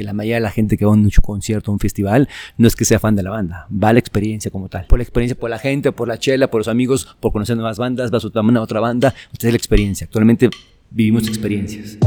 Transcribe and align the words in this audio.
que 0.00 0.04
la 0.04 0.14
mayoría 0.14 0.36
de 0.36 0.40
la 0.40 0.50
gente 0.50 0.78
que 0.78 0.86
va 0.86 0.92
a 0.92 0.94
un 0.94 1.10
concierto, 1.22 1.70
a 1.70 1.74
un 1.74 1.78
festival, 1.78 2.26
no 2.56 2.66
es 2.66 2.74
que 2.74 2.86
sea 2.86 2.98
fan 2.98 3.16
de 3.16 3.22
la 3.22 3.28
banda, 3.28 3.66
va 3.70 3.92
la 3.92 3.98
experiencia 3.98 4.50
como 4.50 4.70
tal. 4.70 4.86
Por 4.86 4.98
la 4.98 5.02
experiencia, 5.02 5.38
por 5.38 5.50
la 5.50 5.58
gente, 5.58 5.92
por 5.92 6.08
la 6.08 6.18
chela, 6.18 6.50
por 6.50 6.60
los 6.60 6.68
amigos, 6.68 7.16
por 7.20 7.32
conocer 7.32 7.54
nuevas 7.56 7.76
bandas, 7.76 8.10
va 8.10 8.16
a 8.16 8.40
una 8.40 8.62
otra 8.62 8.80
banda. 8.80 9.14
Entonces 9.26 9.48
es 9.48 9.52
la 9.52 9.58
experiencia. 9.58 10.06
Actualmente 10.06 10.48
vivimos 10.90 11.28
experiencias. 11.28 11.98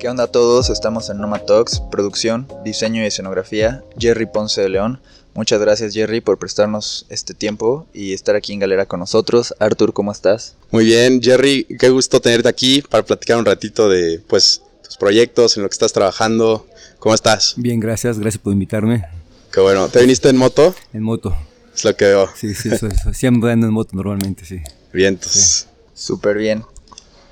¿Qué 0.00 0.08
onda 0.08 0.24
a 0.24 0.26
todos? 0.26 0.68
Estamos 0.68 1.10
en 1.10 1.18
Noma 1.18 1.38
Talks, 1.38 1.80
producción, 1.92 2.48
diseño 2.64 3.04
y 3.04 3.06
escenografía. 3.06 3.84
Jerry 3.98 4.26
Ponce 4.26 4.62
de 4.62 4.68
León. 4.68 5.00
Muchas 5.38 5.60
gracias 5.60 5.94
Jerry 5.94 6.20
por 6.20 6.36
prestarnos 6.36 7.06
este 7.10 7.32
tiempo 7.32 7.86
y 7.94 8.12
estar 8.12 8.34
aquí 8.34 8.52
en 8.52 8.58
Galera 8.58 8.86
con 8.86 8.98
nosotros. 8.98 9.54
Artur, 9.60 9.92
¿cómo 9.92 10.10
estás? 10.10 10.56
Muy 10.72 10.84
bien, 10.84 11.22
Jerry, 11.22 11.64
qué 11.78 11.90
gusto 11.90 12.20
tenerte 12.20 12.48
aquí 12.48 12.82
para 12.82 13.04
platicar 13.04 13.38
un 13.38 13.44
ratito 13.44 13.88
de 13.88 14.20
pues 14.26 14.62
tus 14.82 14.96
proyectos, 14.96 15.56
en 15.56 15.62
lo 15.62 15.68
que 15.68 15.74
estás 15.74 15.92
trabajando. 15.92 16.66
¿Cómo 16.98 17.14
estás? 17.14 17.54
Bien, 17.56 17.78
gracias, 17.78 18.18
gracias 18.18 18.42
por 18.42 18.52
invitarme. 18.52 19.04
Qué 19.52 19.60
bueno. 19.60 19.88
¿Te 19.88 20.00
viniste 20.00 20.28
en 20.28 20.38
moto? 20.38 20.74
En 20.92 21.04
moto. 21.04 21.36
Es 21.72 21.84
lo 21.84 21.94
que 21.94 22.06
veo. 22.06 22.28
Sí, 22.34 22.52
sí, 22.56 22.70
eso, 22.72 22.88
siempre 23.14 23.52
ando 23.52 23.68
en 23.68 23.72
moto 23.72 23.90
normalmente, 23.94 24.44
sí. 24.44 24.58
Vientos. 24.92 25.68
Súper 25.94 26.36
bien. 26.36 26.64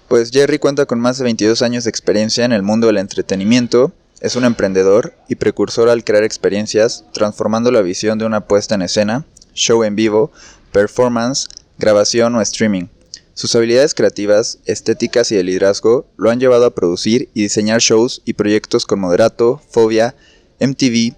Pues 0.07 0.31
Jerry 0.31 0.61
cuenta 0.61 0.87
con 0.87 1.01
más 1.01 1.19
de 1.19 1.25
22 1.25 1.61
años 1.61 1.83
de 1.83 1.91
experiencia 1.91 2.45
en 2.45 2.53
el 2.53 2.63
mundo 2.63 2.87
del 2.87 2.99
entretenimiento, 2.99 3.93
es 4.21 4.37
un 4.37 4.45
emprendedor 4.45 5.15
y 5.29 5.37
precursor 5.37 5.89
al 5.89 6.05
crear 6.05 6.25
experiencias, 6.25 7.05
transformando 7.13 7.71
la 7.71 7.83
visión 7.83 8.19
de 8.19 8.25
una 8.25 8.47
puesta 8.47 8.75
en 8.75 8.83
escena, 8.83 9.25
show 9.55 9.85
en 9.85 9.97
vivo, 9.97 10.31
performance, 10.73 11.49
grabación 11.79 12.35
o 12.35 12.41
streaming. 12.41 12.87
Sus 13.35 13.55
habilidades 13.55 13.95
creativas, 13.95 14.61
estéticas 14.65 15.31
y 15.31 15.37
de 15.37 15.45
liderazgo 15.45 16.07
lo 16.17 16.31
han 16.31 16.41
llevado 16.41 16.65
a 16.65 16.75
producir 16.75 17.29
y 17.35 17.43
diseñar 17.43 17.81
shows 17.81 18.23
y 18.25 18.33
proyectos 18.33 18.87
con 18.87 19.01
Moderato, 19.01 19.61
Fobia, 19.71 20.15
MTV, 20.59 21.15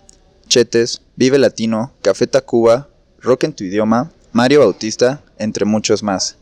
Chetes, 0.48 1.02
Vive 1.14 1.38
Latino, 1.38 1.92
Café 2.02 2.26
Tacuba, 2.26 2.88
Rock 3.20 3.44
en 3.44 3.52
tu 3.52 3.64
idioma, 3.64 4.10
Mario 4.32 4.60
Bautista, 4.60 5.22
entre 5.38 5.64
muchos 5.64 6.02
más. 6.02 6.37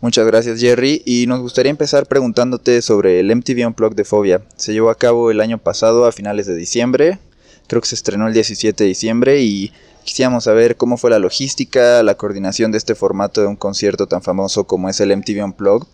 Muchas 0.00 0.26
gracias 0.26 0.60
Jerry 0.60 1.02
y 1.04 1.26
nos 1.26 1.40
gustaría 1.40 1.70
empezar 1.70 2.06
preguntándote 2.06 2.82
sobre 2.82 3.18
el 3.18 3.34
MTV 3.34 3.66
Unplugged 3.66 3.96
de 3.96 4.04
Fobia. 4.04 4.42
Se 4.56 4.72
llevó 4.72 4.90
a 4.90 4.94
cabo 4.94 5.32
el 5.32 5.40
año 5.40 5.58
pasado 5.58 6.06
a 6.06 6.12
finales 6.12 6.46
de 6.46 6.54
diciembre, 6.54 7.18
creo 7.66 7.82
que 7.82 7.88
se 7.88 7.96
estrenó 7.96 8.28
el 8.28 8.32
17 8.34 8.84
de 8.84 8.88
diciembre 8.88 9.40
y 9.40 9.72
quisiéramos 10.04 10.44
saber 10.44 10.76
cómo 10.76 10.98
fue 10.98 11.10
la 11.10 11.18
logística, 11.18 12.00
la 12.04 12.14
coordinación 12.14 12.70
de 12.70 12.78
este 12.78 12.94
formato 12.94 13.40
de 13.40 13.48
un 13.48 13.56
concierto 13.56 14.06
tan 14.06 14.22
famoso 14.22 14.64
como 14.68 14.88
es 14.88 15.00
el 15.00 15.16
MTV 15.16 15.44
Unplugged. 15.44 15.88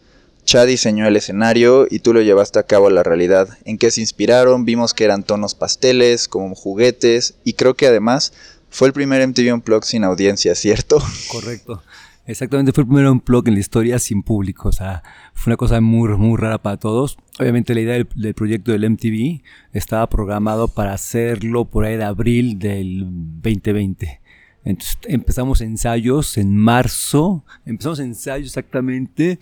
Chad 0.45 0.67
diseñó 0.67 1.07
el 1.09 1.17
escenario 1.17 1.87
y 1.91 2.01
tú 2.01 2.13
lo 2.13 2.21
llevaste 2.21 2.59
a 2.59 2.65
cabo 2.65 2.89
a 2.89 2.91
la 2.91 3.03
realidad. 3.03 3.49
¿En 3.65 3.79
qué 3.79 3.91
se 3.91 4.03
inspiraron? 4.03 4.67
Vimos 4.67 4.93
que 4.93 5.05
eran 5.05 5.23
tonos 5.23 5.55
pasteles, 5.55 6.29
como 6.29 6.55
juguetes 6.55 7.37
y 7.43 7.55
creo 7.55 7.73
que 7.73 7.87
además 7.87 8.35
fue 8.69 8.89
el 8.89 8.93
primer 8.93 9.27
MTV 9.27 9.55
Unplugged 9.55 9.87
sin 9.87 10.05
audiencia, 10.05 10.55
¿cierto? 10.55 11.03
Correcto. 11.29 11.83
Exactamente, 12.27 12.73
fue 12.73 12.83
el 12.83 12.89
primero 12.89 13.13
un 13.13 13.23
blog 13.25 13.49
en 13.49 13.55
la 13.55 13.61
historia 13.61 13.99
sin 13.99 14.23
público, 14.23 14.71
o 14.71 14.73
sea, 14.73 15.03
fue 15.35 15.51
una 15.51 15.59
cosa 15.59 15.81
muy, 15.83 16.09
muy 16.17 16.39
rara 16.39 16.57
para 16.57 16.79
todos. 16.79 17.19
Obviamente 17.39 17.75
la 17.75 17.83
idea 17.83 17.95
del, 17.95 18.35
proyecto 18.35 18.73
del 18.73 18.89
MTV 18.89 19.43
estaba 19.73 20.09
programado 20.09 20.69
para 20.69 20.95
hacerlo 20.95 21.67
por 21.67 21.85
ahí 21.85 21.99
de 21.99 22.05
abril 22.05 22.59
del 22.59 23.05
2020. 23.43 24.21
Entonces 24.65 24.99
empezamos 25.05 25.61
ensayos 25.61 26.39
en 26.39 26.57
marzo, 26.57 27.45
empezamos 27.67 27.99
ensayos 27.99 28.47
exactamente 28.47 29.39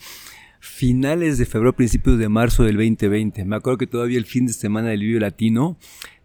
finales 0.58 1.38
de 1.38 1.46
febrero, 1.46 1.76
principios 1.76 2.18
de 2.18 2.28
marzo 2.28 2.64
del 2.64 2.76
2020. 2.76 3.44
Me 3.44 3.54
acuerdo 3.54 3.78
que 3.78 3.86
todavía 3.86 4.18
el 4.18 4.26
fin 4.26 4.46
de 4.46 4.52
semana 4.52 4.88
del 4.88 5.00
Vivo 5.00 5.20
Latino 5.20 5.76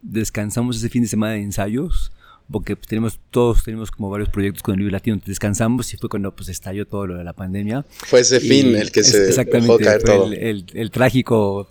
descansamos 0.02 0.78
ese 0.78 0.90
fin 0.90 1.04
de 1.04 1.08
semana 1.08 1.34
de 1.34 1.44
ensayos 1.44 2.12
porque 2.52 2.76
pues, 2.76 2.88
tenemos, 2.88 3.20
todos 3.30 3.64
tenemos 3.64 3.92
como 3.92 4.10
varios 4.10 4.30
proyectos 4.30 4.64
con 4.64 4.74
el 4.76 4.80
libro 4.80 4.92
latino, 4.92 5.20
descansamos 5.26 5.94
y 5.94 5.98
fue 5.98 6.10
cuando 6.10 6.36
pues 6.36 6.50
estalló 6.50 6.88
todo 6.88 7.08
lo 7.08 7.18
de 7.18 7.24
la 7.24 7.34
pandemia. 7.34 7.86
Fue 7.90 8.22
ese 8.22 8.40
fin 8.40 8.76
el 8.76 8.92
que 8.92 9.04
se 9.04 9.28
exactamente, 9.28 9.84
dejó 9.84 10.00
todo. 10.00 10.32
El, 10.32 10.66
el, 10.74 10.92
trágico 10.92 11.70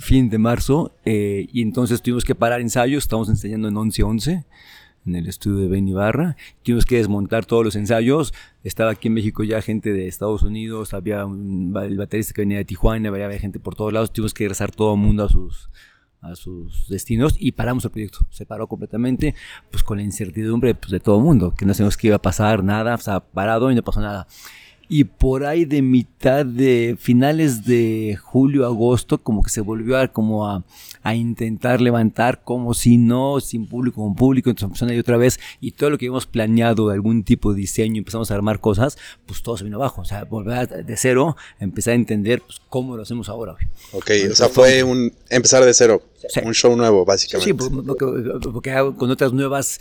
fin 0.00 0.28
de 0.28 0.38
marzo 0.38 0.92
eh, 1.04 1.46
y 1.52 1.62
entonces 1.62 2.02
tuvimos 2.02 2.24
que 2.24 2.34
parar 2.34 2.60
ensayos, 2.60 3.04
estamos 3.04 3.28
enseñando 3.28 3.68
en 3.68 3.74
11-11 3.74 4.44
en 5.06 5.16
el 5.16 5.26
estudio 5.26 5.58
de 5.60 5.68
Ben 5.68 5.88
Ibarra, 5.88 6.36
tuvimos 6.62 6.84
que 6.84 6.96
desmontar 6.96 7.46
todos 7.46 7.64
los 7.64 7.76
ensayos, 7.76 8.34
estaba 8.62 8.90
aquí 8.90 9.08
en 9.08 9.14
México 9.14 9.42
ya 9.42 9.62
gente 9.62 9.92
de 9.92 10.06
Estados 10.06 10.42
Unidos, 10.42 10.92
había 10.92 11.24
un, 11.24 11.74
el 11.82 11.96
baterista 11.96 12.34
que 12.34 12.42
venía 12.42 12.58
de 12.58 12.66
Tijuana, 12.66 13.08
había 13.08 13.38
gente 13.38 13.58
por 13.58 13.74
todos 13.74 13.92
lados, 13.92 14.12
tuvimos 14.12 14.34
que 14.34 14.44
regresar 14.44 14.70
todo 14.70 14.94
el 14.94 15.00
mundo 15.00 15.24
a 15.24 15.28
sus 15.30 15.70
a 16.20 16.34
sus 16.34 16.88
destinos 16.88 17.34
y 17.38 17.52
paramos 17.52 17.84
el 17.84 17.90
proyecto. 17.90 18.20
Se 18.30 18.46
paró 18.46 18.66
completamente, 18.66 19.34
pues 19.70 19.82
con 19.82 19.98
la 19.98 20.04
incertidumbre 20.04 20.74
pues, 20.74 20.90
de 20.90 21.00
todo 21.00 21.18
el 21.18 21.24
mundo, 21.24 21.54
que 21.54 21.64
no 21.64 21.74
sabemos 21.74 21.96
qué 21.96 22.08
iba 22.08 22.16
a 22.16 22.22
pasar, 22.22 22.64
nada, 22.64 22.94
o 22.94 22.98
sea, 22.98 23.20
parado 23.20 23.70
y 23.70 23.74
no 23.74 23.82
pasó 23.82 24.00
nada 24.00 24.26
y 24.88 25.04
por 25.04 25.44
ahí 25.44 25.66
de 25.66 25.82
mitad 25.82 26.46
de 26.46 26.96
finales 26.98 27.64
de 27.64 28.18
julio, 28.20 28.64
agosto, 28.64 29.18
como 29.18 29.42
que 29.42 29.50
se 29.50 29.60
volvió 29.60 29.98
a, 29.98 30.08
como 30.08 30.48
a, 30.48 30.64
a 31.02 31.14
intentar 31.14 31.80
levantar, 31.80 32.42
como 32.42 32.72
si 32.72 32.96
no, 32.96 33.40
sin 33.40 33.66
público, 33.66 34.02
con 34.02 34.14
público, 34.14 34.48
entonces 34.48 34.82
empezó 34.82 34.96
a 34.96 35.00
otra 35.00 35.16
vez 35.18 35.38
y 35.60 35.72
todo 35.72 35.90
lo 35.90 35.98
que 35.98 36.06
habíamos 36.06 36.26
planeado, 36.26 36.88
algún 36.90 37.22
tipo 37.22 37.52
de 37.52 37.60
diseño, 37.60 37.98
empezamos 37.98 38.30
a 38.30 38.34
armar 38.34 38.60
cosas, 38.60 38.96
pues 39.26 39.42
todo 39.42 39.58
se 39.58 39.64
vino 39.64 39.76
abajo, 39.76 40.00
o 40.02 40.04
sea, 40.06 40.24
volver 40.24 40.68
de 40.68 40.96
cero, 40.96 41.36
empezar 41.60 41.92
a 41.92 41.96
entender 41.96 42.40
pues, 42.40 42.60
cómo 42.68 42.96
lo 42.96 43.02
hacemos 43.02 43.28
ahora. 43.28 43.56
Ok, 43.92 44.10
o 44.30 44.34
sea, 44.34 44.48
fue 44.48 44.82
un 44.82 45.12
empezar 45.28 45.64
de 45.64 45.74
cero, 45.74 46.02
un 46.44 46.54
show 46.54 46.74
nuevo, 46.76 47.04
básicamente. 47.04 47.50
Sí, 47.50 47.70
porque, 47.84 48.50
porque 48.50 48.94
con 48.96 49.10
otras 49.10 49.32
nuevas 49.32 49.80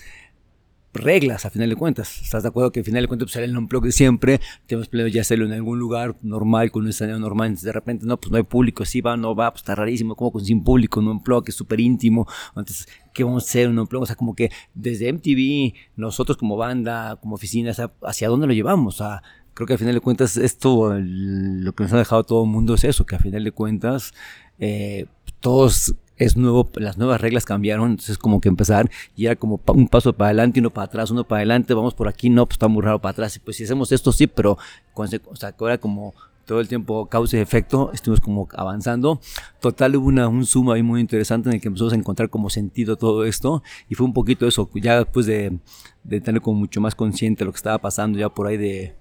reglas 0.97 1.45
a 1.45 1.49
final 1.49 1.69
de 1.69 1.75
cuentas. 1.75 2.21
¿Estás 2.21 2.43
de 2.43 2.49
acuerdo 2.49 2.71
que 2.71 2.81
a 2.81 2.83
final 2.83 3.03
de 3.03 3.07
cuentas 3.07 3.31
pues, 3.31 3.43
el 3.43 3.53
non 3.53 3.67
de 3.67 3.91
siempre? 3.91 4.39
Tenemos 4.65 4.87
planeado 4.87 5.09
ya 5.09 5.21
hacerlo 5.21 5.45
en 5.45 5.53
algún 5.53 5.79
lugar 5.79 6.15
normal, 6.21 6.71
con 6.71 6.83
un 6.83 6.89
escenario 6.89 7.19
normal. 7.19 7.47
Entonces 7.47 7.65
de 7.65 7.71
repente, 7.71 8.05
no, 8.05 8.17
pues 8.17 8.31
no 8.31 8.37
hay 8.37 8.43
público, 8.43 8.85
sí 8.85 9.01
va, 9.01 9.17
no 9.17 9.35
va, 9.35 9.51
pues 9.51 9.61
está 9.61 9.75
rarísimo, 9.75 10.15
como 10.15 10.31
con 10.31 10.43
sin 10.43 10.63
público, 10.63 10.99
un 10.99 11.21
blog 11.23 11.43
que 11.45 11.51
es 11.51 11.57
súper 11.57 11.79
íntimo. 11.79 12.27
Entonces, 12.49 12.87
¿qué 13.13 13.23
vamos 13.23 13.43
a 13.43 13.47
hacer? 13.47 13.69
Un 13.69 13.85
blog, 13.85 14.03
o 14.03 14.05
sea, 14.05 14.15
como 14.15 14.35
que 14.35 14.51
desde 14.73 15.11
MTV, 15.11 15.73
nosotros 15.95 16.37
como 16.37 16.57
banda, 16.57 17.17
como 17.17 17.35
oficina, 17.35 17.71
¿hacia 18.01 18.29
dónde 18.29 18.47
lo 18.47 18.53
llevamos? 18.53 18.97
Sea, 18.97 19.21
creo 19.53 19.65
que 19.65 19.73
a 19.73 19.77
final 19.77 19.95
de 19.95 20.01
cuentas 20.01 20.37
esto, 20.37 20.93
lo 20.99 21.73
que 21.73 21.83
nos 21.83 21.93
ha 21.93 21.97
dejado 21.97 22.23
todo 22.23 22.43
el 22.43 22.49
mundo 22.49 22.75
es 22.75 22.83
eso, 22.83 23.05
que 23.05 23.15
a 23.15 23.19
final 23.19 23.43
de 23.43 23.51
cuentas 23.51 24.13
eh, 24.59 25.05
todos 25.39 25.95
es 26.17 26.35
nuevo, 26.35 26.69
las 26.75 26.97
nuevas 26.97 27.22
reglas 27.22 27.45
cambiaron, 27.45 27.91
entonces 27.91 28.17
como 28.17 28.41
que 28.41 28.50
empezar 28.50 28.89
y 29.16 29.25
era 29.25 29.35
como 29.35 29.61
un 29.67 29.88
paso 29.88 30.13
para 30.13 30.29
adelante, 30.29 30.59
uno 30.59 30.72
para 30.72 30.85
atrás, 30.85 31.11
uno 31.11 31.23
para 31.23 31.39
adelante, 31.39 31.73
vamos 31.73 31.94
por 31.94 32.07
aquí, 32.07 32.29
no, 32.29 32.45
pues 32.45 32.55
está 32.55 32.67
muy 32.67 32.81
raro 32.81 33.00
para 33.00 33.11
atrás, 33.11 33.35
y 33.35 33.39
pues 33.39 33.57
si 33.57 33.63
hacemos 33.63 33.91
esto 33.91 34.11
sí, 34.11 34.27
pero 34.27 34.57
o 34.94 35.35
sea, 35.35 35.53
era 35.59 35.77
como 35.77 36.13
todo 36.45 36.61
el 36.61 36.67
tiempo 36.67 37.07
causa 37.07 37.38
y 37.38 37.41
efecto, 37.41 37.91
estuvimos 37.94 38.22
como 38.22 38.47
avanzando. 38.53 39.19
Total 39.59 39.95
hubo 39.97 40.07
una, 40.07 40.29
un 40.29 40.45
zoom 40.45 40.72
ahí 40.72 40.81
muy 40.81 41.01
interesante 41.01 41.50
en 41.50 41.56
el 41.56 41.61
que 41.61 41.67
empezamos 41.67 41.91
a 41.91 41.97
encontrar 41.97 42.29
como 42.29 42.50
sentido 42.50 42.95
todo 42.95 43.25
esto 43.25 43.61
y 43.89 43.95
fue 43.95 44.06
un 44.06 44.13
poquito 44.13 44.47
eso, 44.47 44.69
ya 44.73 44.97
después 44.97 45.25
de, 45.25 45.59
de 46.06 46.22
tener 46.22 46.41
como 46.41 46.59
mucho 46.59 46.79
más 46.79 46.95
consciente 46.95 47.44
lo 47.44 47.51
que 47.51 47.57
estaba 47.57 47.77
pasando 47.79 48.17
ya 48.17 48.29
por 48.29 48.47
ahí 48.47 48.56
de, 48.56 48.95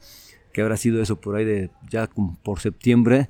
que 0.53 0.61
habrá 0.61 0.77
sido 0.77 1.01
eso 1.01 1.17
por 1.17 1.37
ahí 1.37 1.45
de, 1.45 1.71
ya 1.89 2.09
como 2.09 2.37
por 2.43 2.61
septiembre, 2.61 3.29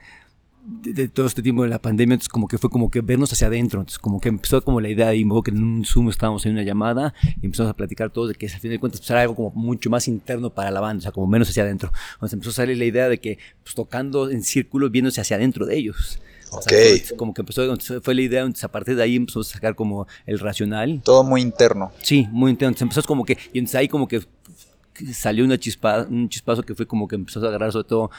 de, 0.66 1.09
todo 1.09 1.27
este 1.27 1.43
tiempo 1.43 1.62
de 1.62 1.69
la 1.69 1.78
pandemia, 1.78 2.15
entonces 2.15 2.28
como 2.28 2.49
que 2.49 2.59
fue 2.59 2.69
como 2.69 2.91
que 2.91 3.00
vernos 3.00 3.32
hacia 3.32 3.47
adentro, 3.47 3.81
entonces 3.81 3.99
como 3.99 4.21
que 4.21 4.28
empezó 4.28 4.62
como 4.62 4.81
la 4.81 4.88
idea 4.88 5.15
y 5.15 5.25
me 5.25 5.41
que 5.43 5.50
en 5.50 5.62
un 5.62 5.84
Zoom 5.84 6.09
estábamos 6.09 6.44
en 6.47 6.53
una 6.53 6.62
llamada 6.62 7.15
y 7.41 7.47
empezamos 7.47 7.71
a 7.71 7.75
platicar 7.75 8.10
todos 8.10 8.28
de 8.31 8.34
que 8.34 8.47
al 8.47 8.60
fin 8.60 8.71
de 8.71 8.81
cuentas 8.81 9.00
pues, 9.00 9.10
era 9.10 9.22
algo 9.22 9.37
como 9.37 9.50
mucho 9.50 9.91
más 9.91 10.09
interno 10.09 10.50
para 10.50 10.71
la 10.71 10.81
banda, 10.81 10.99
o 10.99 11.03
sea, 11.03 11.12
como 11.12 11.27
menos 11.27 11.49
hacia 11.49 11.62
adentro. 11.62 11.93
Entonces 12.15 12.34
empezó 12.34 12.50
a 12.50 12.54
salir 12.54 12.78
la 12.78 12.84
idea 12.84 13.09
de 13.09 13.19
que 13.19 13.38
pues, 13.62 13.75
tocando 13.75 14.31
en 14.31 14.43
círculos 14.43 14.91
viéndose 14.91 15.21
hacia 15.21 15.37
adentro 15.37 15.66
de 15.66 15.77
ellos. 15.77 16.21
Okay. 16.49 17.03
como 17.16 17.34
que 17.34 17.42
empezó, 17.42 17.77
fue 18.03 18.15
la 18.15 18.22
idea, 18.22 18.41
entonces 18.41 18.65
a 18.65 18.69
partir 18.69 18.95
de 18.95 19.03
ahí 19.03 19.16
empezó 19.16 19.41
a 19.41 19.45
sacar 19.45 19.74
como 19.74 20.07
el 20.27 20.39
racional. 20.39 21.01
Todo 21.04 21.24
muy 21.24 21.42
interno. 21.42 21.92
Sí, 22.03 22.28
muy 22.30 22.51
interno. 22.53 22.71
Entonces 22.71 22.83
empezó 22.83 23.03
como 23.03 23.24
que, 23.24 23.36
y 23.53 23.59
entonces 23.59 23.74
ahí 23.74 23.89
como 23.89 24.07
que 24.07 24.22
salió 25.12 25.45
una 25.45 25.59
chispa, 25.59 26.07
un 26.09 26.28
chispazo 26.28 26.62
que 26.62 26.74
fue 26.74 26.86
como 26.86 27.07
que 27.09 27.16
empezó 27.16 27.45
a 27.45 27.48
agarrar 27.48 27.72
sobre 27.72 27.89
todo 27.89 28.10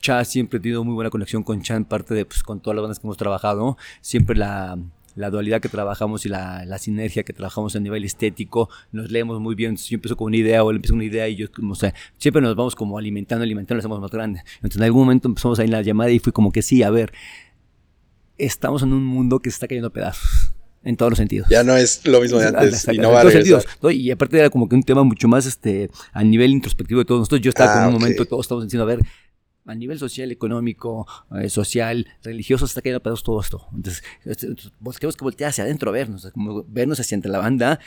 Cha 0.00 0.24
siempre 0.24 0.58
he 0.58 0.60
tenido 0.60 0.82
muy 0.84 0.94
buena 0.94 1.10
conexión 1.10 1.42
con 1.42 1.62
Chan, 1.62 1.84
parte 1.84 2.14
de 2.14 2.24
pues, 2.24 2.42
con 2.42 2.60
todas 2.60 2.76
las 2.76 2.82
bandas 2.82 2.98
que 2.98 3.06
hemos 3.06 3.16
trabajado. 3.16 3.76
Siempre 4.00 4.36
la, 4.36 4.78
la 5.14 5.30
dualidad 5.30 5.60
que 5.60 5.68
trabajamos 5.68 6.24
y 6.26 6.28
la, 6.28 6.64
la, 6.64 6.78
sinergia 6.78 7.22
que 7.22 7.32
trabajamos 7.32 7.76
a 7.76 7.80
nivel 7.80 8.04
estético, 8.04 8.68
nos 8.92 9.10
leemos 9.10 9.40
muy 9.40 9.54
bien. 9.54 9.70
Entonces 9.70 9.90
yo 9.90 9.96
empiezo 9.96 10.16
con 10.16 10.28
una 10.28 10.36
idea 10.36 10.64
o 10.64 10.70
él 10.70 10.76
empieza 10.76 10.92
con 10.92 10.98
una 10.98 11.04
idea 11.04 11.28
y 11.28 11.36
yo, 11.36 11.46
o 11.68 11.74
sea, 11.74 11.94
siempre 12.18 12.42
nos 12.42 12.56
vamos 12.56 12.74
como 12.74 12.98
alimentando, 12.98 13.42
alimentando, 13.42 13.76
nos 13.76 13.84
hacemos 13.84 14.00
más 14.00 14.10
grandes. 14.10 14.42
Entonces 14.56 14.78
en 14.78 14.84
algún 14.84 15.02
momento 15.02 15.28
empezamos 15.28 15.58
ahí 15.58 15.66
en 15.66 15.72
la 15.72 15.82
llamada 15.82 16.10
y 16.10 16.18
fue 16.18 16.32
como 16.32 16.52
que 16.52 16.62
sí, 16.62 16.82
a 16.82 16.90
ver, 16.90 17.12
estamos 18.38 18.82
en 18.82 18.92
un 18.92 19.04
mundo 19.04 19.40
que 19.40 19.50
se 19.50 19.54
está 19.54 19.68
cayendo 19.68 19.88
a 19.88 19.92
pedazos. 19.92 20.54
En 20.82 20.96
todos 20.96 21.10
los 21.10 21.18
sentidos. 21.18 21.46
Ya 21.50 21.62
no 21.62 21.76
es 21.76 22.06
lo 22.06 22.22
mismo 22.22 22.38
de 22.38 22.46
antes. 22.46 22.88
y 22.90 22.96
no 22.96 23.10
va 23.10 23.20
a 23.20 23.30
sentidos, 23.30 23.66
Y 23.90 24.10
aparte 24.10 24.38
era 24.38 24.48
como 24.48 24.66
que 24.66 24.74
un 24.74 24.82
tema 24.82 25.02
mucho 25.02 25.28
más 25.28 25.44
este, 25.44 25.90
a 26.10 26.24
nivel 26.24 26.52
introspectivo 26.52 27.00
de 27.00 27.04
todos 27.04 27.18
nosotros. 27.18 27.42
Yo 27.42 27.50
estaba 27.50 27.74
con 27.74 27.82
ah, 27.82 27.88
un 27.88 27.92
momento, 27.92 28.24
todos 28.24 28.46
estamos 28.46 28.64
diciendo, 28.64 28.84
a 28.84 28.86
ver, 28.86 29.00
a 29.66 29.74
nivel 29.74 29.98
social, 29.98 30.30
económico, 30.32 31.06
eh, 31.38 31.48
social, 31.48 32.06
religioso, 32.22 32.64
está 32.64 32.80
cayendo 32.80 32.98
a 32.98 33.02
pedazos 33.02 33.22
todo 33.22 33.40
esto. 33.40 33.66
Entonces, 33.74 34.02
este, 34.24 34.54
tenemos 34.54 35.16
que 35.16 35.24
voltear 35.24 35.50
hacia 35.50 35.64
adentro 35.64 35.90
a 35.90 35.92
vernos, 35.92 36.28
como 36.32 36.64
vernos 36.64 36.98
hacia 37.00 37.14
entre 37.14 37.30
la 37.30 37.38
banda. 37.38 37.78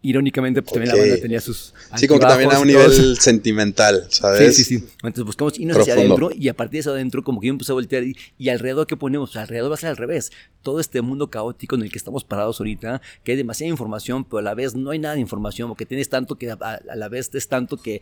Irónicamente, 0.00 0.62
pues 0.62 0.74
también 0.74 0.94
la 0.94 1.02
banda 1.02 1.20
tenía 1.20 1.40
sus. 1.40 1.74
Sí, 1.96 2.06
como 2.06 2.20
que 2.20 2.26
también 2.26 2.52
a 2.52 2.60
un 2.60 2.68
nivel 2.68 3.16
sentimental, 3.18 4.06
¿sabes? 4.10 4.54
Sí, 4.54 4.62
sí, 4.62 4.78
sí. 4.78 4.86
Entonces 5.02 5.24
buscamos 5.24 5.58
irnos 5.58 5.76
hacia 5.76 5.94
adentro 5.94 6.30
y 6.32 6.48
a 6.48 6.54
partir 6.54 6.74
de 6.74 6.78
eso 6.78 6.92
adentro, 6.92 7.24
como 7.24 7.40
que 7.40 7.48
yo 7.48 7.52
empecé 7.52 7.72
a 7.72 7.74
voltear 7.74 8.04
y, 8.04 8.16
y 8.38 8.48
alrededor, 8.48 8.86
¿qué 8.86 8.96
ponemos? 8.96 9.34
Alrededor 9.34 9.72
va 9.72 9.74
a 9.74 9.78
ser 9.78 9.90
al 9.90 9.96
revés. 9.96 10.30
Todo 10.62 10.78
este 10.78 11.02
mundo 11.02 11.30
caótico 11.30 11.74
en 11.74 11.82
el 11.82 11.90
que 11.90 11.98
estamos 11.98 12.22
parados 12.22 12.60
ahorita, 12.60 13.02
que 13.24 13.32
hay 13.32 13.36
demasiada 13.36 13.70
información, 13.70 14.24
pero 14.24 14.38
a 14.38 14.42
la 14.42 14.54
vez 14.54 14.76
no 14.76 14.90
hay 14.90 15.00
nada 15.00 15.16
de 15.16 15.20
información, 15.20 15.68
porque 15.68 15.84
tienes 15.84 16.08
tanto 16.08 16.36
que 16.36 16.52
a, 16.52 16.54
a 16.54 16.94
la 16.94 17.08
vez 17.08 17.34
es 17.34 17.48
tanto 17.48 17.76
que 17.76 18.00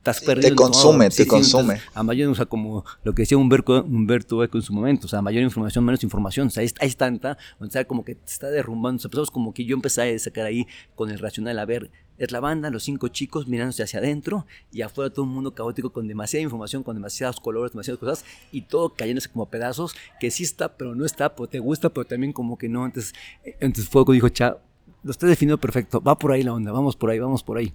estás 0.00 0.22
Te 0.22 0.54
consume, 0.54 1.10
te 1.10 1.26
consume. 1.26 1.78
a 1.94 2.02
mayor, 2.02 2.30
o 2.30 2.34
sea, 2.34 2.46
como 2.46 2.84
lo 3.04 3.14
que 3.14 3.22
decía 3.22 3.36
Humberto, 3.36 3.84
Humberto 3.84 4.42
Eco 4.42 4.56
en 4.56 4.62
su 4.62 4.72
momento, 4.72 5.06
o 5.06 5.10
sea, 5.10 5.20
mayor 5.20 5.42
información, 5.42 5.84
menos 5.84 6.02
información, 6.02 6.46
o 6.46 6.50
sea, 6.50 6.64
hay, 6.80 6.90
tanta, 6.92 7.36
o 7.58 7.66
sea, 7.66 7.84
como 7.84 8.04
que 8.04 8.14
te 8.14 8.30
está 8.30 8.48
derrumbando, 8.48 8.96
o 8.96 9.00
sea, 9.00 9.08
empezamos 9.08 9.30
como 9.30 9.52
que 9.52 9.64
yo 9.64 9.74
empecé 9.76 10.02
a 10.02 10.18
sacar 10.18 10.46
ahí 10.46 10.66
con 10.94 11.10
el 11.10 11.18
racional, 11.18 11.58
a 11.58 11.66
ver, 11.66 11.90
es 12.16 12.32
la 12.32 12.40
banda, 12.40 12.70
los 12.70 12.82
cinco 12.82 13.08
chicos 13.08 13.46
mirándose 13.46 13.82
hacia 13.82 13.98
adentro 13.98 14.46
y 14.70 14.82
afuera 14.82 15.10
todo 15.10 15.24
un 15.24 15.32
mundo 15.32 15.54
caótico 15.54 15.90
con 15.90 16.06
demasiada 16.06 16.42
información, 16.42 16.82
con 16.82 16.94
demasiados 16.94 17.40
colores, 17.40 17.72
demasiadas 17.72 17.98
cosas 17.98 18.24
y 18.52 18.62
todo 18.62 18.90
cayéndose 18.90 19.30
como 19.30 19.46
pedazos, 19.46 19.94
que 20.18 20.30
sí 20.30 20.42
está, 20.42 20.76
pero 20.76 20.94
no 20.94 21.04
está, 21.04 21.34
pero 21.34 21.48
te 21.48 21.58
gusta, 21.58 21.88
pero 21.88 22.06
también 22.06 22.32
como 22.32 22.58
que 22.58 22.68
no, 22.68 22.84
entonces, 22.86 23.14
entonces 23.42 23.88
Fuego 23.88 24.12
dijo, 24.12 24.28
chao, 24.28 24.60
lo 25.02 25.10
está 25.10 25.26
definido 25.26 25.58
perfecto, 25.58 26.00
va 26.00 26.18
por 26.18 26.32
ahí 26.32 26.42
la 26.42 26.52
onda, 26.52 26.72
vamos 26.72 26.96
por 26.96 27.10
ahí, 27.10 27.18
vamos 27.18 27.42
por 27.42 27.58
ahí. 27.58 27.72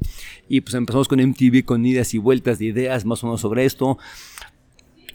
Y 0.47 0.61
pues 0.61 0.75
empezamos 0.75 1.07
con 1.07 1.19
MTV, 1.19 1.65
con 1.65 1.85
ideas 1.85 2.13
y 2.13 2.17
vueltas 2.17 2.59
de 2.59 2.65
ideas 2.65 3.05
más 3.05 3.23
o 3.23 3.27
menos 3.27 3.41
sobre 3.41 3.65
esto. 3.65 3.97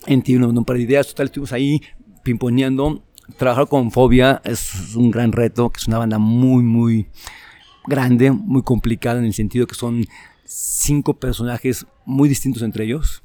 MTV 0.06 0.44
un, 0.44 0.64
par 0.64 0.76
de 0.76 0.82
ideas, 0.82 1.08
total, 1.08 1.26
estuvimos 1.26 1.52
ahí 1.52 1.82
pimponeando. 2.22 3.02
Trabajar 3.36 3.68
con 3.68 3.92
Fobia 3.92 4.42
es 4.44 4.96
un 4.96 5.10
gran 5.10 5.30
reto, 5.30 5.70
que 5.70 5.78
es 5.78 5.86
una 5.86 5.98
banda 5.98 6.18
muy, 6.18 6.64
muy 6.64 7.06
grande, 7.86 8.30
muy 8.32 8.62
complicada 8.62 9.20
en 9.20 9.26
el 9.26 9.34
sentido 9.34 9.66
que 9.66 9.74
son 9.74 10.04
cinco 10.44 11.14
personajes 11.14 11.86
muy 12.04 12.28
distintos 12.28 12.62
entre 12.62 12.84
ellos 12.84 13.22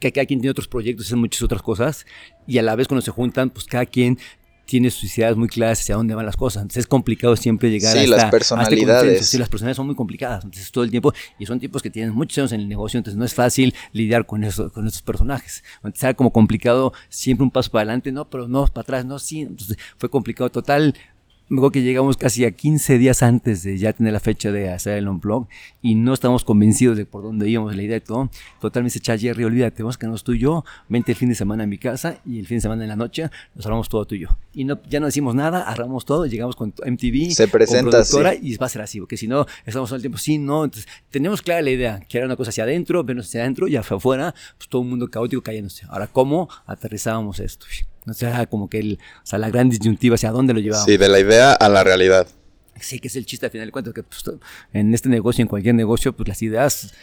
que 0.00 0.12
cada 0.12 0.26
quien 0.26 0.40
tiene 0.40 0.50
otros 0.50 0.68
proyectos 0.68 1.10
y 1.10 1.16
muchas 1.16 1.42
otras 1.42 1.62
cosas, 1.62 2.06
y 2.46 2.58
a 2.58 2.62
la 2.62 2.76
vez 2.76 2.88
cuando 2.88 3.02
se 3.02 3.10
juntan, 3.10 3.50
pues 3.50 3.66
cada 3.66 3.86
quien 3.86 4.18
tiene 4.68 4.90
sus 4.90 5.16
ideas 5.16 5.34
muy 5.34 5.48
claras 5.48 5.80
hacia 5.80 5.94
dónde 5.94 6.14
van 6.14 6.26
las 6.26 6.36
cosas. 6.36 6.60
Entonces 6.60 6.82
es 6.82 6.86
complicado 6.86 7.34
siempre 7.36 7.70
llegar 7.70 7.96
a 7.96 8.00
Sí, 8.02 8.06
las 8.06 8.30
personalidades. 8.30 9.26
sí, 9.26 9.38
las 9.38 9.48
personalidades 9.48 9.78
son 9.78 9.86
muy 9.86 9.94
complicadas. 9.94 10.44
Entonces 10.44 10.70
todo 10.70 10.84
el 10.84 10.90
tiempo, 10.90 11.14
y 11.38 11.46
son 11.46 11.58
tipos 11.58 11.80
que 11.80 11.88
tienen 11.88 12.12
muchos 12.14 12.36
años 12.36 12.52
en 12.52 12.60
el 12.60 12.68
negocio, 12.68 12.98
entonces 12.98 13.16
no 13.16 13.24
es 13.24 13.32
fácil 13.32 13.74
lidiar 13.92 14.26
con, 14.26 14.44
eso, 14.44 14.70
con 14.70 14.86
estos 14.86 15.00
personajes. 15.00 15.64
Entonces 15.76 16.02
era 16.02 16.12
como 16.12 16.34
complicado 16.34 16.92
siempre 17.08 17.44
un 17.44 17.50
paso 17.50 17.70
para 17.70 17.84
adelante, 17.84 18.12
no, 18.12 18.28
pero 18.28 18.46
no, 18.46 18.66
para 18.66 18.82
atrás, 18.82 19.06
no, 19.06 19.18
sí. 19.18 19.40
Entonces 19.40 19.78
fue 19.96 20.10
complicado 20.10 20.50
total. 20.50 20.94
Luego 21.50 21.70
que 21.70 21.80
llegamos 21.80 22.18
casi 22.18 22.44
a 22.44 22.50
15 22.50 22.98
días 22.98 23.22
antes 23.22 23.62
de 23.62 23.78
ya 23.78 23.94
tener 23.94 24.12
la 24.12 24.20
fecha 24.20 24.52
de 24.52 24.70
hacer 24.70 24.98
el 24.98 25.08
on-blog 25.08 25.46
y 25.80 25.94
no 25.94 26.12
estamos 26.12 26.44
convencidos 26.44 26.98
de 26.98 27.06
por 27.06 27.22
dónde 27.22 27.48
íbamos, 27.48 27.74
la 27.74 27.82
idea 27.82 27.94
de 27.94 28.02
todo. 28.02 28.28
Totalmente 28.60 28.98
echa 28.98 29.16
Jerry, 29.16 29.44
olvídate, 29.44 29.82
vamos 29.82 29.96
que 29.96 30.06
nos 30.06 30.24
tú 30.24 30.34
y 30.34 30.40
yo, 30.40 30.64
vente 30.90 31.12
el 31.12 31.16
fin 31.16 31.30
de 31.30 31.34
semana 31.34 31.64
a 31.64 31.66
mi 31.66 31.78
casa 31.78 32.20
y 32.26 32.38
el 32.38 32.46
fin 32.46 32.58
de 32.58 32.60
semana 32.60 32.82
en 32.82 32.90
la 32.90 32.96
noche 32.96 33.30
nos 33.54 33.64
hablamos 33.64 33.88
todo 33.88 34.04
tú 34.04 34.14
y 34.14 34.20
yo. 34.20 34.28
Y 34.52 34.64
no, 34.64 34.78
ya 34.90 35.00
no 35.00 35.06
decimos 35.06 35.34
nada, 35.34 35.62
agarramos 35.62 36.04
todo, 36.04 36.26
llegamos 36.26 36.54
con 36.54 36.74
MTV, 36.84 37.30
Se 37.30 37.48
presenta 37.48 38.04
con 38.04 38.26
y 38.42 38.54
va 38.56 38.66
a 38.66 38.68
ser 38.68 38.82
así, 38.82 39.00
porque 39.00 39.16
si 39.16 39.26
no, 39.26 39.46
estamos 39.64 39.88
todo 39.88 39.96
el 39.96 40.02
tiempo, 40.02 40.18
sí, 40.18 40.36
no. 40.36 40.64
Entonces, 40.64 40.90
tenemos 41.10 41.40
clara 41.40 41.62
la 41.62 41.70
idea, 41.70 42.00
que 42.06 42.18
era 42.18 42.26
una 42.26 42.36
cosa 42.36 42.50
hacia 42.50 42.64
adentro, 42.64 43.02
vernos 43.04 43.26
hacia 43.26 43.40
adentro 43.40 43.68
y 43.68 43.76
afuera, 43.76 44.34
pues 44.58 44.68
todo 44.68 44.82
un 44.82 44.90
mundo 44.90 45.08
caótico 45.08 45.42
cayéndose. 45.42 45.86
Ahora, 45.88 46.08
¿cómo 46.08 46.48
aterrizábamos 46.66 47.40
esto? 47.40 47.66
O 48.10 48.14
sea, 48.14 48.46
como 48.46 48.68
que 48.68 48.78
el, 48.78 48.98
o 49.22 49.26
sea, 49.26 49.38
la 49.38 49.50
gran 49.50 49.70
disyuntiva 49.70 50.14
hacia 50.14 50.30
dónde 50.30 50.54
lo 50.54 50.60
llevamos. 50.60 50.84
Sí, 50.84 50.96
de 50.96 51.08
la 51.08 51.20
idea 51.20 51.52
a 51.52 51.68
la 51.68 51.84
realidad. 51.84 52.26
Sí, 52.80 53.00
que 53.00 53.08
es 53.08 53.16
el 53.16 53.26
chiste 53.26 53.46
al 53.46 53.52
final 53.52 53.68
de 53.68 53.72
cuentas, 53.72 53.94
que 53.94 54.02
pues, 54.02 54.24
en 54.72 54.94
este 54.94 55.08
negocio, 55.08 55.42
en 55.42 55.48
cualquier 55.48 55.74
negocio, 55.74 56.12
pues 56.12 56.28
las 56.28 56.42
ideas, 56.42 56.94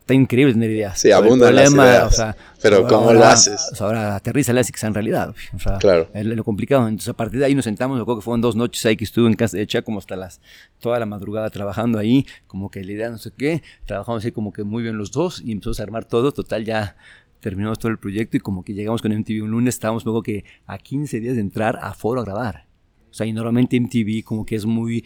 está 0.00 0.14
increíble 0.14 0.52
tener 0.54 0.70
ideas. 0.70 0.98
Sí, 0.98 1.12
abundan 1.12 1.54
las 1.54 1.72
ideas. 1.72 2.04
O 2.04 2.10
sea, 2.10 2.36
pero 2.62 2.86
¿cómo 2.86 3.12
lo 3.12 3.24
haces? 3.24 3.68
O 3.72 3.76
sea, 3.76 3.86
ahora 3.86 4.16
aterriza 4.16 4.52
la 4.52 4.64
que 4.64 4.78
sea 4.78 4.88
en 4.88 4.94
realidad. 4.94 5.34
O 5.54 5.58
sea, 5.58 5.78
claro. 5.78 6.08
es 6.12 6.24
lo 6.24 6.44
complicado. 6.44 6.88
Entonces, 6.88 7.08
a 7.08 7.14
partir 7.14 7.38
de 7.38 7.46
ahí 7.46 7.54
nos 7.54 7.64
sentamos, 7.64 7.98
lo 7.98 8.06
que 8.06 8.22
fueron 8.22 8.40
dos 8.40 8.56
noches 8.56 8.84
ahí 8.86 8.96
que 8.96 9.04
estuve 9.04 9.28
en 9.28 9.34
casa 9.34 9.56
de 9.56 9.66
Cha 9.66 9.82
como 9.82 9.98
hasta 9.98 10.16
las, 10.16 10.40
toda 10.80 10.98
la 10.98 11.06
madrugada 11.06 11.50
trabajando 11.50 11.98
ahí, 11.98 12.26
como 12.46 12.70
que 12.70 12.82
la 12.82 12.92
idea 12.92 13.10
no 13.10 13.18
sé 13.18 13.30
qué, 13.36 13.62
trabajamos 13.86 14.24
ahí 14.24 14.32
como 14.32 14.52
que 14.52 14.64
muy 14.64 14.82
bien 14.82 14.96
los 14.96 15.12
dos 15.12 15.42
y 15.44 15.52
empezamos 15.52 15.80
a 15.80 15.82
armar 15.82 16.04
todo, 16.04 16.32
total 16.32 16.64
ya 16.64 16.96
terminamos 17.40 17.78
todo 17.78 17.90
el 17.90 17.98
proyecto 17.98 18.36
y 18.36 18.40
como 18.40 18.64
que 18.64 18.74
llegamos 18.74 19.02
con 19.02 19.12
MTV 19.12 19.42
un 19.42 19.50
lunes, 19.50 19.74
estábamos 19.74 20.04
luego 20.04 20.22
que 20.22 20.44
a 20.66 20.78
15 20.78 21.20
días 21.20 21.34
de 21.34 21.40
entrar 21.40 21.78
a 21.82 21.94
foro 21.94 22.20
a 22.20 22.24
grabar. 22.24 22.66
O 23.10 23.14
sea, 23.14 23.26
y 23.26 23.32
normalmente 23.32 23.80
MTV 23.80 24.22
como 24.24 24.46
que 24.46 24.54
es 24.56 24.66
muy 24.66 25.04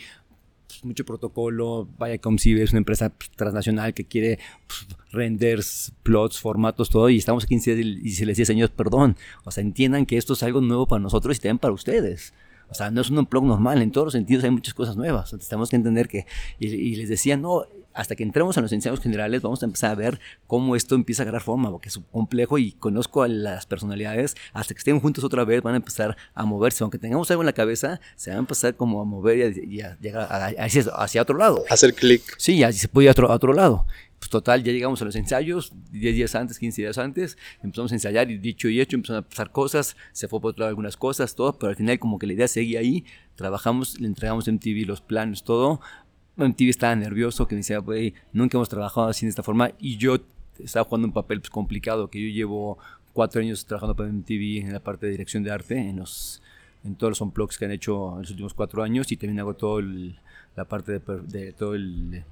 pues, 0.67 0.85
mucho 0.85 1.05
protocolo, 1.05 1.89
vaya 1.99 2.19
como 2.19 2.39
si 2.39 2.53
es 2.61 2.71
una 2.73 2.79
empresa 2.79 3.11
pues, 3.11 3.31
transnacional 3.31 3.95
que 3.95 4.05
quiere 4.05 4.39
pues, 4.67 4.87
renders, 5.13 5.93
plots, 6.03 6.41
formatos, 6.41 6.91
todo, 6.91 7.09
y 7.09 7.19
estamos 7.19 7.45
a 7.45 7.47
15 7.47 7.77
días 7.77 7.99
y 8.03 8.11
se 8.11 8.27
les 8.27 8.37
dice, 8.37 8.47
señores, 8.53 8.75
perdón, 8.75 9.17
o 9.45 9.51
sea, 9.51 9.63
entiendan 9.63 10.07
que 10.07 10.17
esto 10.17 10.33
es 10.33 10.43
algo 10.43 10.61
nuevo 10.61 10.87
para 10.87 11.01
nosotros 11.01 11.37
y 11.37 11.41
también 11.41 11.59
para 11.59 11.75
ustedes. 11.75 12.35
O 12.69 12.75
sea, 12.75 12.91
no 12.91 13.03
es 13.03 13.11
un 13.11 13.25
blog 13.31 13.45
normal, 13.45 13.83
en 13.83 13.93
todos 13.93 14.07
los 14.07 14.13
sentidos 14.15 14.43
hay 14.45 14.51
muchas 14.51 14.75
cosas 14.75 14.97
nuevas. 14.97 15.27
Entonces 15.27 15.49
tenemos 15.49 15.71
que 15.71 15.77
entender 15.77 16.09
que, 16.09 16.27
y, 16.59 16.67
y 16.67 16.97
les 16.97 17.09
decía, 17.09 17.37
no, 17.37 17.67
hasta 17.95 18.17
que 18.17 18.23
entremos 18.23 18.59
a 18.59 18.61
los 18.61 18.73
ensayos 18.73 19.01
generales, 19.01 19.41
vamos 19.41 19.63
a 19.63 19.67
empezar 19.67 19.93
a 19.93 19.95
ver 19.95 20.21
cómo 20.47 20.77
esto 20.77 20.95
empieza 20.95 21.23
a 21.23 21.25
agarrar 21.25 21.43
forma, 21.43 21.71
porque 21.71 21.89
es 21.89 21.99
complejo 22.11 22.59
y 22.59 22.73
conozco 22.73 23.23
a 23.23 23.29
las 23.29 23.67
personalidades, 23.67 24.35
hasta 24.53 24.75
que 24.75 24.79
estén 24.79 25.01
juntos 25.01 25.25
otra 25.25 25.45
vez, 25.45 25.63
van 25.63 25.75
a 25.75 25.77
empezar 25.79 26.17
a 26.35 26.45
moverse, 26.45 26.85
aunque 26.85 26.99
tengamos 26.99 27.31
algo 27.31 27.43
en 27.43 27.47
la 27.47 27.53
cabeza, 27.53 28.01
se 28.17 28.31
van 28.31 28.39
a 28.39 28.41
empezar 28.41 28.75
como 28.77 29.01
a 29.01 29.05
mover 29.05 29.57
y 29.57 29.81
a, 29.81 29.97
llegar 29.99 30.29
hacia, 30.59 31.23
otro 31.23 31.39
lado. 31.39 31.65
Hacer 31.71 31.95
clic. 31.95 32.23
Sí, 32.37 32.63
así 32.63 32.79
se 32.79 32.89
puede 32.89 33.07
ir 33.07 33.09
a 33.11 33.13
otro, 33.13 33.31
a 33.31 33.35
otro 33.35 33.53
lado. 33.53 33.87
Pues 34.25 34.31
total, 34.31 34.65
ya 34.65 34.73
llegamos 34.73 35.03
a 35.03 35.05
los 35.05 35.17
ensayos, 35.17 35.71
10 35.91 36.15
días 36.15 36.35
antes, 36.35 36.59
15 36.59 36.81
días 36.81 36.97
antes, 36.97 37.37
empezamos 37.63 37.93
a 37.93 37.97
ensayar 37.97 38.31
y 38.31 38.39
dicho 38.39 38.71
y 38.71 38.81
hecho, 38.81 38.97
empezaron 38.97 39.23
a 39.23 39.29
pasar 39.29 39.53
cosas, 39.53 39.99
se 40.13 40.29
fue 40.29 40.41
por 40.41 40.53
otro 40.53 40.63
lado 40.63 40.71
algunas 40.71 40.97
cosas, 40.97 41.35
todo, 41.35 41.59
pero 41.59 41.69
al 41.69 41.77
final 41.77 41.99
como 41.99 42.19
que 42.19 42.27
la 42.27 42.33
idea 42.33 42.49
seguía 42.49 42.81
ahí, 42.81 43.05
trabajamos, 43.35 44.01
le 44.01 44.07
entregamos 44.07 44.49
en 44.49 44.59
TV 44.59 44.87
los 44.87 45.03
planes, 45.03 45.45
todo, 45.45 45.83
MTV 46.37 46.69
estaba 46.69 46.95
nervioso, 46.97 47.47
que 47.47 47.55
me 47.55 47.61
decía, 47.61 47.79
güey, 47.79 48.15
nunca 48.33 48.57
hemos 48.57 48.69
trabajado 48.69 49.09
así 49.09 49.27
de 49.27 49.31
esta 49.31 49.43
forma. 49.43 49.71
Y 49.79 49.97
yo 49.97 50.19
estaba 50.59 50.85
jugando 50.85 51.09
un 51.09 51.13
papel 51.13 51.41
pues, 51.41 51.51
complicado, 51.51 52.09
que 52.09 52.21
yo 52.21 52.29
llevo 52.29 52.79
cuatro 53.13 53.41
años 53.41 53.65
trabajando 53.67 53.95
para 53.95 54.11
MTV 54.11 54.61
en 54.63 54.73
la 54.73 54.81
parte 54.81 55.07
de 55.07 55.13
dirección 55.13 55.43
de 55.43 55.51
arte, 55.51 55.79
en, 55.79 55.97
los, 55.97 56.43
en 56.85 56.97
todos 56.97 57.13
los 57.13 57.21
unplugs 57.21 57.59
que 57.59 57.65
han 57.65 57.73
hecho 57.73 58.15
en 58.15 58.21
los 58.21 58.31
últimos 58.31 58.55
cuatro 58.55 58.83
años, 58.83 59.11
y 59.13 59.17
también 59.17 59.41
hago 59.41 59.55
todo 59.55 59.81
la 59.81 60.65
parte 60.65 60.99
de, 60.99 61.21
de 61.23 61.53
todo 61.53 61.75
el 61.75 62.25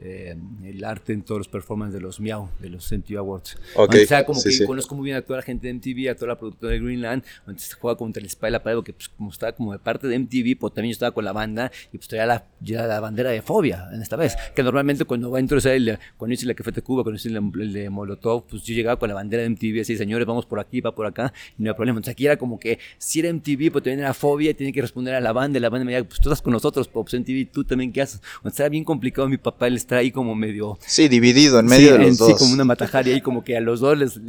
eh, 0.00 0.36
el 0.64 0.84
arte 0.84 1.12
en 1.12 1.22
todos 1.22 1.40
los 1.40 1.48
performances 1.48 1.94
de 1.94 2.00
los 2.00 2.20
Miau, 2.20 2.48
de 2.60 2.70
los 2.70 2.90
MTV 2.90 3.18
Awards. 3.18 3.58
Okay. 3.74 4.04
O 4.04 4.06
sea, 4.06 4.24
como 4.24 4.40
que 4.40 4.64
conozco 4.64 4.94
muy 4.94 5.06
bien 5.06 5.16
a 5.16 5.22
toda 5.22 5.38
la 5.38 5.42
gente 5.42 5.66
de 5.66 5.74
MTV, 5.74 6.10
a 6.10 6.14
toda 6.14 6.28
la 6.28 6.38
productora 6.38 6.72
de 6.72 6.80
Greenland, 6.80 7.24
entonces 7.40 7.74
juega 7.74 7.96
contra 7.96 8.20
el 8.20 8.26
espalda 8.26 8.58
la 8.58 8.62
pared, 8.62 8.82
que 8.82 8.92
pues, 8.92 9.08
como 9.08 9.30
estaba 9.30 9.52
como 9.52 9.72
de 9.72 9.78
parte 9.78 10.06
de 10.06 10.18
MTV, 10.18 10.58
pues 10.58 10.72
también 10.72 10.92
yo 10.92 10.94
estaba 10.94 11.12
con 11.12 11.24
la 11.24 11.32
banda 11.32 11.70
y 11.92 11.98
pues 11.98 12.08
traía 12.08 12.26
la, 12.26 12.46
ya 12.60 12.86
la 12.86 13.00
bandera 13.00 13.30
de 13.30 13.42
fobia 13.42 13.88
en 13.92 14.00
esta 14.00 14.16
vez, 14.16 14.36
que 14.54 14.62
normalmente 14.62 15.04
cuando 15.04 15.30
va 15.30 15.38
a 15.38 15.40
entrar, 15.40 15.66
el, 15.66 15.98
cuando 16.16 16.34
hice 16.34 16.46
la 16.46 16.54
Café 16.54 16.70
de 16.70 16.82
Cuba, 16.82 17.02
cuando 17.02 17.16
hice 17.16 17.28
el, 17.28 17.72
de 17.72 17.90
Molotov, 17.90 18.46
pues 18.46 18.62
yo 18.62 18.74
llegaba 18.74 18.98
con 18.98 19.08
la 19.08 19.14
bandera 19.14 19.42
de 19.42 19.50
MTV, 19.50 19.80
así, 19.80 19.96
señores, 19.96 20.26
vamos 20.26 20.46
por 20.46 20.60
aquí, 20.60 20.80
va 20.80 20.94
por 20.94 21.06
acá, 21.06 21.32
y 21.58 21.62
no 21.62 21.70
hay 21.70 21.76
problema. 21.76 21.98
Entonces 21.98 22.12
aquí 22.12 22.26
era 22.26 22.36
como 22.36 22.58
que 22.58 22.78
si 22.98 23.20
era 23.20 23.32
MTV, 23.32 23.72
pues 23.72 23.84
también 23.84 24.00
era 24.00 24.14
fobia, 24.14 24.50
y 24.50 24.54
tiene 24.54 24.72
que 24.72 24.80
responder 24.80 25.14
a 25.14 25.20
la 25.20 25.32
banda, 25.32 25.58
y 25.58 25.60
la 25.60 25.70
banda 25.70 25.84
me 25.84 25.92
decía, 25.92 26.08
pues 26.08 26.20
tú 26.20 26.28
estás 26.28 26.42
con 26.42 26.52
nosotros, 26.52 26.88
pues 26.88 27.14
MTV, 27.14 27.50
tú 27.50 27.64
también, 27.64 27.92
¿qué 27.92 28.02
haces? 28.02 28.20
Entonces 28.36 28.60
era 28.60 28.68
bien 28.68 28.84
complicado 28.84 29.28
mi 29.28 29.38
papá, 29.38 29.66
él 29.66 29.76
está 29.88 29.96
ahí 29.96 30.10
como 30.10 30.34
medio 30.34 30.78
Sí, 30.86 31.08
dividido 31.08 31.58
en 31.58 31.66
medio 31.66 31.94
de 31.94 32.00
los 32.00 32.18
dos. 32.18 32.28
Sí, 32.28 32.34
como 32.38 32.52
una 32.52 32.64
matajaria 32.64 33.16
y 33.16 33.22
como 33.22 33.42
que 33.42 33.56
a 33.56 33.60
los 33.60 33.80
dos 33.80 33.96
les, 33.96 34.20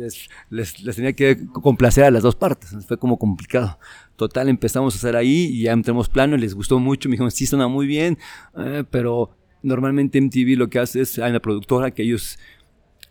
les, 0.49 0.95
tenía 0.95 1.13
que 1.13 1.37
complacer 1.51 2.05
a 2.05 2.11
las 2.11 2.23
dos 2.23 2.35
partes. 2.35 2.73
Fue 2.87 2.97
como 2.97 3.19
complicado. 3.19 3.77
Total, 4.15 4.47
empezamos 4.47 4.95
a 4.95 4.97
hacer 4.97 5.15
ahí 5.17 5.49
y 5.51 5.63
ya 5.63 5.73
entramos 5.73 6.07
plano, 6.07 6.37
les 6.37 6.55
gustó 6.55 6.79
mucho. 6.79 7.09
Me 7.09 7.13
dijeron, 7.13 7.31
sí, 7.31 7.45
suena 7.45 7.67
muy 7.67 7.87
bien, 7.87 8.17
eh, 8.57 8.83
pero 8.89 9.35
normalmente 9.61 10.19
MTV 10.21 10.57
lo 10.57 10.69
que 10.69 10.79
hace 10.79 11.01
es, 11.01 11.19
hay 11.19 11.29
una 11.29 11.41
productora 11.41 11.91
que 11.91 12.03
ellos 12.03 12.39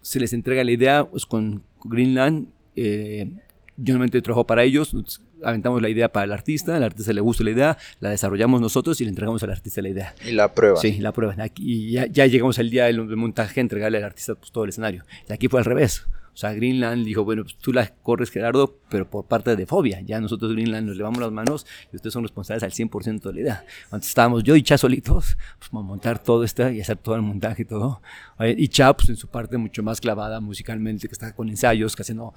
se 0.00 0.18
les 0.18 0.32
entrega 0.32 0.64
la 0.64 0.72
idea 0.72 1.08
pues, 1.08 1.26
con 1.26 1.62
Greenland. 1.84 2.48
Eh, 2.76 3.30
yo 3.76 3.92
normalmente 3.92 4.22
trabajo 4.22 4.46
para 4.46 4.64
ellos, 4.64 4.94
aventamos 5.42 5.82
la 5.82 5.88
idea 5.88 6.12
para 6.12 6.24
el 6.24 6.32
artista, 6.32 6.76
al 6.76 6.82
artista 6.82 7.12
le 7.12 7.20
gusta 7.20 7.44
la 7.44 7.50
idea, 7.50 7.78
la 8.00 8.10
desarrollamos 8.10 8.60
nosotros 8.60 9.00
y 9.00 9.04
le 9.04 9.10
entregamos 9.10 9.42
al 9.42 9.50
artista 9.50 9.82
la 9.82 9.88
idea. 9.88 10.14
Y 10.24 10.32
la 10.32 10.54
prueba. 10.54 10.76
Sí, 10.76 10.98
la 10.98 11.12
prueba. 11.12 11.34
Y 11.56 11.92
ya, 11.92 12.06
ya 12.06 12.26
llegamos 12.26 12.58
al 12.58 12.70
día 12.70 12.86
del 12.86 13.04
montaje, 13.16 13.60
entregarle 13.60 13.98
al 13.98 14.04
artista 14.04 14.34
pues, 14.34 14.52
todo 14.52 14.64
el 14.64 14.70
escenario. 14.70 15.04
Y 15.28 15.32
aquí 15.32 15.48
fue 15.48 15.60
al 15.60 15.64
revés. 15.64 16.06
O 16.38 16.40
sea, 16.40 16.52
Greenland 16.52 17.04
dijo, 17.04 17.24
bueno, 17.24 17.42
pues 17.42 17.56
tú 17.56 17.72
la 17.72 17.84
corres, 17.88 18.30
Gerardo, 18.30 18.78
pero 18.88 19.10
por 19.10 19.24
parte 19.24 19.56
de 19.56 19.66
Fobia. 19.66 20.00
Ya 20.02 20.20
nosotros, 20.20 20.52
Greenland, 20.52 20.86
nos 20.86 20.96
levamos 20.96 21.18
las 21.18 21.32
manos 21.32 21.66
y 21.92 21.96
ustedes 21.96 22.12
son 22.12 22.22
responsables 22.22 22.62
al 22.62 22.70
100% 22.70 23.22
de 23.22 23.32
la 23.32 23.40
idea. 23.40 23.64
Antes 23.90 24.10
estábamos 24.10 24.44
yo 24.44 24.54
y 24.54 24.62
Cha 24.62 24.78
solitos, 24.78 25.36
pues 25.58 25.72
montar 25.72 26.22
todo 26.22 26.44
esto 26.44 26.70
y 26.70 26.80
hacer 26.80 26.96
todo 26.96 27.16
el 27.16 27.22
montaje 27.22 27.62
y 27.62 27.64
todo. 27.64 28.00
Y 28.38 28.68
Cha, 28.68 28.94
pues 28.94 29.08
en 29.08 29.16
su 29.16 29.26
parte 29.26 29.56
mucho 29.56 29.82
más 29.82 30.00
clavada 30.00 30.38
musicalmente, 30.38 31.08
que 31.08 31.12
está 31.12 31.34
con 31.34 31.48
ensayos, 31.48 31.96
que 31.96 32.02
haciendo 32.02 32.32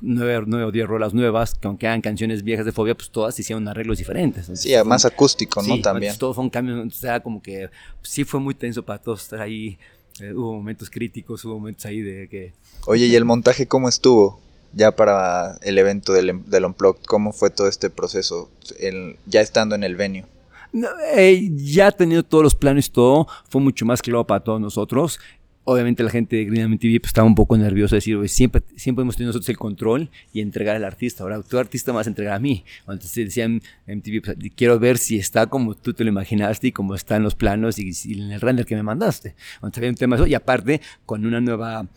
nueve, 0.00 0.44
nueve 0.46 0.66
o 0.66 0.72
diez 0.72 0.86
rolas 0.86 1.14
nuevas, 1.14 1.54
que 1.54 1.66
aunque 1.66 1.86
eran 1.86 2.00
canciones 2.00 2.42
viejas 2.42 2.66
de 2.66 2.72
Fobia, 2.72 2.94
pues 2.94 3.10
todas 3.10 3.38
hicieron 3.38 3.66
arreglos 3.68 3.98
diferentes. 3.98 4.50
sí, 4.54 4.72
más 4.84 5.04
acústico, 5.04 5.62
¿no? 5.62 5.80
También. 5.80 6.16
todo 6.18 6.34
fue 6.34 6.44
un 6.44 6.50
cambio, 6.50 6.82
o 6.82 6.90
sea, 6.90 7.20
como 7.20 7.42
que 7.42 7.68
sí 8.02 8.24
fue 8.24 8.40
muy 8.40 8.54
tenso 8.54 8.82
para 8.82 9.00
todos 9.00 9.22
estar 9.22 9.40
ahí 9.40 9.78
eh, 10.20 10.32
hubo 10.32 10.54
momentos 10.54 10.90
críticos, 10.90 11.44
hubo 11.44 11.54
momentos 11.54 11.86
ahí 11.86 12.00
de 12.00 12.28
que... 12.28 12.52
Oye, 12.86 13.06
¿y 13.06 13.16
el 13.16 13.24
montaje 13.24 13.66
cómo 13.66 13.88
estuvo? 13.88 14.40
Ya 14.72 14.92
para 14.92 15.58
el 15.62 15.76
evento 15.78 16.12
del, 16.12 16.44
del 16.46 16.64
Unplugged, 16.64 17.02
¿cómo 17.04 17.32
fue 17.32 17.50
todo 17.50 17.68
este 17.68 17.90
proceso? 17.90 18.50
El, 18.78 19.16
ya 19.26 19.40
estando 19.40 19.74
en 19.74 19.82
el 19.82 19.96
venue. 19.96 20.24
Eh, 21.16 21.50
ya 21.54 21.92
teniendo 21.92 22.24
todos 22.24 22.42
los 22.42 22.54
planes 22.54 22.86
y 22.86 22.90
todo, 22.90 23.26
fue 23.48 23.60
mucho 23.60 23.86
más 23.86 24.02
claro 24.02 24.24
para 24.24 24.42
todos 24.42 24.60
nosotros 24.60 25.18
obviamente 25.64 26.02
la 26.02 26.10
gente 26.10 26.36
de 26.36 26.44
Green 26.44 26.78
TV 26.78 27.00
pues, 27.00 27.08
estaba 27.08 27.26
un 27.26 27.34
poco 27.34 27.56
nerviosa 27.56 27.96
de 27.96 27.96
decir, 27.96 28.28
siempre, 28.28 28.62
siempre 28.76 29.02
hemos 29.02 29.16
tenido 29.16 29.30
nosotros 29.30 29.48
el 29.48 29.58
control 29.58 30.10
y 30.32 30.40
entregar 30.40 30.76
al 30.76 30.84
artista. 30.84 31.22
Ahora, 31.22 31.42
tu 31.42 31.58
artista 31.58 31.92
me 31.92 31.96
vas 31.96 32.06
a 32.06 32.10
entregar 32.10 32.34
a 32.34 32.38
mí. 32.38 32.64
Entonces 32.80 33.14
decían 33.14 33.60
MTV, 33.86 34.22
pues, 34.22 34.36
quiero 34.54 34.78
ver 34.78 34.98
si 34.98 35.18
está 35.18 35.46
como 35.46 35.74
tú 35.74 35.92
te 35.94 36.04
lo 36.04 36.10
imaginaste 36.10 36.68
y 36.68 36.72
como 36.72 36.94
están 36.94 37.22
los 37.22 37.34
planos 37.34 37.78
y, 37.78 37.92
en 38.12 38.32
el 38.32 38.40
render 38.40 38.66
que 38.66 38.76
me 38.76 38.82
mandaste. 38.82 39.34
Entonces 39.56 39.78
había 39.78 39.90
un 39.90 39.96
tema 39.96 40.16
eso 40.16 40.26
y 40.26 40.34
aparte 40.34 40.80
con 41.06 41.26
una 41.26 41.40
nueva 41.40 41.88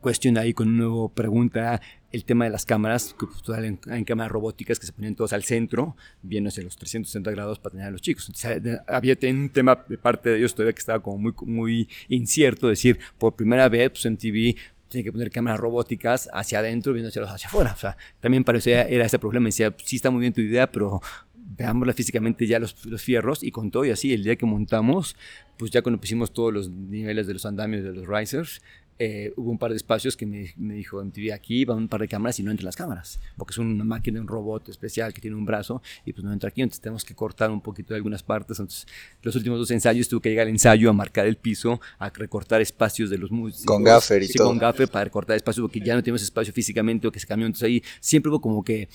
cuestión 0.00 0.36
ahí, 0.36 0.52
con 0.52 0.68
una 0.68 0.84
nueva 0.84 1.08
pregunta 1.14 1.80
el 2.12 2.24
tema 2.24 2.44
de 2.44 2.50
las 2.50 2.66
cámaras, 2.66 3.14
que 3.18 3.26
pues, 3.26 3.58
en, 3.58 3.80
en, 3.86 4.04
cámaras 4.04 4.30
robóticas 4.30 4.78
que 4.78 4.86
se 4.86 4.92
ponían 4.92 5.14
todos 5.14 5.32
al 5.32 5.44
centro, 5.44 5.96
viendo 6.22 6.48
hacia 6.48 6.62
los 6.62 6.76
360 6.76 7.30
grados 7.30 7.58
para 7.58 7.72
tener 7.72 7.86
a 7.86 7.90
los 7.90 8.02
chicos. 8.02 8.30
había 8.86 9.16
un 9.30 9.48
tema 9.50 9.84
de 9.88 9.98
parte 9.98 10.30
de 10.30 10.38
ellos 10.38 10.54
todavía 10.54 10.72
que 10.72 10.80
estaba 10.80 11.02
como 11.02 11.18
muy, 11.18 11.34
muy 11.46 11.88
incierto, 12.08 12.68
decir, 12.68 12.98
por 13.18 13.34
primera 13.34 13.68
vez 13.68 13.90
pues, 13.90 14.04
en 14.06 14.16
TV 14.16 14.56
tiene 14.88 15.04
que 15.04 15.12
poner 15.12 15.30
cámaras 15.30 15.58
robóticas 15.58 16.28
hacia 16.34 16.58
adentro, 16.58 16.92
viendo 16.92 17.08
hacia, 17.08 17.22
hacia 17.22 17.48
afuera. 17.48 17.72
O 17.72 17.78
sea, 17.78 17.96
también 18.20 18.44
parecía, 18.44 18.82
era 18.82 19.06
ese 19.06 19.18
problema. 19.18 19.46
Decía, 19.46 19.74
sí 19.82 19.96
está 19.96 20.10
muy 20.10 20.20
bien 20.20 20.34
tu 20.34 20.42
idea, 20.42 20.70
pero 20.70 21.00
veámosla 21.34 21.92
físicamente 21.92 22.46
ya 22.46 22.58
los, 22.58 22.84
los, 22.86 23.02
fierros 23.02 23.42
y 23.42 23.50
con 23.50 23.70
todo 23.70 23.84
y 23.84 23.90
así, 23.90 24.12
el 24.12 24.24
día 24.24 24.36
que 24.36 24.46
montamos, 24.46 25.16
pues 25.56 25.70
ya 25.70 25.82
cuando 25.82 26.00
pusimos 26.00 26.32
todos 26.32 26.52
los 26.52 26.70
niveles 26.70 27.26
de 27.26 27.34
los 27.34 27.46
andamios 27.46 27.84
de 27.84 27.92
los 27.92 28.06
risers, 28.06 28.62
eh, 28.98 29.32
hubo 29.36 29.50
un 29.50 29.58
par 29.58 29.70
de 29.70 29.76
espacios 29.76 30.16
que 30.16 30.26
me, 30.26 30.52
me 30.56 30.74
dijo 30.74 31.02
MTV 31.02 31.32
aquí 31.32 31.64
va 31.64 31.74
un 31.74 31.88
par 31.88 32.00
de 32.00 32.08
cámaras 32.08 32.38
y 32.38 32.42
no 32.42 32.50
entre 32.50 32.64
las 32.64 32.76
cámaras 32.76 33.20
porque 33.36 33.52
es 33.52 33.58
una 33.58 33.84
máquina 33.84 34.20
un 34.20 34.28
robot 34.28 34.68
especial 34.68 35.12
que 35.12 35.20
tiene 35.20 35.36
un 35.36 35.44
brazo 35.44 35.82
y 36.04 36.12
pues 36.12 36.24
no 36.24 36.32
entra 36.32 36.48
aquí 36.48 36.62
entonces 36.62 36.80
tenemos 36.80 37.04
que 37.04 37.14
cortar 37.14 37.50
un 37.50 37.60
poquito 37.60 37.94
de 37.94 37.96
algunas 37.96 38.22
partes 38.22 38.58
entonces 38.58 38.86
los 39.22 39.34
últimos 39.36 39.58
dos 39.58 39.70
ensayos 39.70 40.08
tuve 40.08 40.22
que 40.22 40.28
llegar 40.30 40.46
al 40.46 40.50
ensayo 40.50 40.90
a 40.90 40.92
marcar 40.92 41.26
el 41.26 41.36
piso 41.36 41.80
a 41.98 42.10
recortar 42.10 42.60
espacios 42.60 43.10
de 43.10 43.18
los 43.18 43.30
músicos 43.30 43.66
con 43.66 43.82
gaffer 43.82 44.22
y 44.22 44.26
sí, 44.26 44.34
todo. 44.34 44.48
con 44.48 44.58
gaffer 44.58 44.88
para 44.88 45.04
recortar 45.04 45.36
espacios 45.36 45.62
porque 45.64 45.80
ya 45.80 45.94
no 45.94 46.02
tenemos 46.02 46.22
espacio 46.22 46.52
físicamente 46.52 47.06
o 47.06 47.12
que 47.12 47.20
se 47.20 47.26
cambió. 47.26 47.46
Entonces 47.46 47.66
ahí 47.66 47.82
siempre 48.00 48.30
hubo 48.30 48.40
como 48.40 48.62
que 48.62 48.88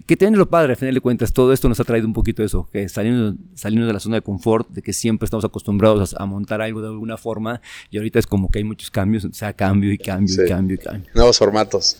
que, 0.00 0.16
que 0.16 0.30
lo 0.30 0.48
padre, 0.48 0.72
al 0.72 0.76
final 0.78 0.94
de 0.94 1.00
cuentas, 1.00 1.32
todo 1.32 1.52
esto 1.52 1.68
nos 1.68 1.78
ha 1.78 1.84
traído 1.84 2.06
un 2.06 2.14
poquito 2.14 2.42
eso, 2.42 2.68
que 2.72 2.88
salimos, 2.88 3.34
salimos 3.54 3.86
de 3.86 3.92
la 3.92 4.00
zona 4.00 4.16
de 4.16 4.22
confort, 4.22 4.68
de 4.70 4.80
que 4.80 4.94
siempre 4.94 5.26
estamos 5.26 5.44
acostumbrados 5.44 6.14
a, 6.18 6.24
montar 6.24 6.62
algo 6.62 6.80
de 6.80 6.88
alguna 6.88 7.18
forma, 7.18 7.60
y 7.90 7.98
ahorita 7.98 8.18
es 8.18 8.26
como 8.26 8.50
que 8.50 8.60
hay 8.60 8.64
muchos 8.64 8.90
cambios, 8.90 9.24
o 9.24 9.34
sea, 9.34 9.52
cambio 9.52 9.92
y 9.92 9.98
cambio 9.98 10.44
y 10.44 10.48
cambio 10.48 10.76
y 10.76 10.78
cambio. 10.78 11.10
Nuevos 11.14 11.38
formatos, 11.38 11.98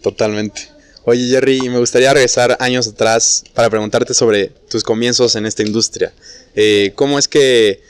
totalmente. 0.00 0.68
Oye 1.04 1.26
Jerry, 1.26 1.68
me 1.68 1.78
gustaría 1.78 2.12
regresar 2.14 2.56
años 2.60 2.86
atrás 2.86 3.42
para 3.54 3.68
preguntarte 3.68 4.14
sobre 4.14 4.52
tus 4.70 4.84
comienzos 4.84 5.34
en 5.34 5.46
esta 5.46 5.64
industria. 5.64 6.12
Eh, 6.54 6.92
¿Cómo 6.94 7.18
es 7.18 7.26
que 7.26 7.80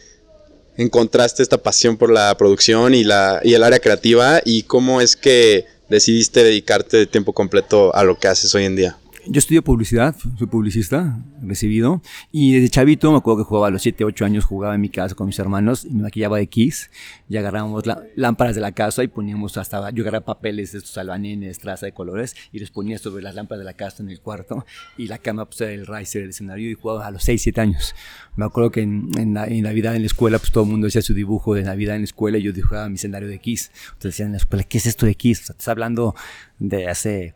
encontraste 0.79 1.43
esta 1.43 1.59
pasión 1.59 1.99
por 1.99 2.11
la 2.11 2.35
producción 2.39 2.95
y, 2.95 3.05
la, 3.05 3.43
y 3.45 3.53
el 3.53 3.63
área 3.63 3.81
creativa 3.81 4.41
y 4.43 4.63
cómo 4.63 5.03
es 5.03 5.17
que 5.17 5.67
decidiste 5.91 6.43
dedicarte 6.43 6.97
de 6.97 7.07
tiempo 7.07 7.35
completo 7.35 7.95
a 7.95 8.03
lo 8.05 8.19
que 8.19 8.29
haces 8.29 8.55
hoy 8.55 8.65
en 8.65 8.77
día? 8.77 8.99
Yo 9.25 9.39
estudio 9.39 9.63
publicidad, 9.63 10.17
soy 10.37 10.49
publicista, 10.49 11.23
recibido. 11.41 12.03
Y 12.33 12.55
desde 12.55 12.71
chavito, 12.71 13.13
me 13.13 13.19
acuerdo 13.19 13.45
que 13.45 13.49
jugaba 13.49 13.69
a 13.69 13.71
los 13.71 13.83
7, 13.83 14.05
8 14.05 14.25
años, 14.25 14.45
jugaba 14.45 14.75
en 14.75 14.81
mi 14.81 14.89
casa 14.89 15.15
con 15.15 15.29
mis 15.29 15.39
hermanos 15.39 15.85
y 15.85 15.91
me 15.91 16.03
maquillaba 16.03 16.39
de 16.39 16.49
Kiss. 16.49 16.91
Y 17.29 17.37
agarrábamos 17.37 17.85
lámparas 18.17 18.57
de 18.57 18.61
la 18.61 18.73
casa 18.73 19.05
y 19.05 19.09
poníamos 19.09 19.57
hasta. 19.59 19.91
Yo 19.91 20.03
agarraba 20.03 20.25
papeles 20.25 20.73
de 20.73 20.79
estos 20.79 20.99
albanines, 20.99 21.61
traza 21.61 21.87
de 21.87 21.93
colores 21.93 22.35
y 22.51 22.59
los 22.59 22.73
ponía 22.73 22.99
sobre 22.99 23.23
las 23.23 23.37
lámparas 23.37 23.61
de 23.61 23.65
la 23.65 23.75
casa 23.75 24.03
en 24.03 24.11
el 24.11 24.21
cuarto. 24.21 24.67
Y 24.99 25.07
la 25.07 25.19
cama, 25.19 25.45
pues 25.45 25.61
era 25.61 25.71
el 25.71 25.87
riser, 25.87 26.25
el 26.25 26.31
escenario. 26.31 26.69
Y 26.69 26.75
jugaba 26.75 27.07
a 27.07 27.13
los 27.13 27.23
6, 27.23 27.43
7 27.43 27.61
años. 27.61 27.95
Me 28.35 28.45
acuerdo 28.45 28.73
que 28.73 28.81
en, 28.81 29.09
en, 29.17 29.33
Navidad 29.35 29.95
en 29.95 30.03
la 30.03 30.07
escuela, 30.07 30.39
pues 30.39 30.51
todo 30.51 30.65
el 30.65 30.71
mundo 30.71 30.89
hacía 30.89 31.01
su 31.01 31.15
dibujo 31.15 31.55
de 31.55 31.63
Navidad 31.63 31.95
en 31.95 32.03
la 32.03 32.07
escuela 32.07 32.39
y 32.39 32.43
yo 32.43 32.53
dibujaba 32.53 32.89
mi 32.89 32.97
escenario 32.97 33.29
de 33.29 33.39
Kiss. 33.39 33.71
Entonces 33.85 34.15
decían 34.15 34.27
en 34.27 34.33
la 34.33 34.39
escuela, 34.39 34.65
¿qué 34.65 34.79
es 34.79 34.87
esto 34.87 35.07
de 35.07 35.15
Kiss? 35.15 35.43
O 35.43 35.45
sea, 35.45 35.53
estás 35.53 35.69
hablando 35.69 36.17
de 36.59 36.89
hace 36.89 37.35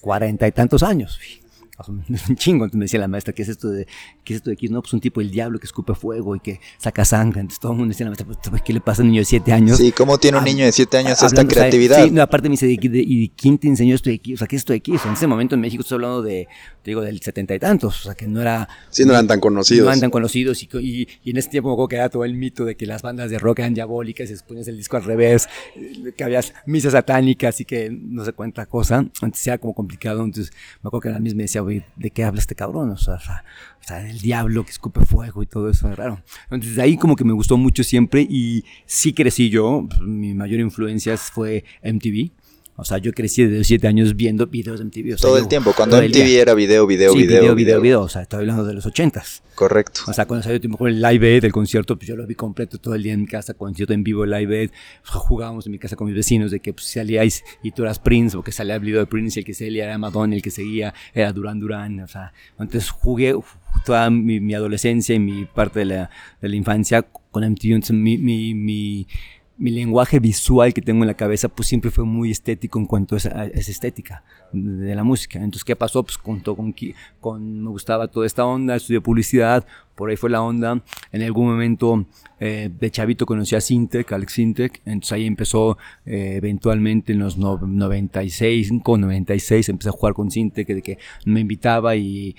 cuarenta 0.00 0.46
y 0.46 0.52
tantos 0.52 0.82
años. 0.82 1.18
un 1.88 2.36
chingo. 2.36 2.64
Entonces 2.64 2.78
me 2.78 2.84
decía 2.84 3.00
la 3.00 3.08
maestra, 3.08 3.32
¿qué 3.32 3.42
es 3.42 3.48
esto 3.48 3.68
de, 3.68 3.86
qué 4.24 4.34
es 4.34 4.38
esto 4.38 4.50
de 4.50 4.54
aquí? 4.54 4.68
No, 4.68 4.80
pues 4.82 4.92
un 4.92 5.00
tipo 5.00 5.20
el 5.20 5.30
diablo 5.30 5.58
que 5.58 5.66
escupe 5.66 5.94
fuego 5.94 6.34
y 6.34 6.40
que 6.40 6.60
saca 6.78 7.04
sangre. 7.04 7.40
Entonces 7.40 7.60
todo 7.60 7.72
el 7.72 7.78
mundo 7.78 7.92
decía 7.92 8.04
la 8.04 8.10
maestra, 8.10 8.26
pues, 8.50 8.62
¿qué 8.62 8.72
le 8.72 8.80
pasa 8.80 9.02
a 9.02 9.04
un 9.04 9.10
niño 9.10 9.20
de 9.20 9.26
7 9.26 9.52
años? 9.52 9.78
Sí, 9.78 9.92
¿cómo 9.92 10.18
tiene 10.18 10.38
un 10.38 10.44
niño 10.44 10.64
de 10.64 10.72
7 10.72 10.98
años 10.98 11.22
esta 11.22 11.46
creatividad? 11.46 12.04
sí, 12.04 12.10
no, 12.10 12.22
aparte 12.22 12.48
me 12.48 12.54
dice, 12.54 12.66
¿y 12.68 13.28
quién 13.30 13.58
te 13.58 13.68
enseñó 13.68 13.94
esto 13.94 14.10
de 14.10 14.16
aquí? 14.16 14.34
O 14.34 14.36
sea, 14.36 14.46
¿qué 14.46 14.56
es 14.56 14.60
esto 14.60 14.72
de 14.72 14.78
aquí? 14.78 14.92
en 14.92 15.12
ese 15.12 15.26
momento 15.26 15.54
en 15.54 15.60
México 15.60 15.82
estoy 15.82 15.96
hablando 15.96 16.22
de, 16.22 16.48
te 16.82 16.90
digo, 16.90 17.00
del 17.00 17.20
setenta 17.20 17.54
y 17.54 17.58
tantos. 17.58 18.00
O 18.00 18.02
sea, 18.04 18.14
que 18.14 18.26
no 18.26 18.40
era... 18.40 18.68
Sí, 18.90 19.04
no 19.04 19.12
eran 19.12 19.26
tan 19.26 19.40
conocidos. 19.40 19.84
No 19.84 19.90
eran 19.90 20.00
tan 20.00 20.10
conocidos. 20.10 20.62
Y, 20.62 20.68
y, 21.24 21.30
en 21.30 21.36
ese 21.36 21.48
tiempo 21.48 21.68
me 21.68 21.74
acuerdo 21.74 21.88
que 21.88 21.96
era 21.96 22.08
todo 22.08 22.24
el 22.24 22.34
mito 22.34 22.64
de 22.64 22.76
que 22.76 22.86
las 22.86 23.02
bandas 23.02 23.30
de 23.30 23.38
rock 23.38 23.60
eran 23.60 23.74
diabólicas 23.74 24.30
y 24.30 24.34
ponías 24.46 24.68
el 24.68 24.76
disco 24.76 24.96
al 24.96 25.04
revés, 25.04 25.48
que 26.16 26.24
había 26.24 26.40
misas 26.66 26.92
satánicas 26.92 27.60
y 27.60 27.64
que 27.64 27.90
no 27.90 28.24
sé 28.24 28.32
cuánta 28.32 28.66
cosa. 28.66 29.06
Antes 29.20 29.46
era 29.46 29.58
como 29.58 29.74
complicado. 29.74 30.24
Entonces 30.24 30.52
me 30.82 30.88
acuerdo 30.88 31.02
que 31.02 31.10
la 31.10 31.20
misma 31.20 31.38
me 31.38 31.42
decía, 31.44 31.62
¿de 31.68 32.10
qué 32.10 32.24
hablas 32.24 32.42
este 32.42 32.54
cabrón, 32.54 32.90
o 32.90 32.96
sea, 32.96 33.14
o 33.14 33.84
sea, 33.86 34.08
el 34.08 34.18
diablo 34.20 34.64
que 34.64 34.70
escupe 34.70 35.04
fuego 35.04 35.42
y 35.42 35.46
todo 35.46 35.70
eso, 35.70 35.94
raro. 35.94 36.22
Entonces 36.44 36.76
de 36.76 36.82
ahí 36.82 36.96
como 36.96 37.16
que 37.16 37.24
me 37.24 37.32
gustó 37.32 37.56
mucho 37.56 37.84
siempre 37.84 38.26
y 38.28 38.64
sí 38.86 39.12
crecí 39.12 39.50
yo, 39.50 39.86
mi 40.00 40.34
mayor 40.34 40.60
influencia 40.60 41.16
fue 41.16 41.64
MTV. 41.82 42.32
O 42.80 42.84
sea, 42.84 42.98
yo 42.98 43.12
crecí 43.12 43.42
desde 43.42 43.58
los 43.58 43.66
7 43.66 43.88
años 43.88 44.14
viendo 44.14 44.46
videos 44.46 44.78
de 44.78 44.84
MTV. 44.84 45.16
todo 45.20 45.36
el 45.36 45.48
tiempo, 45.48 45.72
cuando 45.76 46.00
MTV 46.00 46.40
era 46.40 46.54
video, 46.54 46.86
video, 46.86 47.12
sí, 47.12 47.22
video, 47.22 47.40
video, 47.40 47.54
video, 47.56 47.80
video, 47.80 48.02
O 48.02 48.08
sea, 48.08 48.22
estoy 48.22 48.38
hablando 48.38 48.64
de 48.64 48.72
los 48.72 48.86
80s. 48.86 49.42
Correcto. 49.56 50.02
O 50.06 50.12
sea, 50.12 50.26
cuando 50.26 50.44
salió 50.44 50.60
el 50.86 51.02
Live 51.02 51.34
Aid, 51.34 51.44
el 51.44 51.50
concierto, 51.50 51.96
pues 51.96 52.06
yo 52.06 52.14
lo 52.14 52.24
vi 52.24 52.36
completo 52.36 52.78
todo 52.78 52.94
el 52.94 53.02
día 53.02 53.14
en 53.14 53.22
mi 53.22 53.26
casa, 53.26 53.54
concierto 53.54 53.94
en 53.94 54.04
vivo, 54.04 54.24
Live 54.24 54.60
Aid. 54.60 54.70
Jugábamos 55.02 55.66
en 55.66 55.72
mi 55.72 55.80
casa 55.80 55.96
con 55.96 56.06
mis 56.06 56.14
vecinos 56.14 56.52
de 56.52 56.60
que 56.60 56.72
pues, 56.72 56.86
salíais 56.86 57.42
y 57.64 57.72
tú 57.72 57.82
eras 57.82 57.98
Prince, 57.98 58.36
o 58.36 58.44
que 58.44 58.52
salía 58.52 58.76
el 58.76 58.80
video 58.80 59.00
de 59.00 59.06
Prince, 59.06 59.40
y 59.40 59.42
el 59.42 59.44
que 59.44 59.54
seguía 59.54 59.86
era 59.86 59.98
Madonna, 59.98 60.36
el 60.36 60.42
que 60.42 60.52
seguía 60.52 60.94
era 61.12 61.32
Duran 61.32 61.58
Duran. 61.58 61.98
O 61.98 62.06
sea, 62.06 62.32
entonces 62.60 62.90
jugué 62.90 63.34
toda 63.84 64.08
mi, 64.08 64.54
adolescencia 64.54 65.16
y 65.16 65.18
mi 65.18 65.46
parte 65.46 65.80
de 65.80 65.86
la, 65.86 66.10
de 66.40 66.48
la 66.48 66.54
infancia 66.54 67.02
con 67.02 67.42
MTV. 67.42 67.72
Entonces, 67.72 67.96
mi, 67.96 68.18
mi, 68.18 68.54
mi 68.54 69.08
mi 69.58 69.72
lenguaje 69.72 70.20
visual 70.20 70.72
que 70.72 70.80
tengo 70.80 71.02
en 71.02 71.08
la 71.08 71.14
cabeza 71.14 71.48
pues 71.48 71.68
siempre 71.68 71.90
fue 71.90 72.04
muy 72.04 72.30
estético 72.30 72.78
en 72.78 72.86
cuanto 72.86 73.16
a 73.16 73.18
esa, 73.18 73.44
estética 73.44 74.22
de 74.52 74.94
la 74.94 75.02
música. 75.02 75.38
Entonces, 75.38 75.64
¿qué 75.64 75.74
pasó? 75.74 76.04
Pues 76.04 76.16
con, 76.16 76.40
con, 76.40 76.74
con, 77.20 77.62
me 77.62 77.68
gustaba 77.68 78.06
toda 78.06 78.24
esta 78.24 78.46
onda, 78.46 78.76
estudié 78.76 79.00
publicidad, 79.00 79.66
por 79.96 80.10
ahí 80.10 80.16
fue 80.16 80.30
la 80.30 80.42
onda. 80.42 80.82
En 81.10 81.22
algún 81.22 81.48
momento 81.48 82.06
eh, 82.38 82.70
de 82.72 82.90
chavito 82.90 83.26
conocí 83.26 83.56
a 83.56 83.60
Sintec, 83.60 84.12
Alex 84.12 84.32
Sintec, 84.32 84.80
entonces 84.84 85.12
ahí 85.12 85.26
empezó 85.26 85.76
eh, 86.06 86.34
eventualmente 86.36 87.12
en 87.12 87.18
los 87.18 87.36
96, 87.36 88.70
96, 88.72 89.68
empecé 89.68 89.88
a 89.88 89.92
jugar 89.92 90.14
con 90.14 90.30
Sintec, 90.30 90.68
de 90.68 90.82
que 90.82 90.98
me 91.24 91.40
invitaba 91.40 91.96
y 91.96 92.36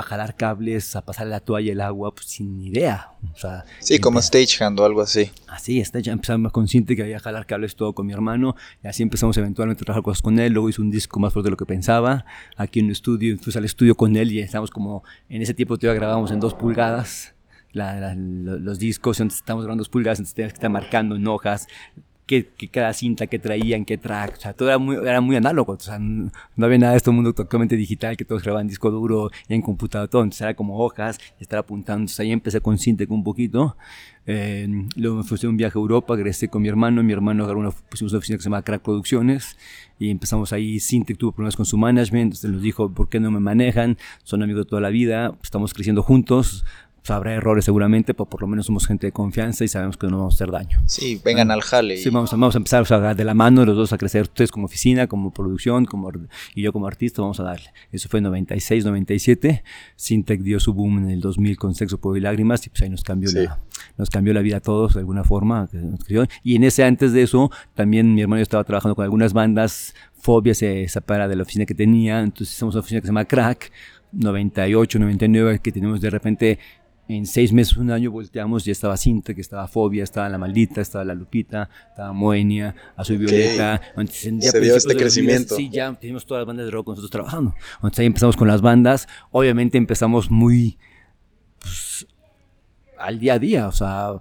a 0.00 0.02
jalar 0.02 0.36
cables, 0.36 0.96
a 0.96 1.02
pasar 1.02 1.26
la 1.26 1.40
toalla, 1.40 1.72
el 1.72 1.80
agua, 1.80 2.14
pues 2.14 2.26
sin 2.26 2.60
idea. 2.60 3.12
O 3.32 3.36
sea, 3.36 3.64
sí, 3.78 3.98
como 3.98 4.20
stagehand 4.20 4.78
o 4.80 4.84
algo 4.84 5.02
así. 5.02 5.30
Así, 5.48 5.82
ya 5.82 6.12
empezamos 6.12 6.52
consciente 6.52 6.96
que 6.96 7.02
había 7.02 7.20
jalar 7.20 7.46
cables 7.46 7.76
todo 7.76 7.92
con 7.92 8.06
mi 8.06 8.12
hermano, 8.12 8.56
y 8.82 8.88
así 8.88 9.02
empezamos 9.02 9.36
eventualmente 9.36 9.82
a 9.82 9.84
trabajar 9.84 10.02
cosas 10.02 10.22
con 10.22 10.38
él, 10.38 10.52
luego 10.52 10.68
hizo 10.68 10.82
un 10.82 10.90
disco 10.90 11.20
más 11.20 11.32
fuerte 11.32 11.46
de 11.46 11.50
lo 11.52 11.56
que 11.56 11.66
pensaba, 11.66 12.24
aquí 12.56 12.80
en 12.80 12.86
el 12.86 12.92
estudio, 12.92 13.36
fuimos 13.36 13.56
al 13.56 13.64
estudio 13.64 13.94
con 13.94 14.16
él 14.16 14.32
y 14.32 14.40
estamos 14.40 14.70
como, 14.70 15.04
en 15.28 15.42
ese 15.42 15.54
tiempo 15.54 15.76
todavía 15.78 16.00
grabamos 16.00 16.30
en 16.30 16.40
dos 16.40 16.54
pulgadas, 16.54 17.34
los 17.72 18.78
discos, 18.78 19.20
entonces 19.20 19.40
estamos 19.40 19.64
grabando 19.64 19.82
dos 19.82 19.88
pulgadas, 19.88 20.18
entonces 20.18 20.34
tenías 20.34 20.52
que 20.52 20.56
estar 20.56 20.70
marcando 20.70 21.16
en 21.16 21.26
hojas, 21.26 21.68
qué, 22.40 22.68
cada 22.68 22.92
cinta 22.94 23.26
que 23.26 23.38
traían, 23.38 23.84
qué 23.84 23.98
track, 23.98 24.36
o 24.38 24.40
sea, 24.40 24.52
todo 24.54 24.68
era 24.68 24.78
muy, 24.78 24.96
era 24.96 25.20
muy 25.20 25.36
análogo, 25.36 25.74
o 25.74 25.78
sea, 25.78 25.98
no, 25.98 26.30
había 26.60 26.78
nada 26.78 26.92
de 26.92 26.96
este 26.96 27.10
mundo 27.10 27.34
totalmente 27.34 27.76
digital, 27.76 28.16
que 28.16 28.24
todos 28.24 28.42
grababan 28.42 28.68
disco 28.68 28.90
duro 28.90 29.30
y 29.48 29.54
en 29.54 29.60
computador, 29.60 30.08
todo, 30.08 30.22
entonces 30.22 30.40
era 30.40 30.54
como 30.54 30.78
hojas, 30.78 31.18
estar 31.38 31.58
apuntando, 31.58 32.02
entonces 32.02 32.20
ahí 32.20 32.32
empecé 32.32 32.60
con 32.60 32.78
Sintec 32.78 33.10
un 33.10 33.22
poquito, 33.22 33.76
eh, 34.24 34.66
luego 34.96 35.16
me 35.16 35.22
fui 35.24 35.38
a 35.42 35.48
un 35.48 35.56
viaje 35.56 35.78
a 35.78 35.80
Europa, 35.80 36.14
regresé 36.16 36.48
con 36.48 36.62
mi 36.62 36.68
hermano, 36.68 37.02
mi 37.02 37.12
hermano 37.12 37.44
agarró 37.44 37.60
una, 37.60 37.70
pusimos 37.70 38.12
una 38.12 38.18
oficina 38.18 38.38
que 38.38 38.42
se 38.42 38.48
llama 38.48 38.62
Crack 38.62 38.82
Producciones, 38.82 39.58
y 39.98 40.10
empezamos 40.10 40.52
ahí, 40.52 40.80
Sintec 40.80 41.18
tuvo 41.18 41.32
problemas 41.32 41.56
con 41.56 41.66
su 41.66 41.76
management, 41.76 42.24
entonces 42.24 42.50
nos 42.50 42.62
dijo, 42.62 42.92
¿por 42.92 43.08
qué 43.08 43.20
no 43.20 43.30
me 43.30 43.40
manejan? 43.40 43.98
Son 44.24 44.42
amigos 44.42 44.64
de 44.64 44.70
toda 44.70 44.80
la 44.80 44.88
vida, 44.88 45.36
estamos 45.42 45.74
creciendo 45.74 46.02
juntos, 46.02 46.64
habrá 47.08 47.34
errores 47.34 47.64
seguramente, 47.64 48.14
pero 48.14 48.26
por 48.26 48.42
lo 48.42 48.46
menos 48.46 48.66
somos 48.66 48.86
gente 48.86 49.08
de 49.08 49.12
confianza 49.12 49.64
y 49.64 49.68
sabemos 49.68 49.96
que 49.96 50.06
no 50.06 50.18
vamos 50.18 50.34
a 50.34 50.36
hacer 50.36 50.50
daño. 50.50 50.80
Sí, 50.86 51.20
vengan 51.24 51.50
al 51.50 51.62
jale. 51.62 51.96
Sí, 51.96 52.10
vamos 52.10 52.32
a, 52.32 52.36
vamos 52.36 52.54
a 52.54 52.58
empezar 52.58 52.82
o 52.82 53.14
de 53.14 53.24
la 53.24 53.34
mano 53.34 53.64
los 53.64 53.76
dos 53.76 53.92
a 53.92 53.98
crecer, 53.98 54.22
ustedes 54.22 54.50
como 54.50 54.66
oficina, 54.66 55.06
como 55.06 55.32
producción, 55.32 55.84
como, 55.84 56.12
y 56.54 56.62
yo 56.62 56.72
como 56.72 56.86
artista, 56.86 57.22
vamos 57.22 57.40
a 57.40 57.44
darle. 57.44 57.72
Eso 57.90 58.08
fue 58.08 58.18
en 58.18 58.24
96, 58.24 58.84
97. 58.84 59.64
Sintec 59.96 60.40
dio 60.42 60.60
su 60.60 60.74
boom 60.74 60.98
en 60.98 61.10
el 61.10 61.20
2000 61.20 61.56
con 61.56 61.74
Sexo, 61.74 61.98
Pueblo 61.98 62.18
y 62.18 62.20
Lágrimas 62.20 62.66
y 62.66 62.70
pues 62.70 62.82
ahí 62.82 62.90
nos 62.90 63.02
cambió, 63.02 63.30
la, 63.32 63.60
nos 63.96 64.10
cambió 64.10 64.32
la 64.32 64.40
vida 64.40 64.58
a 64.58 64.60
todos 64.60 64.94
de 64.94 65.00
alguna 65.00 65.24
forma. 65.24 65.68
Y 66.42 66.56
en 66.56 66.64
ese 66.64 66.84
antes 66.84 67.12
de 67.12 67.22
eso, 67.22 67.50
también 67.74 68.14
mi 68.14 68.22
hermano 68.22 68.42
estaba 68.42 68.64
trabajando 68.64 68.94
con 68.94 69.04
algunas 69.04 69.32
bandas, 69.32 69.94
Fobia 70.14 70.54
se 70.54 70.88
separa 70.88 71.26
de 71.26 71.34
la 71.34 71.42
oficina 71.42 71.66
que 71.66 71.74
tenía, 71.74 72.20
entonces 72.20 72.54
hicimos 72.54 72.74
una 72.74 72.80
oficina 72.80 73.00
que 73.00 73.06
se 73.06 73.10
llama 73.10 73.24
Crack, 73.24 73.72
98, 74.12 74.98
99, 74.98 75.58
que 75.60 75.72
tenemos 75.72 76.00
de 76.00 76.10
repente 76.10 76.58
en 77.08 77.26
seis 77.26 77.52
meses, 77.52 77.76
un 77.76 77.90
año 77.90 78.10
volteamos, 78.10 78.64
ya 78.64 78.72
estaba 78.72 78.96
Cinta, 78.96 79.34
que 79.34 79.40
estaba 79.40 79.66
Fobia, 79.68 80.04
estaba 80.04 80.28
La 80.28 80.38
Maldita, 80.38 80.80
estaba 80.80 81.04
La 81.04 81.14
Lupita, 81.14 81.68
estaba 81.88 82.12
Moenia, 82.12 82.74
Azul 82.96 83.18
Violeta. 83.18 83.80
Se 84.08 84.60
dio 84.60 84.76
este 84.76 84.96
crecimiento. 84.96 85.56
sí, 85.56 85.68
ya 85.68 85.92
teníamos 85.94 86.24
todas 86.24 86.42
las 86.42 86.46
bandas 86.46 86.66
de 86.66 86.70
rock 86.70 86.86
con 86.86 86.92
nosotros 86.92 87.10
trabajando. 87.10 87.54
Entonces 87.76 87.98
ahí 87.98 88.06
empezamos 88.06 88.36
con 88.36 88.48
las 88.48 88.62
bandas. 88.62 89.08
Obviamente 89.30 89.78
empezamos 89.78 90.30
muy 90.30 90.78
pues, 91.58 92.06
al 92.98 93.18
día 93.18 93.34
a 93.34 93.38
día, 93.38 93.68
o 93.68 93.72
sea, 93.72 94.12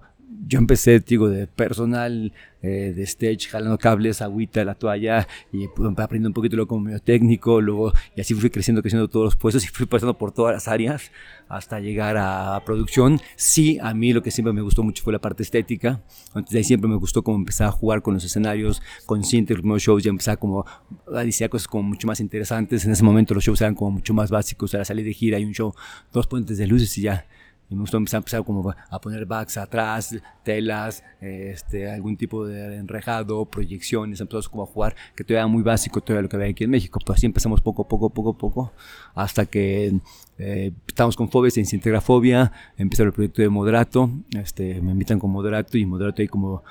yo 0.48 0.60
empecé, 0.60 1.00
digo, 1.00 1.30
de 1.30 1.48
personal, 1.48 2.34
eh, 2.62 2.94
de 2.96 3.04
stage, 3.04 3.50
jalando 3.50 3.78
cables, 3.78 4.22
agüita, 4.22 4.64
la 4.64 4.76
toalla, 4.76 5.28
y 5.52 5.68
pues, 5.68 5.90
aprendiendo 5.90 6.30
un 6.30 6.34
poquito 6.34 6.56
lo 6.56 6.68
como 6.68 6.82
medio 6.82 7.00
técnico, 7.00 7.60
luego, 7.62 7.94
y 8.16 8.22
así 8.22 8.34
fui 8.34 8.50
creciendo, 8.50 8.82
creciendo 8.82 9.08
todos 9.08 9.26
los 9.26 9.36
puestos, 9.36 9.64
y 9.66 9.68
fui 9.68 9.86
pasando 9.86 10.18
por 10.18 10.32
todas 10.32 10.54
las 10.54 10.68
áreas 10.68 11.12
hasta 11.50 11.80
llegar 11.80 12.18
a 12.18 12.62
producción. 12.66 13.20
Sí, 13.36 13.78
a 13.82 13.94
mí 13.94 14.14
lo 14.14 14.22
que 14.22 14.32
siempre 14.32 14.54
me 14.54 14.62
gustó 14.62 14.84
mucho 14.84 15.04
fue 15.04 15.12
la 15.12 15.20
parte 15.20 15.44
estética, 15.44 16.02
entonces 16.28 16.56
ahí 16.56 16.64
siempre 16.64 16.90
me 16.90 16.96
gustó 16.96 17.24
como 17.24 17.38
empezar 17.38 17.68
a 17.68 17.72
jugar 17.72 18.02
con 18.02 18.14
los 18.14 18.24
escenarios, 18.24 18.82
con 19.06 19.24
cintas, 19.24 19.58
los 19.58 19.66
nuevos 19.66 19.82
shows, 19.82 20.04
ya 20.04 20.10
empezar 20.10 20.38
como 20.38 20.66
a 21.14 21.24
decir 21.24 21.50
cosas 21.50 21.68
como 21.68 21.84
mucho 21.84 22.08
más 22.08 22.20
interesantes, 22.20 22.86
en 22.86 22.92
ese 22.92 23.04
momento 23.04 23.34
los 23.34 23.44
shows 23.44 23.62
eran 23.62 23.76
como 23.76 23.92
mucho 23.92 24.14
más 24.14 24.30
básicos, 24.30 24.74
era 24.74 24.86
salir 24.86 25.06
de 25.06 25.14
gira, 25.14 25.40
y 25.40 25.46
un 25.46 25.54
show, 25.54 25.74
dos 26.14 26.28
puentes 26.28 26.58
de 26.58 26.68
luces 26.68 26.98
y 26.98 27.02
ya, 27.02 27.26
y 27.72 27.76
me 27.76 27.82
gustó 27.82 27.98
empezar, 27.98 28.44
como 28.44 28.70
a 28.90 29.00
poner 29.00 29.26
backs 29.26 29.56
atrás, 29.56 30.14
telas, 30.44 31.04
este, 31.22 31.90
algún 31.90 32.18
tipo 32.18 32.46
de 32.46 32.76
enrejado, 32.76 33.46
proyecciones, 33.46 34.20
empezamos 34.20 34.50
como 34.50 34.64
a 34.64 34.66
jugar, 34.66 34.94
que 35.16 35.24
todavía 35.24 35.44
era 35.44 35.48
muy 35.48 35.64
básico 35.64 36.02
todo 36.02 36.22
lo 36.22 36.28
que 36.28 36.36
había 36.36 36.50
aquí 36.50 36.66
en 36.66 36.70
México, 36.70 37.00
pues 37.06 37.18
así 37.18 37.26
empezamos 37.26 37.62
poco, 37.62 37.88
poco, 37.88 38.10
poco, 38.10 38.34
poco, 38.38 38.74
hasta 39.16 39.46
que 39.46 39.94
eh, 40.38 40.74
estamos 40.86 41.16
con 41.16 41.30
Fobia, 41.30 41.50
se 41.50 41.62
integra 41.62 42.02
Fobia, 42.02 42.52
empieza 42.78 43.04
el 43.04 43.14
proyecto 43.14 43.42
de 43.42 43.48
Moderato, 43.48 44.10
este, 44.38 44.82
me 44.82 44.92
invitan 44.92 45.18
con 45.18 45.32
Moderato 45.32 45.78
y 45.78 45.86
Moderato 45.86 46.22
ahí 46.22 46.28
como 46.28 46.64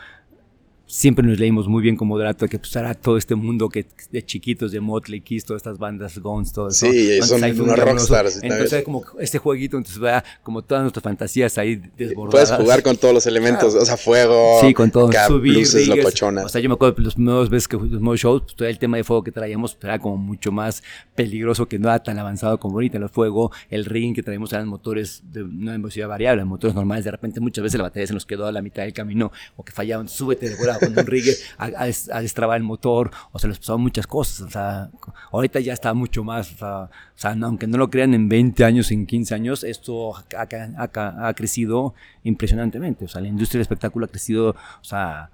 siempre 0.90 1.24
nos 1.24 1.38
leímos 1.38 1.68
muy 1.68 1.82
bien 1.82 1.96
como 1.96 2.14
Moderato, 2.14 2.48
que 2.48 2.58
pues 2.58 2.74
era 2.74 2.94
todo 2.94 3.16
este 3.16 3.36
mundo 3.36 3.68
que 3.68 3.86
de 4.10 4.24
chiquitos, 4.24 4.72
de 4.72 4.80
Motley 4.80 5.20
Kiss, 5.20 5.44
todas 5.44 5.60
estas 5.60 5.78
bandas, 5.78 6.18
Guns, 6.18 6.52
todo 6.52 6.68
eso. 6.68 6.90
Sí, 6.90 7.22
son 7.22 7.44
unos 7.44 7.78
rockstars. 7.78 8.42
Entonces 8.42 8.82
como 8.82 9.04
este 9.20 9.38
jueguito, 9.38 9.76
entonces 9.76 10.00
vea 10.00 10.24
como 10.42 10.62
todas 10.62 10.82
nuestras 10.82 11.04
fantasías 11.04 11.56
ahí 11.58 11.80
desbordadas. 11.96 12.50
Puedes 12.50 12.64
jugar 12.64 12.82
con 12.82 12.96
todos 12.96 13.14
los 13.14 13.26
elementos, 13.26 13.74
o 13.74 13.84
sea, 13.84 13.96
fuego, 13.96 14.58
sí, 14.60 14.74
con 14.74 14.90
todo, 14.90 15.10
subir, 15.28 15.54
luces. 15.54 15.88
O 15.88 16.48
sea, 16.48 16.60
yo 16.60 16.68
me 16.68 16.74
acuerdo 16.74 16.96
de 16.96 17.02
los 17.02 17.16
nuevos 17.16 17.48
veces 17.48 17.68
que 17.68 17.76
los 17.76 17.88
nuevos 17.88 18.18
shows, 18.18 18.42
pues, 18.42 18.56
todo 18.56 18.68
el 18.68 18.78
tema 18.78 18.96
de 18.96 19.04
fuego 19.04 19.22
que 19.22 19.32
traíamos 19.32 19.74
pues, 19.74 19.84
era 19.84 19.98
como 20.00 20.16
mucho 20.16 20.50
más 20.50 20.82
peligroso, 21.14 21.68
que 21.68 21.78
no 21.78 21.88
era 21.88 22.02
tan 22.02 22.18
avanzado 22.18 22.58
como 22.58 22.74
ahorita. 22.74 22.98
El 22.98 23.08
fuego, 23.08 23.52
el 23.70 23.84
ring 23.84 24.14
que 24.14 24.22
traíamos 24.22 24.52
eran 24.52 24.66
motores 24.66 25.22
de 25.32 25.42
una 25.44 25.72
velocidad 25.72 26.08
variable, 26.08 26.44
motores 26.44 26.74
normales. 26.74 27.04
De 27.04 27.12
repente 27.12 27.40
muchas 27.40 27.62
veces 27.62 27.78
la 27.78 27.84
batería 27.84 28.08
se 28.08 28.14
nos 28.14 28.26
quedó 28.26 28.46
a 28.46 28.52
la 28.52 28.60
mitad 28.60 28.82
del 28.82 28.92
camino 28.92 29.30
o 29.56 29.64
que 29.64 29.72
fallaban, 29.72 30.08
súbete 30.08 30.48
de 30.48 30.56
vuelta 30.56 30.79
con 30.80 30.98
un 30.98 31.06
ring 31.06 31.24
a, 31.58 31.66
a, 31.66 32.20
destrabar 32.20 32.56
el 32.56 32.64
motor, 32.64 33.10
o 33.32 33.38
sea, 33.38 33.48
les 33.48 33.58
pasaban 33.58 33.82
muchas 33.82 34.06
cosas, 34.06 34.40
o 34.40 34.50
sea, 34.50 34.90
ahorita 35.30 35.60
ya 35.60 35.72
está 35.72 35.94
mucho 35.94 36.24
más, 36.24 36.52
o 36.52 36.88
sea, 37.14 37.36
aunque 37.42 37.66
no 37.66 37.78
lo 37.78 37.90
crean 37.90 38.14
en 38.14 38.28
20 38.28 38.64
años, 38.64 38.90
en 38.90 39.06
15 39.06 39.34
años, 39.34 39.64
esto 39.64 40.16
ha, 40.16 41.28
ha 41.28 41.34
crecido 41.34 41.94
impresionantemente, 42.24 43.04
o 43.04 43.08
sea, 43.08 43.20
la 43.20 43.28
industria 43.28 43.58
del 43.58 43.62
espectáculo 43.62 44.06
ha 44.06 44.08
crecido, 44.08 44.50
o 44.50 44.84
sea, 44.84 45.30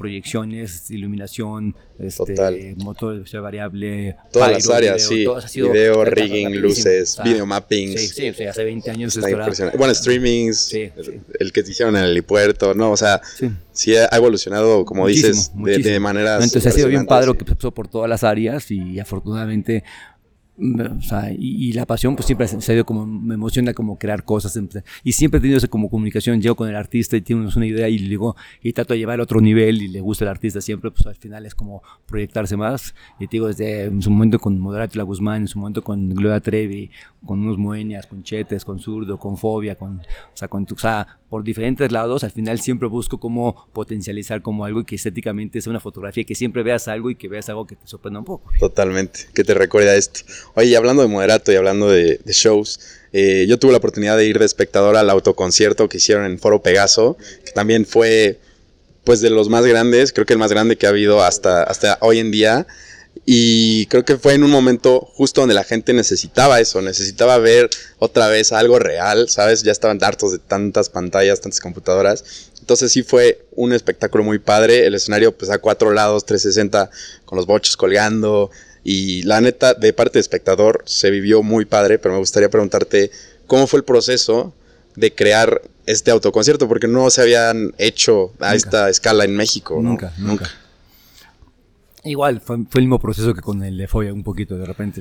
proyecciones, 0.00 0.90
iluminación, 0.90 1.76
este, 1.98 2.74
motor 2.78 3.22
de 3.22 3.38
variable. 3.38 4.16
Todas 4.32 4.52
las 4.52 4.70
áreas, 4.70 5.02
sí. 5.02 5.26
video, 5.56 6.04
rigging, 6.06 6.58
luces, 6.58 7.18
video 7.22 7.44
mapping. 7.44 7.98
Sí, 7.98 8.08
sí, 8.08 8.28
o 8.30 8.34
sea, 8.34 8.50
hace 8.50 8.64
20 8.64 8.90
años 8.90 9.16
está. 9.16 9.72
Bueno, 9.76 9.94
streamings, 9.94 10.72
el, 10.72 11.52
que 11.52 11.62
se 11.62 11.72
hicieron 11.72 11.96
en 11.96 12.04
el 12.04 12.10
helipuerto, 12.12 12.72
¿no? 12.72 12.92
O 12.92 12.96
sea, 12.96 13.20
sí, 13.72 13.94
ha 13.94 14.16
evolucionado, 14.16 14.86
como 14.86 15.06
dices, 15.06 15.52
de, 15.54 15.78
de, 15.78 16.00
maneras. 16.00 16.44
Entonces 16.44 16.72
ha 16.72 16.74
sido 16.74 16.88
bien 16.88 17.04
padre 17.04 17.36
que 17.36 17.44
pasó 17.44 17.70
por 17.70 17.86
todas 17.86 18.08
las 18.08 18.24
áreas 18.24 18.70
y 18.70 18.98
afortunadamente 18.98 19.84
o 20.60 21.00
sea, 21.00 21.32
y, 21.32 21.72
la 21.72 21.86
pasión 21.86 22.16
pues 22.16 22.26
siempre 22.26 22.46
ha 22.46 22.72
ido 22.72 22.84
como, 22.84 23.06
me 23.06 23.34
emociona 23.34 23.72
como 23.72 23.98
crear 23.98 24.24
cosas. 24.24 24.58
Y 25.02 25.12
siempre 25.12 25.38
he 25.38 25.40
tenido 25.40 25.56
esa 25.56 25.68
como 25.68 25.88
comunicación, 25.88 26.40
llego 26.42 26.54
con 26.54 26.68
el 26.68 26.76
artista 26.76 27.16
y 27.16 27.22
tenemos 27.22 27.56
una 27.56 27.66
idea 27.66 27.88
y 27.88 27.96
digo, 27.96 28.36
y 28.62 28.72
trato 28.72 28.92
de 28.92 28.98
llevar 28.98 29.20
a 29.20 29.22
otro 29.22 29.40
nivel 29.40 29.80
y 29.80 29.88
le 29.88 30.00
gusta 30.00 30.24
el 30.24 30.28
artista 30.28 30.60
siempre, 30.60 30.90
pues 30.90 31.06
al 31.06 31.16
final 31.16 31.46
es 31.46 31.54
como 31.54 31.82
proyectarse 32.06 32.56
más. 32.56 32.94
Y 33.18 33.26
te 33.26 33.32
digo, 33.32 33.46
desde 33.46 33.84
en 33.84 34.02
su 34.02 34.10
momento 34.10 34.38
con 34.38 34.58
Moderato 34.58 34.98
La 34.98 35.04
Guzmán, 35.04 35.42
en 35.42 35.48
su 35.48 35.58
momento 35.58 35.82
con 35.82 36.10
Gloria 36.10 36.40
Trevi, 36.40 36.90
con 37.24 37.40
unos 37.40 37.56
Moenias, 37.56 38.06
con 38.06 38.22
Chetes, 38.22 38.64
con 38.64 38.78
Zurdo, 38.78 39.18
con 39.18 39.38
Fobia, 39.38 39.76
con, 39.76 40.00
o 40.00 40.36
sea, 40.36 40.48
con, 40.48 40.66
o 40.70 40.78
sea, 40.78 41.20
por 41.30 41.44
diferentes 41.44 41.92
lados, 41.92 42.24
al 42.24 42.32
final 42.32 42.58
siempre 42.60 42.88
busco 42.88 43.20
cómo 43.20 43.68
potencializar 43.72 44.42
como 44.42 44.64
algo 44.64 44.80
y 44.80 44.84
que 44.84 44.96
estéticamente 44.96 45.60
sea 45.60 45.70
una 45.70 45.80
fotografía, 45.80 46.24
que 46.24 46.34
siempre 46.34 46.62
veas 46.62 46.88
algo 46.88 47.08
y 47.08 47.14
que 47.14 47.28
veas 47.28 47.48
algo 47.48 47.66
que 47.66 47.76
te 47.76 47.86
sorprenda 47.86 48.18
un 48.18 48.24
poco. 48.24 48.50
Totalmente, 48.58 49.20
que 49.32 49.44
te 49.44 49.54
recuerda 49.54 49.94
esto. 49.94 50.20
Oye, 50.54 50.76
hablando 50.76 51.02
de 51.02 51.08
moderato 51.08 51.52
y 51.52 51.56
hablando 51.56 51.88
de, 51.88 52.20
shows, 52.26 52.80
eh, 53.12 53.46
yo 53.48 53.58
tuve 53.58 53.72
la 53.72 53.78
oportunidad 53.78 54.16
de 54.16 54.26
ir 54.26 54.38
de 54.38 54.44
espectador 54.44 54.96
al 54.96 55.10
autoconcierto 55.10 55.88
que 55.88 55.98
hicieron 55.98 56.26
en 56.26 56.38
Foro 56.38 56.62
Pegaso, 56.62 57.16
que 57.44 57.52
también 57.52 57.86
fue 57.86 58.38
pues 59.04 59.20
de 59.20 59.30
los 59.30 59.48
más 59.48 59.64
grandes, 59.64 60.12
creo 60.12 60.26
que 60.26 60.34
el 60.34 60.38
más 60.38 60.52
grande 60.52 60.76
que 60.76 60.86
ha 60.86 60.90
habido 60.90 61.22
hasta, 61.22 61.62
hasta 61.62 61.98
hoy 62.00 62.18
en 62.18 62.30
día. 62.30 62.66
Y 63.26 63.86
creo 63.86 64.04
que 64.04 64.16
fue 64.16 64.34
en 64.34 64.44
un 64.44 64.50
momento 64.50 65.00
justo 65.14 65.40
donde 65.40 65.54
la 65.54 65.64
gente 65.64 65.92
necesitaba 65.92 66.60
eso, 66.60 66.80
necesitaba 66.80 67.38
ver 67.38 67.68
otra 67.98 68.28
vez 68.28 68.52
algo 68.52 68.78
real, 68.78 69.28
¿sabes? 69.28 69.62
Ya 69.62 69.72
estaban 69.72 70.02
hartos 70.02 70.32
de 70.32 70.38
tantas 70.38 70.88
pantallas, 70.88 71.40
tantas 71.40 71.60
computadoras. 71.60 72.50
Entonces 72.60 72.92
sí 72.92 73.02
fue 73.02 73.44
un 73.52 73.72
espectáculo 73.72 74.24
muy 74.24 74.38
padre. 74.38 74.86
El 74.86 74.94
escenario 74.94 75.36
pues 75.36 75.50
a 75.50 75.58
cuatro 75.58 75.92
lados, 75.92 76.24
360, 76.24 76.90
con 77.24 77.36
los 77.36 77.46
bochos 77.46 77.76
colgando. 77.76 78.50
Y 78.92 79.22
la 79.22 79.40
neta, 79.40 79.74
de 79.74 79.92
parte 79.92 80.14
de 80.14 80.20
espectador, 80.20 80.82
se 80.84 81.12
vivió 81.12 81.44
muy 81.44 81.64
padre, 81.64 82.00
pero 82.00 82.14
me 82.14 82.18
gustaría 82.18 82.50
preguntarte 82.50 83.12
cómo 83.46 83.68
fue 83.68 83.78
el 83.78 83.84
proceso 83.84 84.52
de 84.96 85.14
crear 85.14 85.62
este 85.86 86.10
autoconcierto, 86.10 86.66
porque 86.66 86.88
no 86.88 87.08
se 87.08 87.22
habían 87.22 87.72
hecho 87.78 88.32
a 88.40 88.56
esta 88.56 88.88
escala 88.88 89.24
en 89.24 89.36
México. 89.36 89.78
Nunca, 89.80 90.12
nunca. 90.18 90.50
Igual, 92.02 92.40
fue, 92.40 92.56
el 92.56 92.80
mismo 92.80 92.98
proceso 92.98 93.32
que 93.32 93.42
con 93.42 93.62
el 93.62 93.78
de 93.78 93.86
Foya, 93.86 94.12
un 94.12 94.24
poquito 94.24 94.58
de 94.58 94.66
repente. 94.66 95.00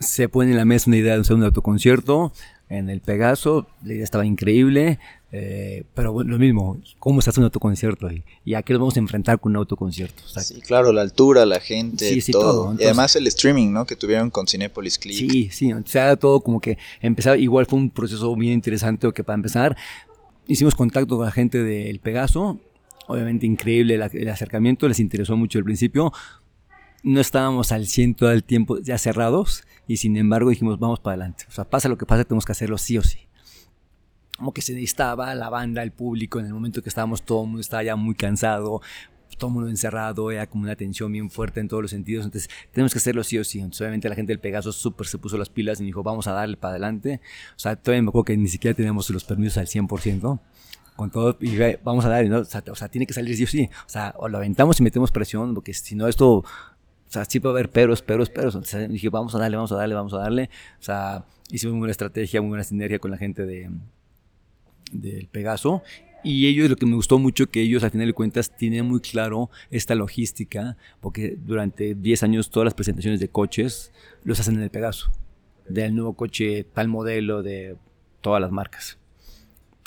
se 0.00 0.28
pone 0.28 0.50
en 0.50 0.58
la 0.58 0.66
mesa 0.66 0.90
una 0.90 0.98
idea 0.98 1.14
de 1.14 1.20
un 1.20 1.24
segundo 1.24 1.46
autoconcierto 1.46 2.34
en 2.68 2.90
el 2.90 3.00
Pegaso, 3.00 3.66
la 3.82 3.94
idea 3.94 4.04
estaba 4.04 4.26
increíble, 4.26 4.98
eh, 5.30 5.84
pero 5.94 6.22
lo 6.22 6.38
mismo, 6.38 6.78
¿cómo 6.98 7.20
hace 7.20 7.38
un 7.38 7.44
autoconcierto? 7.44 8.10
Y, 8.10 8.24
y 8.44 8.54
a 8.54 8.62
qué 8.62 8.72
nos 8.72 8.80
vamos 8.80 8.96
a 8.96 9.00
enfrentar 9.00 9.40
con 9.40 9.52
un 9.52 9.56
autoconcierto. 9.56 10.22
sí, 10.40 10.60
claro, 10.60 10.92
la 10.92 11.02
altura, 11.02 11.46
la 11.46 11.60
gente, 11.60 12.22
todo. 12.30 12.74
y 12.78 12.84
además 12.84 13.16
el 13.16 13.26
streaming, 13.26 13.72
¿no? 13.72 13.86
Que 13.86 13.96
tuvieron 13.96 14.30
con 14.30 14.46
Cinepolis 14.46 14.98
Click. 14.98 15.16
Sí, 15.16 15.48
sí, 15.50 15.72
o 15.72 15.82
sea, 15.84 16.16
todo 16.16 16.40
como 16.40 16.60
que 16.60 16.78
empezaba, 17.00 17.36
igual 17.36 17.66
fue 17.66 17.78
un 17.78 17.90
proceso 17.90 18.34
bien 18.36 18.54
interesante 18.54 19.10
que 19.12 19.24
para 19.24 19.34
empezar, 19.34 19.76
hicimos 20.46 20.74
contacto 20.74 21.16
con 21.16 21.26
la 21.26 21.32
gente 21.32 21.62
del 21.62 22.00
Pegaso, 22.00 22.58
obviamente 23.08 23.46
increíble 23.46 23.94
el, 23.94 24.28
acercamiento, 24.28 24.86
les 24.86 25.00
interesó 25.00 25.36
mucho 25.36 25.58
al 25.58 25.64
principio. 25.64 26.12
No 27.08 27.22
estábamos 27.22 27.72
al 27.72 27.86
ciento 27.86 28.26
del 28.26 28.44
tiempo 28.44 28.80
ya 28.80 28.98
cerrados 28.98 29.64
y 29.86 29.96
sin 29.96 30.18
embargo 30.18 30.50
dijimos 30.50 30.78
vamos 30.78 31.00
para 31.00 31.14
adelante. 31.14 31.46
O 31.48 31.52
sea, 31.52 31.64
pasa 31.64 31.88
lo 31.88 31.96
que 31.96 32.04
pasa, 32.04 32.24
tenemos 32.24 32.44
que 32.44 32.52
hacerlo 32.52 32.76
sí 32.76 32.98
o 32.98 33.02
sí. 33.02 33.20
Como 34.36 34.52
que 34.52 34.60
se 34.60 34.74
necesitaba 34.74 35.34
la 35.34 35.48
banda, 35.48 35.82
el 35.82 35.90
público, 35.90 36.38
en 36.38 36.44
el 36.44 36.52
momento 36.52 36.82
que 36.82 36.90
estábamos 36.90 37.22
todo 37.22 37.44
el 37.44 37.46
mundo 37.46 37.62
estaba 37.62 37.82
ya 37.82 37.96
muy 37.96 38.14
cansado, 38.14 38.82
todo 39.38 39.48
el 39.48 39.54
mundo 39.54 39.70
encerrado, 39.70 40.30
era 40.30 40.46
como 40.48 40.64
una 40.64 40.76
tensión 40.76 41.10
bien 41.10 41.30
fuerte 41.30 41.60
en 41.60 41.68
todos 41.68 41.80
los 41.80 41.92
sentidos, 41.92 42.26
entonces 42.26 42.50
tenemos 42.72 42.92
que 42.92 42.98
hacerlo 42.98 43.24
sí 43.24 43.38
o 43.38 43.44
sí. 43.44 43.62
Obviamente 43.62 44.06
la 44.10 44.14
gente 44.14 44.32
del 44.32 44.40
Pegaso 44.40 44.70
súper 44.70 45.06
se 45.06 45.16
puso 45.16 45.38
las 45.38 45.48
pilas 45.48 45.80
y 45.80 45.84
dijo, 45.84 46.02
vamos 46.02 46.26
a 46.26 46.32
darle 46.32 46.58
para 46.58 46.72
adelante. 46.72 47.22
O 47.56 47.58
sea, 47.58 47.74
todavía 47.74 48.02
me 48.02 48.10
acuerdo 48.10 48.26
que 48.26 48.36
ni 48.36 48.48
siquiera 48.48 48.76
teníamos 48.76 49.08
los 49.08 49.24
permisos 49.24 49.56
al 49.56 49.66
100%. 49.66 50.40
Con 50.94 51.10
todo, 51.10 51.38
vamos 51.84 52.04
a 52.04 52.10
darle, 52.10 52.28
¿no? 52.28 52.40
O 52.40 52.44
sea, 52.44 52.62
o 52.70 52.74
sea, 52.74 52.88
tiene 52.88 53.06
que 53.06 53.14
salir 53.14 53.34
sí 53.34 53.44
o 53.44 53.46
sí. 53.46 53.70
O 53.86 53.88
sea, 53.88 54.14
lo 54.28 54.36
aventamos 54.36 54.78
y 54.78 54.82
metemos 54.82 55.10
presión, 55.10 55.54
porque 55.54 55.72
si 55.72 55.94
no 55.94 56.06
esto, 56.08 56.44
o 57.08 57.10
sea, 57.10 57.24
sí 57.24 57.40
puede 57.40 57.54
haber 57.54 57.70
peros, 57.70 58.02
peros, 58.02 58.28
peros. 58.28 58.54
Entonces 58.54 58.88
dije, 58.90 59.08
vamos 59.08 59.34
a 59.34 59.38
darle, 59.38 59.56
vamos 59.56 59.72
a 59.72 59.76
darle, 59.76 59.94
vamos 59.94 60.12
a 60.12 60.18
darle. 60.18 60.50
O 60.78 60.82
sea, 60.82 61.24
hicimos 61.50 61.72
muy 61.72 61.80
buena 61.80 61.92
estrategia, 61.92 62.40
muy 62.40 62.50
buena 62.50 62.64
sinergia 62.64 62.98
con 62.98 63.10
la 63.10 63.16
gente 63.16 63.46
de, 63.46 63.70
del 64.92 65.26
Pegaso 65.28 65.82
y 66.24 66.46
ellos, 66.46 66.68
lo 66.68 66.76
que 66.76 66.86
me 66.86 66.96
gustó 66.96 67.18
mucho, 67.18 67.48
que 67.48 67.62
ellos 67.62 67.84
al 67.84 67.90
final 67.90 68.08
de 68.08 68.12
cuentas 68.12 68.54
tienen 68.56 68.86
muy 68.86 69.00
claro 69.00 69.50
esta 69.70 69.94
logística, 69.94 70.76
porque 71.00 71.38
durante 71.38 71.94
10 71.94 72.22
años 72.24 72.50
todas 72.50 72.64
las 72.64 72.74
presentaciones 72.74 73.20
de 73.20 73.28
coches 73.28 73.92
los 74.24 74.40
hacen 74.40 74.56
en 74.56 74.62
el 74.62 74.70
Pegaso, 74.70 75.12
del 75.68 75.94
nuevo 75.94 76.14
coche, 76.14 76.64
tal 76.64 76.88
modelo, 76.88 77.42
de 77.42 77.76
todas 78.20 78.40
las 78.40 78.50
marcas. 78.50 78.97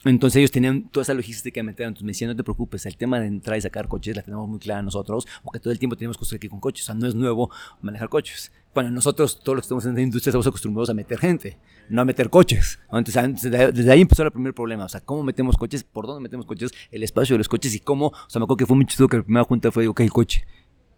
Entonces 0.03 0.37
ellos 0.37 0.51
tenían 0.51 0.89
toda 0.89 1.03
esa 1.03 1.13
logística 1.13 1.61
meter. 1.61 1.87
Entonces 1.87 2.03
me 2.03 2.11
decían, 2.11 2.29
no 2.29 2.35
te 2.35 2.43
preocupes, 2.43 2.85
el 2.85 2.97
tema 2.97 3.19
de 3.19 3.27
entrar 3.27 3.57
y 3.57 3.61
sacar 3.61 3.87
coches 3.87 4.15
la 4.15 4.23
tenemos 4.23 4.47
muy 4.47 4.59
clara 4.59 4.81
nosotros, 4.81 5.27
porque 5.43 5.59
todo 5.59 5.71
el 5.71 5.79
tiempo 5.79 5.95
tenemos 5.95 6.17
que 6.17 6.35
aquí 6.35 6.49
con 6.49 6.59
coches. 6.59 6.85
O 6.85 6.87
sea, 6.87 6.95
no 6.95 7.07
es 7.07 7.15
nuevo 7.15 7.51
manejar 7.81 8.09
coches. 8.09 8.51
Bueno, 8.73 8.89
nosotros, 8.89 9.39
todos 9.43 9.57
los 9.57 9.63
que 9.63 9.65
estamos 9.65 9.85
en 9.85 9.95
la 9.95 10.01
industria, 10.01 10.31
estamos 10.31 10.47
acostumbrados 10.47 10.89
a 10.89 10.93
meter 10.93 11.19
gente, 11.19 11.57
no 11.89 12.01
a 12.01 12.05
meter 12.05 12.29
coches. 12.29 12.79
Entonces, 12.91 13.51
desde 13.51 13.91
ahí 13.91 14.01
empezó 14.01 14.23
el 14.23 14.31
primer 14.31 14.53
problema. 14.53 14.85
O 14.85 14.89
sea, 14.89 15.01
¿cómo 15.01 15.23
metemos 15.23 15.57
coches? 15.57 15.83
¿Por 15.83 16.07
dónde 16.07 16.21
metemos 16.21 16.45
coches? 16.45 16.71
El 16.89 17.03
espacio 17.03 17.33
de 17.33 17.39
los 17.39 17.49
coches 17.49 17.75
y 17.75 17.79
cómo. 17.79 18.07
O 18.07 18.29
sea, 18.29 18.39
me 18.39 18.45
acuerdo 18.45 18.57
que 18.57 18.65
fue 18.65 18.77
muy 18.77 18.85
chido 18.85 19.07
que 19.07 19.17
la 19.17 19.23
primera 19.23 19.43
junta 19.43 19.71
fue, 19.71 19.87
ok, 19.87 19.99
el 19.99 20.11
coche. 20.11 20.45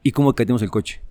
¿Y 0.04 0.12
cómo 0.12 0.34
cateamos 0.34 0.62
el 0.62 0.70
coche? 0.70 1.02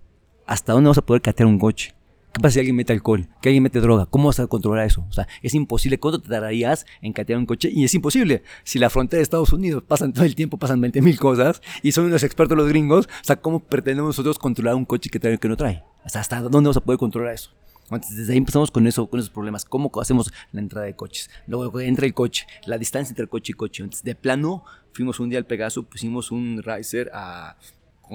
¿Hasta 0.46 0.72
dónde 0.72 0.86
vamos 0.86 0.98
a 0.98 1.02
poder 1.02 1.20
catear 1.20 1.46
un 1.46 1.58
coche? 1.58 1.94
¿Qué 2.32 2.40
pasa 2.40 2.54
si 2.54 2.58
alguien 2.60 2.76
mete 2.76 2.94
alcohol? 2.94 3.28
¿Que 3.42 3.50
alguien 3.50 3.62
mete 3.62 3.78
droga? 3.80 4.06
¿Cómo 4.06 4.28
vas 4.28 4.40
a 4.40 4.46
controlar 4.46 4.86
eso? 4.86 5.04
O 5.10 5.12
sea, 5.12 5.28
es 5.42 5.52
imposible. 5.52 5.98
¿Cuánto 5.98 6.18
te 6.18 6.30
tardarías 6.30 6.86
en 7.02 7.12
catear 7.12 7.38
un 7.38 7.44
coche? 7.44 7.70
Y 7.70 7.84
es 7.84 7.92
imposible. 7.92 8.42
Si 8.64 8.78
la 8.78 8.88
frontera 8.88 9.18
de 9.18 9.24
Estados 9.24 9.52
Unidos 9.52 9.82
pasan 9.86 10.14
todo 10.14 10.24
el 10.24 10.34
tiempo, 10.34 10.56
pasan 10.56 10.80
20 10.80 11.02
mil 11.02 11.18
cosas 11.18 11.60
y 11.82 11.92
son 11.92 12.06
unos 12.06 12.22
expertos 12.22 12.56
los 12.56 12.68
gringos, 12.68 13.06
o 13.06 13.24
sea, 13.24 13.36
¿cómo 13.36 13.60
pretendemos 13.60 14.08
nosotros 14.08 14.38
controlar 14.38 14.76
un 14.76 14.86
coche 14.86 15.10
que, 15.10 15.20
trae, 15.20 15.36
que 15.36 15.48
no 15.48 15.58
trae? 15.58 15.82
¿Hasta 16.04 16.40
dónde 16.40 16.56
vamos 16.56 16.76
a 16.78 16.80
poder 16.80 16.98
controlar 16.98 17.34
eso? 17.34 17.50
Entonces, 17.84 18.16
desde 18.16 18.32
ahí 18.32 18.38
empezamos 18.38 18.70
con 18.70 18.86
eso, 18.86 19.06
con 19.08 19.20
esos 19.20 19.30
problemas. 19.30 19.66
¿Cómo 19.66 19.90
hacemos 20.00 20.32
la 20.52 20.60
entrada 20.60 20.86
de 20.86 20.96
coches? 20.96 21.28
Luego 21.46 21.78
entra 21.80 22.06
el 22.06 22.14
coche, 22.14 22.46
la 22.64 22.78
distancia 22.78 23.12
entre 23.12 23.26
coche 23.26 23.52
y 23.52 23.54
coche. 23.54 23.82
Entonces, 23.82 24.04
de 24.04 24.14
plano, 24.14 24.64
fuimos 24.92 25.20
un 25.20 25.28
día 25.28 25.38
al 25.38 25.44
Pegaso, 25.44 25.82
pusimos 25.82 26.30
un 26.32 26.62
riser 26.62 27.10
a 27.12 27.58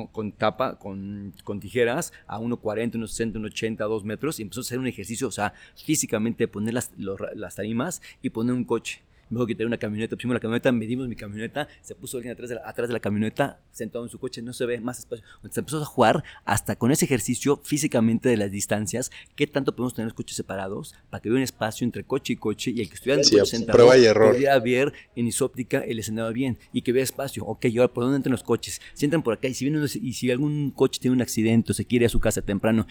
con, 0.06 0.32
tapa, 0.32 0.78
con, 0.78 1.34
con, 1.44 1.60
tijeras 1.60 2.14
a 2.28 2.40
1,40, 2.40 2.94
1,60, 2.94 3.34
1,80, 3.34 3.78
2 3.78 4.04
metros 4.06 4.40
y 4.40 4.44
empezó 4.44 4.62
a 4.62 4.62
hacer 4.62 4.80
un 4.80 4.88
ejercicio, 4.88 5.28
o 5.28 5.32
sea, 5.32 5.54
físicamente 5.76 6.48
poner 6.48 6.76
las, 6.76 6.92
las 6.98 7.56
tarimas 7.56 8.02
y 8.22 8.30
poner 8.30 8.54
un 8.54 8.64
coche. 8.64 9.07
Luego 9.30 9.48
que 9.48 9.56
tenía 9.56 9.68
una 9.68 9.78
camioneta, 9.78 10.16
pusimos 10.16 10.34
la 10.34 10.40
camioneta, 10.40 10.72
medimos 10.72 11.08
mi 11.08 11.16
camioneta, 11.16 11.68
se 11.82 11.96
puso 11.96 12.18
alguien 12.18 12.34
atrás 12.34 12.50
de, 12.50 12.56
la, 12.56 12.62
atrás 12.68 12.88
de 12.88 12.94
la 12.94 13.00
camioneta, 13.00 13.60
sentado 13.72 14.06
en 14.06 14.10
su 14.10 14.20
coche, 14.20 14.42
no 14.42 14.54
se 14.54 14.66
ve 14.66 14.80
más 14.80 15.00
espacio. 15.00 15.26
Entonces 15.38 15.58
empezó 15.58 15.82
a 15.82 15.86
jugar 15.86 16.24
hasta 16.46 16.76
con 16.76 16.92
ese 16.92 17.06
ejercicio 17.06 17.62
físicamente 17.64 18.30
de 18.30 18.38
las 18.38 18.52
distancias, 18.52 19.12
qué 19.36 19.48
tanto 19.48 19.76
podemos 19.76 19.94
tener 19.94 20.08
los 20.08 20.14
coches 20.14 20.38
separados 20.38 20.96
para 21.10 21.22
que 21.22 21.30
hubiera 21.30 21.40
un 21.40 21.44
espacio 21.44 21.86
entre 21.86 22.04
coche 22.04 22.34
y 22.34 22.36
coche 22.38 22.72
y 22.72 22.82
el 22.82 22.90
que 22.90 22.96
estuviera 22.96 23.22
en 23.22 23.26
el 23.26 23.32
coche 23.32 23.46
sentado 23.46 23.78
prueba 23.78 23.98
y 23.98 24.06
error. 24.06 24.34
podía 24.34 24.58
ver 24.60 24.94
en 25.16 25.28
isóptica 25.28 25.80
el 25.80 26.00
escenario 26.00 26.34
bien 26.34 26.58
y 26.72 26.82
que 26.82 26.92
vea 26.92 27.04
espacio. 27.04 27.44
Ok, 27.46 27.66
y 27.66 27.78
ahora 27.78 27.94
por 27.94 28.04
dónde 28.04 28.18
entran 28.18 28.32
los 28.32 28.44
coches, 28.44 28.82
si 28.94 29.06
entran 29.06 29.24
por 29.24 29.34
acá 29.34 29.48
y 29.48 29.54
si, 29.54 29.66
vienen, 29.66 29.88
y 30.02 30.14
si 30.14 30.32
algún 30.32 30.72
coche 30.72 31.00
tiene 31.00 31.16
un 31.16 31.22
accidente 31.22 31.72
o 31.72 31.76
se 31.76 31.86
quiere 31.86 32.06
a 32.06 32.10
su 32.10 32.20
casa 32.20 32.42
temprano, 32.42 32.88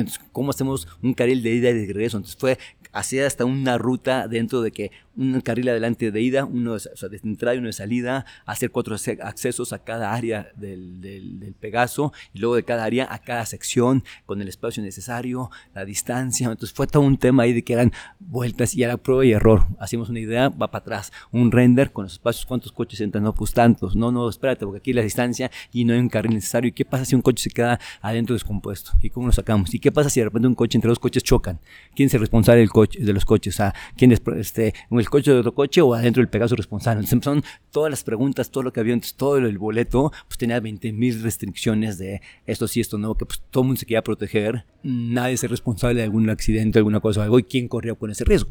entonces, 0.00 0.22
¿cómo 0.32 0.50
hacemos 0.50 0.88
un 1.02 1.14
carril 1.14 1.42
de 1.42 1.50
ida 1.50 1.70
y 1.70 1.74
de 1.74 1.86
regreso? 1.86 2.16
Entonces 2.16 2.38
fue 2.38 2.58
hacer 2.92 3.26
hasta 3.26 3.44
una 3.44 3.76
ruta 3.76 4.26
dentro 4.26 4.62
de 4.62 4.72
que 4.72 4.90
un 5.16 5.40
carril 5.40 5.68
adelante 5.68 6.10
de 6.10 6.20
ida, 6.20 6.44
uno 6.44 6.76
de, 6.76 7.20
entrada 7.24 7.54
y 7.54 7.58
uno 7.58 7.68
de 7.68 7.72
salida, 7.72 8.26
hacer 8.44 8.70
cuatro 8.70 8.94
accesos 8.94 9.72
a 9.72 9.78
cada 9.78 10.12
área 10.12 10.48
del, 10.56 11.00
del, 11.00 11.54
Pegaso 11.58 12.12
y 12.34 12.38
luego 12.38 12.54
de 12.54 12.64
cada 12.64 12.84
área 12.84 13.08
a 13.10 13.18
cada 13.18 13.46
sección 13.46 14.04
con 14.26 14.42
el 14.42 14.48
espacio 14.48 14.82
necesario, 14.82 15.50
la 15.74 15.84
distancia. 15.84 16.46
Entonces 16.46 16.72
fue 16.74 16.86
todo 16.86 17.02
un 17.02 17.16
tema 17.16 17.44
ahí 17.44 17.54
de 17.54 17.62
que 17.62 17.72
eran 17.72 17.92
vueltas 18.18 18.74
y 18.74 18.82
era 18.82 18.98
prueba 18.98 19.24
y 19.24 19.32
error. 19.32 19.66
Hacíamos 19.78 20.10
una 20.10 20.20
idea, 20.20 20.50
va 20.50 20.70
para 20.70 20.82
atrás, 20.82 21.12
un 21.32 21.50
render 21.50 21.92
con 21.92 22.04
los 22.04 22.14
espacios, 22.14 22.44
cuántos 22.44 22.72
coches 22.72 23.00
entran, 23.00 23.24
no, 23.24 23.34
pues 23.34 23.52
tantos, 23.52 23.96
no, 23.96 24.12
no, 24.12 24.28
espérate, 24.28 24.66
porque 24.66 24.78
aquí 24.78 24.92
la 24.92 25.02
distancia 25.02 25.50
y 25.72 25.84
no 25.84 25.94
hay 25.94 26.00
un 26.00 26.08
carril 26.08 26.34
necesario. 26.34 26.68
¿Y 26.68 26.72
qué 26.72 26.84
pasa 26.84 27.06
si 27.06 27.14
un 27.14 27.22
coche 27.22 27.44
se 27.44 27.50
queda 27.50 27.80
adentro 28.02 28.34
descompuesto? 28.34 28.92
¿Y 29.02 29.10
cómo 29.10 29.26
lo 29.28 29.32
sacamos? 29.32 29.72
¿Y 29.74 29.78
qué 29.86 29.92
pasa 29.92 30.10
si 30.10 30.18
de 30.18 30.24
repente 30.24 30.48
un 30.48 30.56
coche 30.56 30.76
entre 30.76 30.88
dos 30.88 30.98
coches 30.98 31.22
chocan? 31.22 31.60
¿Quién 31.94 32.08
es 32.08 32.14
el 32.14 32.20
responsable 32.20 32.58
del 32.58 32.70
coche, 32.70 32.98
de 33.00 33.12
los 33.12 33.24
coches? 33.24 33.60
O 33.60 33.70
¿quién 33.96 34.10
es 34.10 34.20
este, 34.36 34.74
el 34.90 35.08
coche 35.08 35.30
de 35.30 35.38
otro 35.38 35.54
coche 35.54 35.80
o 35.80 35.94
adentro 35.94 36.20
del 36.20 36.28
Pegaso 36.28 36.56
responsable? 36.56 37.04
Entonces 37.04 37.24
son 37.24 37.44
todas 37.70 37.88
las 37.88 38.02
preguntas, 38.02 38.50
todo 38.50 38.64
lo 38.64 38.72
que 38.72 38.80
había, 38.80 38.94
entonces 38.94 39.14
todo 39.14 39.36
el 39.36 39.58
boleto, 39.58 40.10
pues 40.26 40.38
tenía 40.38 40.58
20 40.58 40.92
mil 40.92 41.22
restricciones 41.22 41.98
de 41.98 42.20
esto 42.46 42.66
sí, 42.66 42.80
esto 42.80 42.98
no, 42.98 43.14
que 43.14 43.26
pues 43.26 43.40
todo 43.52 43.62
el 43.62 43.66
mundo 43.68 43.78
se 43.78 43.86
quería 43.86 44.02
proteger, 44.02 44.64
nadie 44.86 45.34
es 45.34 45.42
responsable 45.42 45.98
de 45.98 46.04
algún 46.04 46.30
accidente, 46.30 46.78
alguna 46.78 47.00
cosa 47.00 47.20
o 47.20 47.22
algo, 47.24 47.38
y 47.38 47.42
quién 47.42 47.66
corrió 47.68 47.96
con 47.98 48.10
ese 48.10 48.24
riesgo. 48.24 48.50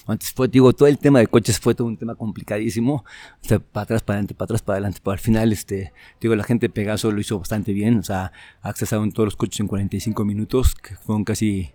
Entonces 0.00 0.32
fue, 0.32 0.48
digo, 0.48 0.72
todo 0.72 0.88
el 0.88 0.98
tema 0.98 1.18
de 1.18 1.26
coches 1.26 1.58
fue 1.58 1.74
todo 1.74 1.88
un 1.88 1.96
tema 1.96 2.14
complicadísimo, 2.14 3.04
o 3.04 3.04
sea, 3.48 3.58
para 3.58 3.84
atrás, 3.84 4.02
para 4.02 4.16
adelante, 4.16 4.34
para 4.34 4.44
atrás, 4.44 4.62
para 4.62 4.76
adelante, 4.76 5.00
pero 5.02 5.12
al 5.12 5.18
final, 5.18 5.52
este, 5.52 5.92
digo, 6.20 6.36
la 6.36 6.44
gente 6.44 6.68
de 6.68 6.70
Pegaso 6.72 7.10
lo 7.10 7.20
hizo 7.20 7.38
bastante 7.38 7.72
bien, 7.72 7.98
o 7.98 8.02
sea, 8.02 8.32
accesaron 8.62 9.12
todos 9.12 9.26
los 9.26 9.36
coches 9.36 9.60
en 9.60 9.66
45 9.66 10.24
minutos, 10.24 10.74
que 10.74 10.96
fueron 10.96 11.24
casi 11.24 11.72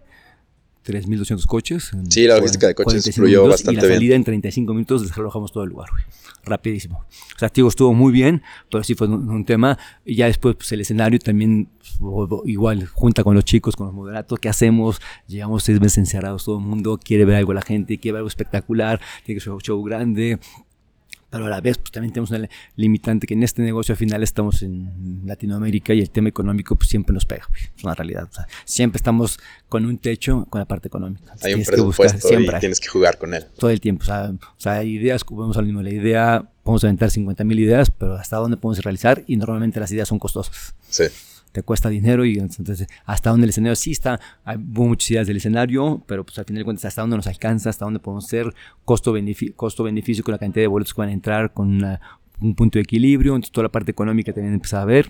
3.200 0.87 1.45
coches. 1.45 1.91
Sí, 2.09 2.25
la 2.25 2.37
logística 2.37 2.67
de 2.67 2.75
coches 2.75 3.13
fluyó 3.13 3.47
bastante 3.47 3.71
bien. 3.71 3.83
Y 3.83 3.87
la 3.87 3.95
salida 3.95 4.15
en 4.15 4.23
35 4.23 4.73
minutos 4.73 5.01
desalojamos 5.01 5.51
todo 5.51 5.63
el 5.63 5.69
lugar, 5.69 5.89
güey. 5.91 6.03
Rapidísimo. 6.43 6.99
O 7.35 7.39
sea, 7.39 7.51
digo, 7.53 7.67
estuvo 7.67 7.93
muy 7.93 8.13
bien, 8.13 8.41
pero 8.71 8.83
sí 8.83 8.95
fue 8.95 9.07
un, 9.07 9.43
tema. 9.43 9.77
Y 10.05 10.15
ya 10.15 10.27
después, 10.27 10.55
pues 10.55 10.71
el 10.71 10.81
escenario 10.81 11.19
también, 11.19 11.67
pues, 11.99 12.41
igual, 12.45 12.85
junta 12.87 13.23
con 13.23 13.35
los 13.35 13.43
chicos, 13.43 13.75
con 13.75 13.87
los 13.87 13.95
moderatos, 13.95 14.39
¿qué 14.39 14.47
hacemos? 14.47 15.01
Llevamos 15.27 15.63
seis 15.63 15.81
meses 15.81 15.97
encerrados, 15.97 16.45
todo 16.45 16.59
el 16.59 16.63
mundo 16.63 16.97
quiere 17.03 17.25
ver 17.25 17.35
algo 17.35 17.51
a 17.51 17.55
la 17.55 17.61
gente, 17.61 17.97
quiere 17.97 18.13
ver 18.13 18.19
algo 18.19 18.29
espectacular, 18.29 19.01
tiene 19.25 19.39
que 19.39 19.43
ser 19.43 19.51
un 19.51 19.59
show 19.59 19.83
grande 19.83 20.39
pero 21.29 21.45
a 21.45 21.49
la 21.49 21.61
vez 21.61 21.77
pues 21.77 21.91
también 21.91 22.13
tenemos 22.13 22.31
una 22.31 22.49
limitante 22.75 23.27
que 23.27 23.33
en 23.33 23.43
este 23.43 23.61
negocio 23.61 23.93
al 23.93 23.97
final 23.97 24.23
estamos 24.23 24.61
en 24.61 25.23
Latinoamérica 25.25 25.93
y 25.93 26.01
el 26.01 26.09
tema 26.09 26.29
económico 26.29 26.75
pues 26.75 26.89
siempre 26.89 27.13
nos 27.13 27.25
pega, 27.25 27.47
es 27.75 27.83
una 27.83 27.95
realidad. 27.95 28.29
siempre 28.65 28.97
estamos 28.97 29.39
con 29.69 29.85
un 29.85 29.97
techo 29.97 30.45
con 30.49 30.59
la 30.59 30.65
parte 30.65 30.87
económica. 30.87 31.35
Hay 31.41 31.53
un 31.53 31.63
presupuesto 31.63 32.39
y 32.39 32.47
tienes 32.59 32.79
que 32.79 32.87
jugar 32.87 33.17
con 33.17 33.33
él. 33.33 33.45
Todo 33.57 33.69
el 33.69 33.81
tiempo, 33.81 34.03
o 34.03 34.05
sea, 34.05 34.31
o 34.31 34.59
sea 34.59 34.83
ideas, 34.83 35.23
vamos 35.29 35.57
al 35.57 35.65
mismo, 35.65 35.81
la 35.81 35.89
idea, 35.89 36.49
podemos 36.63 36.83
aventar 36.83 37.11
50 37.11 37.43
mil 37.43 37.59
ideas, 37.59 37.91
pero 37.91 38.15
hasta 38.15 38.37
dónde 38.37 38.57
podemos 38.57 38.83
realizar 38.83 39.23
y 39.27 39.37
normalmente 39.37 39.79
las 39.79 39.91
ideas 39.91 40.07
son 40.07 40.19
costosas. 40.19 40.75
Sí 40.89 41.05
te 41.57 41.63
cuesta 41.63 41.89
dinero 41.89 42.23
y 42.23 42.37
entonces 42.37 42.87
hasta 43.05 43.31
dónde 43.31 43.45
el 43.45 43.49
escenario 43.49 43.75
sí 43.75 43.91
está, 43.91 44.19
hay 44.45 44.59
muchas 44.59 45.09
ideas 45.09 45.25
del 45.25 45.37
escenario, 45.37 46.03
pero 46.05 46.23
pues 46.23 46.37
al 46.37 46.45
final 46.45 46.59
de 46.59 46.65
cuentas 46.65 46.85
hasta 46.85 47.01
dónde 47.01 47.17
nos 47.17 47.25
alcanza, 47.25 47.71
hasta 47.71 47.83
dónde 47.83 47.99
podemos 47.99 48.27
ser 48.27 48.53
costo-beneficio 48.85 49.55
costo 49.55 49.83
-beneficio 49.83 50.21
con 50.21 50.33
la 50.33 50.37
cantidad 50.37 50.63
de 50.63 50.67
boletos 50.67 50.93
que 50.93 51.01
van 51.01 51.09
a 51.09 51.13
entrar, 51.13 51.53
con 51.53 51.83
un 52.41 52.55
punto 52.55 52.77
de 52.77 52.83
equilibrio, 52.83 53.33
entonces 53.33 53.51
toda 53.51 53.63
la 53.63 53.71
parte 53.71 53.89
económica 53.89 54.31
también 54.31 54.53
empieza 54.53 54.83
a 54.83 54.85
ver. 54.85 55.09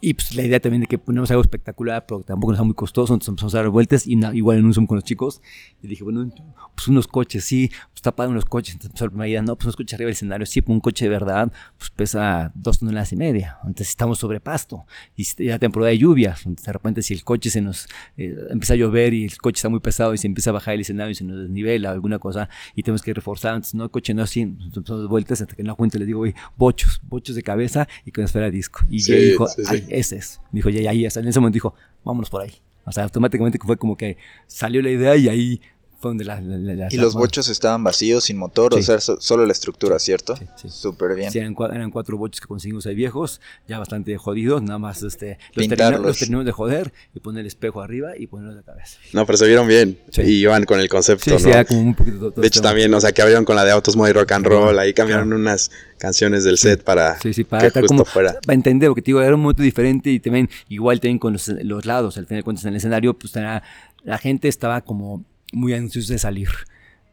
Y 0.00 0.14
pues 0.14 0.34
la 0.34 0.42
idea 0.42 0.58
también 0.58 0.80
de 0.80 0.86
que 0.88 0.98
ponemos 0.98 1.30
algo 1.30 1.42
espectacular, 1.42 2.04
pero 2.06 2.22
tampoco 2.22 2.52
nos 2.52 2.58
sea 2.58 2.64
muy 2.64 2.74
costoso, 2.74 3.14
entonces 3.14 3.28
empezamos 3.28 3.54
a 3.54 3.58
dar 3.58 3.68
vueltas 3.68 4.06
y 4.06 4.18
igual 4.34 4.58
en 4.58 4.64
un 4.64 4.74
Zoom 4.74 4.86
con 4.86 4.96
los 4.96 5.04
chicos. 5.04 5.40
Y 5.80 5.86
dije, 5.86 6.02
bueno, 6.02 6.28
pues 6.74 6.88
unos 6.88 7.06
coches, 7.06 7.44
sí, 7.44 7.68
pues 7.68 7.96
está 7.96 8.14
padre 8.14 8.32
unos 8.32 8.44
coches. 8.44 8.74
Entonces 8.74 8.90
empezó 8.90 9.04
la 9.04 9.10
primera 9.10 9.28
idea, 9.28 9.42
no, 9.42 9.54
pues 9.56 9.66
unos 9.66 9.76
coches 9.76 9.94
arriba 9.94 10.08
del 10.08 10.14
escenario, 10.14 10.46
sí, 10.46 10.60
pues 10.60 10.74
un 10.74 10.80
coche 10.80 11.04
de 11.04 11.10
verdad, 11.10 11.52
pues 11.78 11.90
pesa 11.90 12.50
dos 12.54 12.80
toneladas 12.80 13.12
y 13.12 13.16
media. 13.16 13.58
Entonces 13.62 13.90
estamos 13.90 14.18
sobre 14.18 14.40
pasto 14.40 14.86
y 15.16 15.24
ya 15.44 15.58
temporada 15.58 15.90
de 15.90 15.98
lluvias. 15.98 16.40
Entonces 16.46 16.66
de 16.66 16.72
repente 16.72 17.02
si 17.02 17.14
el 17.14 17.22
coche 17.22 17.50
se 17.50 17.60
nos 17.60 17.86
eh, 18.16 18.36
empieza 18.50 18.74
a 18.74 18.76
llover 18.76 19.14
y 19.14 19.24
el 19.24 19.38
coche 19.38 19.58
está 19.58 19.68
muy 19.68 19.80
pesado 19.80 20.14
y 20.14 20.18
se 20.18 20.26
empieza 20.26 20.50
a 20.50 20.52
bajar 20.54 20.74
el 20.74 20.80
escenario 20.80 21.12
y 21.12 21.14
se 21.14 21.24
nos 21.24 21.38
desnivela 21.38 21.90
o 21.90 21.92
alguna 21.92 22.18
cosa 22.18 22.48
y 22.74 22.82
tenemos 22.82 23.02
que 23.02 23.14
reforzar, 23.14 23.54
entonces 23.54 23.74
no, 23.74 23.84
el 23.84 23.90
coche 23.90 24.14
no 24.14 24.22
así, 24.22 24.40
entonces 24.40 24.76
empezamos 24.76 25.08
vueltas 25.08 25.40
hasta 25.40 25.54
que 25.54 25.62
en 25.62 25.68
la 25.68 25.74
cuenta 25.74 25.98
les 25.98 26.06
digo, 26.06 26.20
oye, 26.20 26.34
bochos, 26.56 27.00
bochos 27.04 27.36
de 27.36 27.42
cabeza 27.42 27.86
y 28.04 28.10
con 28.10 28.24
esfera 28.24 28.50
disco. 28.50 28.80
Y 28.90 29.00
sí, 29.00 29.14
dijo, 29.14 29.46
ese 29.88 30.16
es. 30.16 30.40
Dijo, 30.50 30.70
ya, 30.70 30.80
ya, 30.80 30.92
ya. 30.92 31.20
En 31.20 31.28
ese 31.28 31.40
momento 31.40 31.54
dijo, 31.54 31.74
vámonos 32.04 32.30
por 32.30 32.42
ahí. 32.42 32.54
O 32.84 32.92
sea, 32.92 33.04
automáticamente 33.04 33.58
fue 33.64 33.76
como 33.76 33.96
que 33.96 34.16
salió 34.46 34.82
la 34.82 34.90
idea 34.90 35.16
y 35.16 35.28
ahí 35.28 35.60
fue 36.02 36.10
donde 36.10 36.24
la, 36.24 36.40
la- 36.40 36.56
la- 36.74 36.88
Y 36.90 36.96
la- 36.96 37.02
los 37.04 37.14
bochos 37.14 37.48
estaban 37.48 37.82
vacíos, 37.82 38.24
sin 38.24 38.36
motor, 38.36 38.74
o 38.74 38.76
Sí. 38.76 38.82
sea, 38.82 39.00
so- 39.00 39.20
solo 39.20 39.46
la 39.46 39.52
estructura, 39.52 39.98
¿cierto? 39.98 40.36
Sí, 40.36 40.44
sí. 40.56 40.68
Súper 40.68 41.14
bien. 41.14 41.30
Sí, 41.30 41.38
eran, 41.38 41.54
eran 41.72 41.90
cuatro 41.90 42.18
bochos 42.18 42.40
que 42.40 42.46
conseguimos 42.46 42.84
ahí 42.86 42.94
viejos, 42.94 43.40
ya 43.68 43.78
bastante 43.78 44.16
jodidos, 44.18 44.60
nada 44.62 44.78
más 44.78 45.02
este, 45.02 45.38
los, 45.54 45.66
Pintarlos. 45.66 45.78
termina- 45.92 46.06
los 46.08 46.18
terminamos 46.18 46.46
de 46.46 46.52
joder 46.52 46.92
y 47.14 47.20
poner 47.20 47.40
el 47.40 47.46
espejo 47.46 47.80
arriba 47.80 48.10
y 48.18 48.26
ponerlo 48.26 48.54
de 48.56 48.62
cabeza. 48.62 48.98
No, 49.12 49.24
pero 49.24 49.38
se 49.38 49.46
vieron 49.46 49.66
bien. 49.68 49.98
Sí. 50.10 50.22
Y 50.22 50.40
iban 50.42 50.64
con 50.64 50.80
el 50.80 50.88
concepto, 50.88 51.24
Sí, 51.24 51.30
¿no? 51.30 51.38
sí, 51.38 51.48
era 51.48 51.64
como 51.64 51.80
un 51.80 51.94
poquito... 51.94 52.18
todo- 52.18 52.30
todo 52.32 52.42
De 52.42 52.48
hecho, 52.48 52.60
también, 52.60 52.92
o 52.92 53.00
sea, 53.00 53.12
que 53.12 53.22
abrieron 53.22 53.44
con 53.44 53.56
la 53.56 53.64
de 53.64 53.70
Autos 53.70 53.96
Muy 53.96 54.12
Rock 54.12 54.32
and 54.32 54.44
Roll. 54.46 54.78
Ahí 54.78 54.92
cambiaron 54.92 55.28
Claro. 55.28 55.40
unas 55.40 55.70
canciones 55.98 56.42
del 56.42 56.58
set 56.58 56.82
para 56.82 57.20
Sí, 57.20 57.32
sí, 57.32 57.44
para 57.44 57.70
que 57.70 57.80
justo 57.80 57.86
como, 57.86 58.04
fuera. 58.04 58.40
para 58.44 58.54
entender, 58.54 58.88
porque 58.88 59.02
te 59.02 59.06
digo, 59.06 59.22
era 59.22 59.34
un 59.36 59.40
momento 59.40 59.62
diferente 59.62 60.10
y 60.10 60.18
también, 60.18 60.50
igual 60.68 60.98
también 60.98 61.18
con 61.20 61.32
los, 61.32 61.46
los 61.48 61.86
lados, 61.86 62.16
al 62.18 62.26
final 62.26 62.40
de 62.40 62.42
cuentas 62.44 62.64
en 62.64 62.70
el 62.70 62.76
escenario, 62.76 63.14
pues 63.16 63.36
era- 63.36 63.62
la 64.02 64.18
gente 64.18 64.48
estaba 64.48 64.80
como 64.80 65.24
muy 65.52 65.74
ansiosa 65.74 66.14
de 66.14 66.18
salir. 66.18 66.48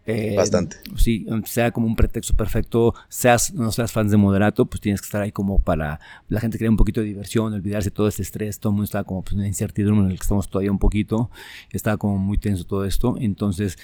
Eh, 0.06 0.36
Bastante. 0.36 0.78
Sí, 0.96 1.28
sea 1.46 1.72
como 1.72 1.86
un 1.86 1.96
pretexto 1.96 2.34
perfecto, 2.34 2.96
seas 3.10 3.54
no 3.54 3.72
seas 3.72 3.92
fans 3.92 4.10
de 4.10 4.18
Moderato, 4.18 4.66
pues 4.66 4.82
tienes 4.82 5.02
que 5.02 5.06
estar 5.06 5.22
ahí 5.22 5.32
como 5.32 5.60
para 5.60 6.00
la 6.30 6.40
gente 6.40 6.58
quería 6.58 6.72
un 6.72 6.78
poquito 6.78 7.02
de 7.02 7.08
diversión, 7.08 7.54
olvidarse 7.54 7.92
de 7.92 7.96
todo 7.96 8.08
este 8.08 8.24
estrés, 8.24 8.60
todo 8.60 8.72
el 8.72 8.76
mundo 8.76 8.86
estaba 8.86 9.04
como 9.04 9.22
pues, 9.22 9.34
en 9.34 9.42
la 9.42 9.48
incertidumbre 9.48 10.06
en 10.06 10.12
el 10.12 10.18
que 10.18 10.24
estamos 10.24 10.50
todavía 10.50 10.72
un 10.72 10.80
poquito, 10.80 11.30
estaba 11.70 11.98
como 11.98 12.18
muy 12.18 12.40
tenso 12.40 12.64
todo 12.64 12.86
esto, 12.86 13.18
entonces 13.20 13.78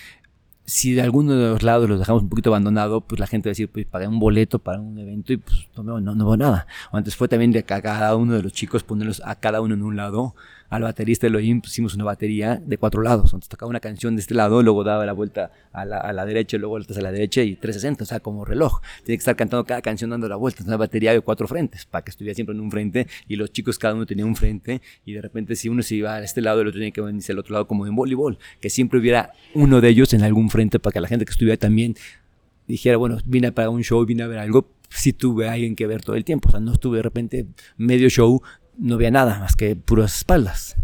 si 0.65 0.93
de 0.93 1.01
alguno 1.01 1.35
de 1.35 1.49
los 1.49 1.63
lados 1.63 1.87
los 1.87 1.99
dejamos 1.99 2.23
un 2.23 2.29
poquito 2.29 2.49
abandonado, 2.49 3.01
pues 3.01 3.19
la 3.19 3.27
gente 3.27 3.49
va 3.49 3.51
a 3.51 3.53
decir, 3.53 3.69
pues 3.69 3.85
pagué 3.85 4.07
un 4.07 4.19
boleto 4.19 4.59
para 4.59 4.79
un 4.81 4.97
evento 4.97 5.31
y 5.31 5.37
pues 5.37 5.67
no 5.75 5.83
veo, 5.83 6.01
no, 6.01 6.15
no 6.15 6.25
veo 6.25 6.37
nada. 6.37 6.67
O 6.91 6.97
antes 6.97 7.15
fue 7.15 7.27
también 7.27 7.51
de 7.51 7.59
a 7.59 7.63
cada 7.63 8.15
uno 8.15 8.33
de 8.33 8.41
los 8.41 8.51
chicos 8.51 8.83
ponerlos 8.83 9.21
a 9.23 9.35
cada 9.35 9.61
uno 9.61 9.75
en 9.75 9.83
un 9.83 9.95
lado. 9.95 10.35
Al 10.69 10.81
baterista 10.81 11.27
Elohim 11.27 11.61
pusimos 11.61 11.95
una 11.95 12.03
batería 12.03 12.61
de 12.63 12.77
cuatro 12.77 13.01
lados. 13.01 13.25
Entonces 13.25 13.49
tocaba 13.49 13.69
una 13.69 13.79
canción 13.79 14.15
de 14.15 14.21
este 14.21 14.33
lado, 14.33 14.61
luego 14.63 14.83
daba 14.83 15.05
la 15.05 15.13
vuelta 15.13 15.51
a 15.71 15.85
la, 15.85 15.97
a 15.99 16.13
la 16.13 16.25
derecha, 16.25 16.57
luego 16.57 16.71
vueltas 16.71 16.97
a 16.97 17.01
la 17.01 17.11
derecha 17.11 17.41
y 17.41 17.55
360, 17.55 18.03
o 18.03 18.07
sea, 18.07 18.19
como 18.19 18.45
reloj. 18.45 18.81
Tiene 19.03 19.17
que 19.17 19.21
estar 19.21 19.35
cantando 19.35 19.65
cada 19.65 19.81
canción 19.81 20.09
dando 20.09 20.27
la 20.27 20.35
vuelta. 20.35 20.61
Es 20.61 20.67
una 20.67 20.77
batería 20.77 21.13
de 21.13 21.21
cuatro 21.21 21.47
frentes, 21.47 21.85
para 21.85 22.03
que 22.03 22.11
estuviera 22.11 22.35
siempre 22.35 22.55
en 22.55 22.61
un 22.61 22.71
frente 22.71 23.07
y 23.27 23.35
los 23.35 23.51
chicos 23.51 23.77
cada 23.79 23.93
uno 23.93 24.05
tenía 24.05 24.25
un 24.25 24.35
frente 24.35 24.81
y 25.05 25.13
de 25.13 25.21
repente 25.21 25.55
si 25.55 25.69
uno 25.69 25.83
se 25.83 25.95
iba 25.95 26.15
a 26.15 26.23
este 26.23 26.41
lado, 26.41 26.61
el 26.61 26.67
otro 26.67 26.79
tenía 26.79 26.91
que 26.91 27.01
venirse 27.01 27.31
al 27.31 27.39
otro 27.39 27.53
lado 27.53 27.67
como 27.67 27.87
en 27.87 27.95
voleibol, 27.95 28.37
que 28.59 28.69
siempre 28.69 28.99
hubiera 28.99 29.33
uno 29.53 29.81
de 29.81 29.89
ellos 29.89 30.13
en 30.13 30.23
algún 30.23 30.49
frente 30.49 30.79
para 30.79 30.93
que 30.93 31.01
la 31.01 31.07
gente 31.07 31.25
que 31.25 31.31
estuviera 31.31 31.57
también 31.57 31.95
dijera, 32.67 32.97
bueno, 32.97 33.17
vine 33.25 33.51
para 33.51 33.69
un 33.69 33.83
show, 33.83 34.03
vine 34.05 34.23
a 34.23 34.27
ver 34.27 34.39
algo, 34.39 34.69
sí 34.89 35.13
tuve 35.13 35.47
alguien 35.47 35.75
que 35.75 35.87
ver 35.87 36.01
todo 36.01 36.15
el 36.15 36.25
tiempo. 36.25 36.49
O 36.49 36.51
sea, 36.51 36.59
no 36.59 36.73
estuve 36.73 36.97
de 36.97 37.03
repente 37.03 37.45
medio 37.77 38.09
show, 38.09 38.41
no 38.77 38.97
veía 38.97 39.11
nada 39.11 39.39
más 39.39 39.55
que 39.55 39.75
puras 39.75 40.17
espaldas. 40.17 40.75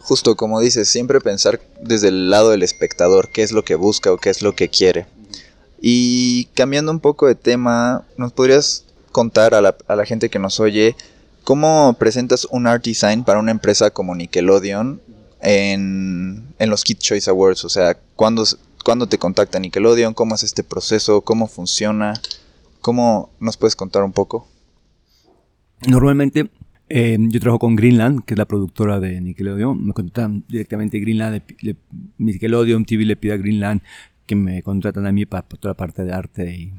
Justo 0.00 0.36
como 0.36 0.60
dices, 0.60 0.88
siempre 0.88 1.20
pensar 1.20 1.60
desde 1.80 2.08
el 2.08 2.28
lado 2.28 2.50
del 2.50 2.62
espectador, 2.62 3.30
qué 3.30 3.42
es 3.42 3.52
lo 3.52 3.64
que 3.64 3.74
busca 3.74 4.12
o 4.12 4.18
qué 4.18 4.30
es 4.30 4.42
lo 4.42 4.54
que 4.54 4.68
quiere. 4.68 5.06
Y 5.80 6.46
cambiando 6.54 6.92
un 6.92 7.00
poco 7.00 7.26
de 7.26 7.34
tema, 7.34 8.04
¿nos 8.16 8.32
podrías 8.32 8.84
contar 9.12 9.54
a 9.54 9.60
la, 9.60 9.76
a 9.86 9.96
la 9.96 10.04
gente 10.04 10.28
que 10.28 10.38
nos 10.38 10.60
oye 10.60 10.96
cómo 11.44 11.94
presentas 11.98 12.46
un 12.50 12.66
art 12.66 12.84
design 12.84 13.24
para 13.24 13.38
una 13.38 13.50
empresa 13.50 13.90
como 13.90 14.14
Nickelodeon 14.14 15.00
en, 15.40 16.54
en 16.58 16.70
los 16.70 16.84
Kid 16.84 16.98
Choice 16.98 17.30
Awards? 17.30 17.64
O 17.64 17.68
sea, 17.68 17.96
¿cuándo, 18.16 18.44
¿cuándo 18.84 19.06
te 19.06 19.18
contacta 19.18 19.58
Nickelodeon? 19.58 20.14
¿Cómo 20.14 20.34
es 20.34 20.42
este 20.42 20.64
proceso? 20.64 21.22
¿Cómo 21.22 21.48
funciona? 21.48 22.14
¿Cómo 22.80 23.30
nos 23.40 23.56
puedes 23.56 23.76
contar 23.76 24.02
un 24.02 24.12
poco? 24.12 24.46
Normalmente 25.86 26.50
eh, 26.88 27.16
yo 27.18 27.40
trabajo 27.40 27.58
con 27.58 27.76
Greenland, 27.76 28.24
que 28.24 28.34
es 28.34 28.38
la 28.38 28.46
productora 28.46 29.00
de 29.00 29.20
Nickelodeon. 29.20 29.86
Me 29.86 29.92
contratan 29.92 30.44
directamente 30.48 30.98
Greenland, 31.00 31.42
le, 31.60 31.76
Nickelodeon 32.18 32.84
TV 32.84 33.04
le 33.04 33.16
pide 33.16 33.32
a 33.32 33.36
Greenland 33.36 33.82
que 34.26 34.36
me 34.36 34.62
contratan 34.62 35.06
a 35.06 35.12
mí 35.12 35.26
para, 35.26 35.46
para 35.48 35.60
toda 35.60 35.70
la 35.72 35.76
parte 35.76 36.04
de 36.04 36.12
arte. 36.12 36.56
Y, 36.56 36.72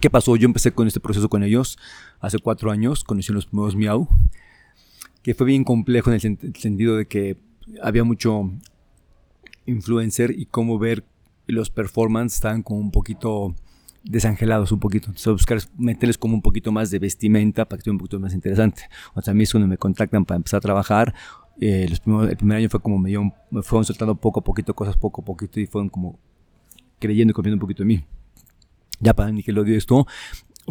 ¿qué 0.00 0.10
pasó? 0.10 0.36
Yo 0.36 0.46
empecé 0.46 0.72
con 0.72 0.86
este 0.86 1.00
proceso 1.00 1.28
con 1.28 1.42
ellos 1.42 1.78
hace 2.20 2.38
cuatro 2.38 2.70
años, 2.70 3.04
conocí 3.04 3.32
los 3.32 3.46
primeros 3.46 3.76
Miau, 3.76 4.08
que 5.22 5.34
fue 5.34 5.46
bien 5.46 5.64
complejo 5.64 6.10
en 6.10 6.14
el 6.14 6.54
sentido 6.56 6.96
de 6.96 7.06
que 7.06 7.36
había 7.82 8.04
mucho 8.04 8.50
influencer 9.66 10.32
y 10.36 10.46
cómo 10.46 10.78
ver 10.78 11.04
los 11.46 11.70
performances 11.70 12.36
estaban 12.36 12.62
como 12.62 12.80
un 12.80 12.90
poquito 12.90 13.54
desangelados 14.04 14.72
un 14.72 14.80
poquito. 14.80 15.08
Entonces, 15.08 15.32
buscar 15.32 15.58
meterles 15.76 16.18
como 16.18 16.34
un 16.34 16.42
poquito 16.42 16.72
más 16.72 16.90
de 16.90 16.98
vestimenta 16.98 17.64
para 17.64 17.78
que 17.78 17.80
esté 17.80 17.90
un 17.90 17.98
poquito 17.98 18.20
más 18.20 18.34
interesante. 18.34 18.82
O 19.14 19.22
sea, 19.22 19.32
a 19.32 19.34
mí 19.34 19.42
es 19.42 19.50
cuando 19.50 19.66
me 19.66 19.78
contactan 19.78 20.24
para 20.24 20.36
empezar 20.36 20.58
a 20.58 20.60
trabajar. 20.60 21.14
Eh, 21.60 21.86
los 21.88 22.00
primeros, 22.00 22.30
el 22.30 22.36
primer 22.36 22.58
año 22.58 22.68
fue 22.68 22.80
como 22.80 22.98
me, 22.98 23.10
dio, 23.10 23.22
me 23.50 23.62
fueron 23.62 23.84
soltando 23.84 24.14
poco 24.14 24.40
a 24.40 24.44
poquito 24.44 24.74
cosas, 24.74 24.96
poco 24.96 25.22
a 25.22 25.24
poquito, 25.24 25.60
y 25.60 25.66
fueron 25.66 25.88
como 25.88 26.18
creyendo 26.98 27.32
y 27.32 27.34
confiando 27.34 27.56
un 27.56 27.60
poquito 27.60 27.82
en 27.82 27.88
mí. 27.88 28.04
Ya 29.00 29.14
para 29.14 29.30
Nickelodeon 29.30 29.76
esto 29.76 30.06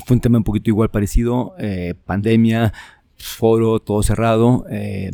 fue 0.05 0.15
un 0.15 0.21
tema 0.21 0.37
un 0.37 0.43
poquito 0.43 0.69
igual 0.69 0.89
parecido. 0.89 1.53
Eh, 1.57 1.95
pandemia, 2.05 2.73
foro, 3.17 3.79
todo 3.79 4.03
cerrado. 4.03 4.65
Eh, 4.69 5.11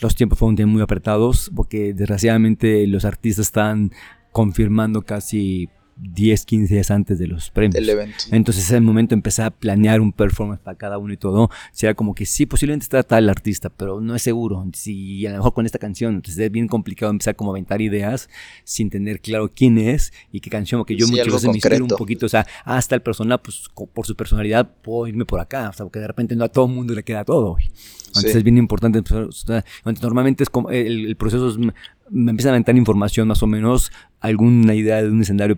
los 0.00 0.14
tiempos 0.14 0.38
fueron 0.38 0.70
muy 0.70 0.82
apretados 0.82 1.50
porque 1.54 1.92
desgraciadamente 1.94 2.86
los 2.86 3.04
artistas 3.04 3.46
están 3.46 3.92
confirmando 4.32 5.02
casi 5.02 5.68
10, 6.02 6.44
15 6.44 6.74
días 6.74 6.90
antes 6.90 7.18
de 7.18 7.26
los 7.28 7.50
premios. 7.50 7.76
El 7.76 7.88
evento. 7.88 8.16
Entonces, 8.32 8.68
en 8.70 8.76
ese 8.76 8.80
momento 8.80 9.14
empecé 9.14 9.42
a 9.42 9.50
planear 9.50 10.00
un 10.00 10.12
performance 10.12 10.60
para 10.60 10.76
cada 10.76 10.98
uno 10.98 11.12
y 11.12 11.16
todo. 11.16 11.48
Si 11.72 11.86
era 11.86 11.94
como 11.94 12.14
que 12.14 12.26
sí, 12.26 12.44
posiblemente 12.46 12.84
está 12.84 13.02
tal 13.02 13.28
artista, 13.28 13.70
pero 13.70 14.00
no 14.00 14.14
es 14.14 14.22
seguro. 14.22 14.66
Si 14.74 15.26
a 15.26 15.30
lo 15.30 15.36
mejor 15.38 15.54
con 15.54 15.66
esta 15.66 15.78
canción, 15.78 16.14
entonces 16.16 16.38
es 16.44 16.50
bien 16.50 16.66
complicado 16.68 17.10
empezar 17.12 17.36
como 17.36 17.50
a 17.50 17.54
aventar 17.54 17.80
ideas 17.80 18.28
sin 18.64 18.90
tener 18.90 19.20
claro 19.20 19.50
quién 19.54 19.78
es 19.78 20.12
y 20.32 20.40
qué 20.40 20.50
canción, 20.50 20.80
porque 20.80 20.96
yo 20.96 21.06
Sí, 21.06 21.12
muchas 21.12 21.26
veces 21.26 21.44
me 21.48 21.54
inspiro 21.54 21.74
un 21.76 21.80
concreto. 21.82 21.96
poquito, 21.98 22.26
o 22.26 22.28
sea, 22.28 22.46
hasta 22.64 22.94
el 22.94 23.02
persona, 23.02 23.38
pues 23.38 23.70
por 23.94 24.06
su 24.06 24.16
personalidad, 24.16 24.68
puedo 24.82 25.06
irme 25.06 25.24
por 25.24 25.40
acá, 25.40 25.68
o 25.70 25.72
sea, 25.72 25.84
porque 25.86 26.00
de 26.00 26.06
repente 26.08 26.34
no 26.36 26.44
a 26.44 26.48
todo 26.48 26.66
el 26.66 26.72
mundo 26.72 26.94
le 26.94 27.02
queda 27.04 27.24
todo. 27.24 27.56
Entonces 28.08 28.32
Sí. 28.32 28.38
es 28.38 28.44
bien 28.44 28.58
importante. 28.58 28.98
entonces, 28.98 29.64
normalmente 30.02 30.42
es 30.42 30.50
como 30.50 30.68
el, 30.70 31.06
el 31.06 31.16
proceso 31.16 31.48
es, 31.48 31.56
me 32.10 32.30
empiezan 32.30 32.50
a 32.50 32.54
aventar 32.54 32.76
información 32.76 33.28
más 33.28 33.42
o 33.42 33.46
menos, 33.46 33.92
alguna 34.20 34.74
idea 34.74 35.02
de 35.02 35.10
un 35.10 35.20
escenario 35.22 35.56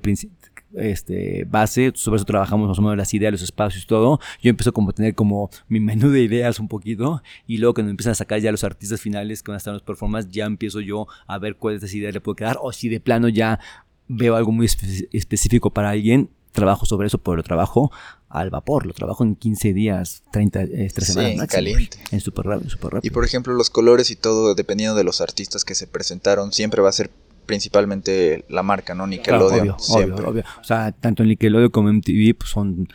este, 0.77 1.45
base, 1.45 1.93
sobre 1.95 2.17
eso 2.17 2.25
trabajamos 2.25 2.69
más 2.69 2.79
o 2.79 2.83
menos 2.83 2.97
las 2.97 3.15
ideas, 3.15 3.33
los 3.33 3.43
espacios, 3.43 3.87
todo. 3.87 4.19
Yo 4.43 4.51
empiezo 4.51 4.73
como 4.73 4.91
a 4.91 4.93
tener 4.93 5.15
como 5.15 5.51
mi 5.69 5.81
menú 5.81 6.11
de 6.11 6.23
ideas 6.23 6.59
un 6.59 6.69
poquito 6.69 7.23
y 7.47 7.59
luego 7.59 7.75
cuando 7.75 7.91
empiezan 7.91 8.13
a 8.13 8.15
sacar 8.17 8.41
ya 8.41 8.51
los 8.51 8.65
artistas 8.65 9.01
finales 9.01 9.43
que 9.43 9.51
van 9.51 9.57
a 9.57 9.59
estar 9.59 9.71
en 9.73 9.77
los 9.77 9.83
performances, 9.83 10.31
ya 10.33 10.47
empiezo 10.47 10.81
yo 10.81 11.07
a 11.27 11.39
ver 11.39 11.57
cuáles 11.57 11.81
de 11.81 11.87
esas 11.87 11.95
ideas 11.95 12.15
le 12.15 12.21
puedo 12.21 12.37
quedar 12.37 12.59
o 12.61 12.73
si 12.73 12.89
de 12.89 13.01
plano 13.01 13.29
ya 13.29 13.61
veo 14.09 14.37
algo 14.37 14.53
muy 14.53 14.67
espe- 14.67 15.09
específico 15.13 15.71
para 15.71 15.91
alguien, 15.91 16.31
trabajo 16.53 16.87
sobre 16.87 17.07
eso, 17.09 17.19
pero 17.19 17.37
lo 17.37 17.43
trabajo 17.43 17.91
al 18.35 18.51
vapor, 18.51 18.85
lo 18.85 18.93
trabajo 18.93 19.23
en 19.25 19.37
15 19.37 19.73
días, 19.73 20.23
30, 20.33 20.63
eh, 20.63 20.91
3 20.93 20.93
Sí, 20.95 21.13
semanas 21.13 21.31
en 21.33 21.39
máximo, 21.39 21.57
caliente. 21.57 21.99
En 22.11 22.21
súper 22.21 22.47
rápido, 22.47 22.69
súper 22.71 22.93
rápido. 22.95 23.09
Y 23.09 23.15
por 23.15 23.25
ejemplo, 23.25 23.55
los 23.55 23.71
colores 23.71 24.11
y 24.11 24.17
todo, 24.17 24.55
dependiendo 24.55 24.97
de 24.97 25.05
los 25.05 25.21
artistas 25.21 25.65
que 25.65 25.75
se 25.75 25.87
presentaron, 25.87 26.53
siempre 26.53 26.83
va 26.83 26.89
a 26.89 26.93
ser 26.93 27.11
principalmente 27.47 28.45
la 28.49 28.63
marca, 28.63 28.95
¿no? 28.95 29.05
Claro, 29.05 29.11
Nickelodeon. 29.11 29.61
obvio, 29.61 29.77
siempre. 29.79 30.15
obvio, 30.17 30.29
obvio. 30.31 30.45
O 30.61 30.65
sea, 30.65 30.93
tanto 30.93 31.23
en 31.23 31.29
Nickelodeon 31.31 31.71
como 31.71 31.93
MTV 31.93 32.35
pues, 32.37 32.51
son 32.51 32.89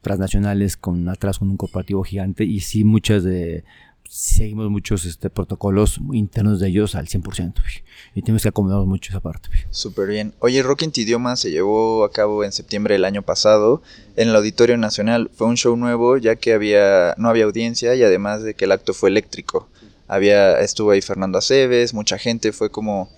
transnacionales 0.00 0.76
con 0.76 1.08
atrás 1.08 1.38
con 1.38 1.50
un 1.50 1.56
corporativo 1.56 2.02
gigante 2.02 2.44
y 2.44 2.60
sí 2.60 2.84
muchas 2.84 3.24
de 3.24 3.64
seguimos 4.08 4.70
muchos 4.70 5.04
este, 5.04 5.28
protocolos 5.28 6.00
internos 6.12 6.60
de 6.60 6.68
ellos 6.68 6.94
al 6.94 7.06
100% 7.06 7.24
güey. 7.60 7.84
y 8.14 8.22
tenemos 8.22 8.42
que 8.42 8.48
acomodar 8.48 8.80
mucho 8.86 9.10
esa 9.10 9.20
parte. 9.20 9.50
Súper 9.70 10.08
bien. 10.08 10.34
Oye, 10.38 10.62
Rock 10.62 10.82
en 10.82 10.92
idioma 10.94 11.36
se 11.36 11.50
llevó 11.50 12.04
a 12.04 12.10
cabo 12.10 12.42
en 12.42 12.52
septiembre 12.52 12.94
del 12.94 13.04
año 13.04 13.22
pasado 13.22 13.82
en 14.16 14.30
el 14.30 14.36
Auditorio 14.36 14.78
Nacional. 14.78 15.30
Fue 15.34 15.46
un 15.46 15.56
show 15.56 15.76
nuevo 15.76 16.16
ya 16.16 16.36
que 16.36 16.54
había 16.54 17.14
no 17.18 17.28
había 17.28 17.44
audiencia 17.44 17.94
y 17.94 18.02
además 18.02 18.42
de 18.42 18.54
que 18.54 18.64
el 18.64 18.72
acto 18.72 18.94
fue 18.94 19.10
eléctrico. 19.10 19.68
Había 20.06 20.58
estuvo 20.60 20.90
ahí 20.90 21.02
Fernando 21.02 21.36
Aceves, 21.36 21.92
mucha 21.92 22.16
gente, 22.16 22.52
fue 22.52 22.70
como 22.70 23.10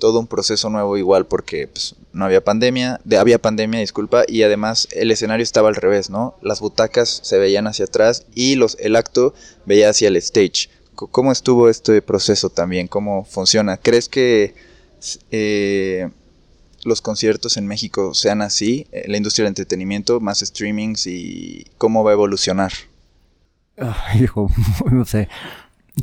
todo 0.00 0.18
un 0.18 0.26
proceso 0.26 0.68
nuevo 0.70 0.98
igual 0.98 1.26
porque 1.26 1.68
pues, 1.68 1.94
no 2.12 2.24
había 2.24 2.42
pandemia, 2.42 3.00
de, 3.04 3.18
había 3.18 3.40
pandemia, 3.40 3.78
disculpa, 3.78 4.24
y 4.26 4.42
además 4.42 4.88
el 4.90 5.12
escenario 5.12 5.44
estaba 5.44 5.68
al 5.68 5.76
revés, 5.76 6.10
¿no? 6.10 6.34
Las 6.42 6.58
butacas 6.58 7.20
se 7.22 7.38
veían 7.38 7.68
hacia 7.68 7.84
atrás 7.84 8.26
y 8.34 8.56
los 8.56 8.76
el 8.80 8.96
acto 8.96 9.32
veía 9.66 9.90
hacia 9.90 10.08
el 10.08 10.16
stage. 10.16 10.68
¿Cómo 10.94 11.30
estuvo 11.30 11.68
este 11.68 12.02
proceso 12.02 12.50
también? 12.50 12.88
¿Cómo 12.88 13.24
funciona? 13.24 13.76
¿Crees 13.76 14.08
que 14.08 14.54
eh, 15.30 16.10
los 16.84 17.00
conciertos 17.00 17.56
en 17.56 17.66
México 17.66 18.12
sean 18.12 18.42
así? 18.42 18.86
Eh, 18.92 19.04
La 19.06 19.16
industria 19.16 19.44
del 19.44 19.52
entretenimiento, 19.52 20.20
más 20.20 20.40
streamings 20.40 21.06
y 21.06 21.66
cómo 21.78 22.02
va 22.04 22.10
a 22.10 22.14
evolucionar. 22.14 22.72
Ay, 23.78 24.24
hijo, 24.24 24.50
no 24.90 25.04
sé. 25.04 25.28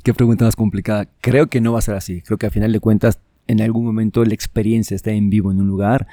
Qué 0.03 0.13
pregunta 0.13 0.45
más 0.45 0.55
complicada. 0.55 1.07
Creo 1.21 1.47
que 1.47 1.61
no 1.61 1.73
va 1.73 1.79
a 1.79 1.83
ser 1.83 1.95
así. 1.95 2.21
Creo 2.21 2.37
que 2.37 2.47
a 2.47 2.51
final 2.51 2.71
de 2.71 2.79
cuentas, 2.79 3.19
en 3.47 3.61
algún 3.61 3.85
momento 3.85 4.23
la 4.25 4.33
experiencia 4.33 4.95
está 4.95 5.11
en 5.11 5.29
vivo 5.29 5.51
en 5.51 5.59
un 5.61 5.67
lugar, 5.67 6.07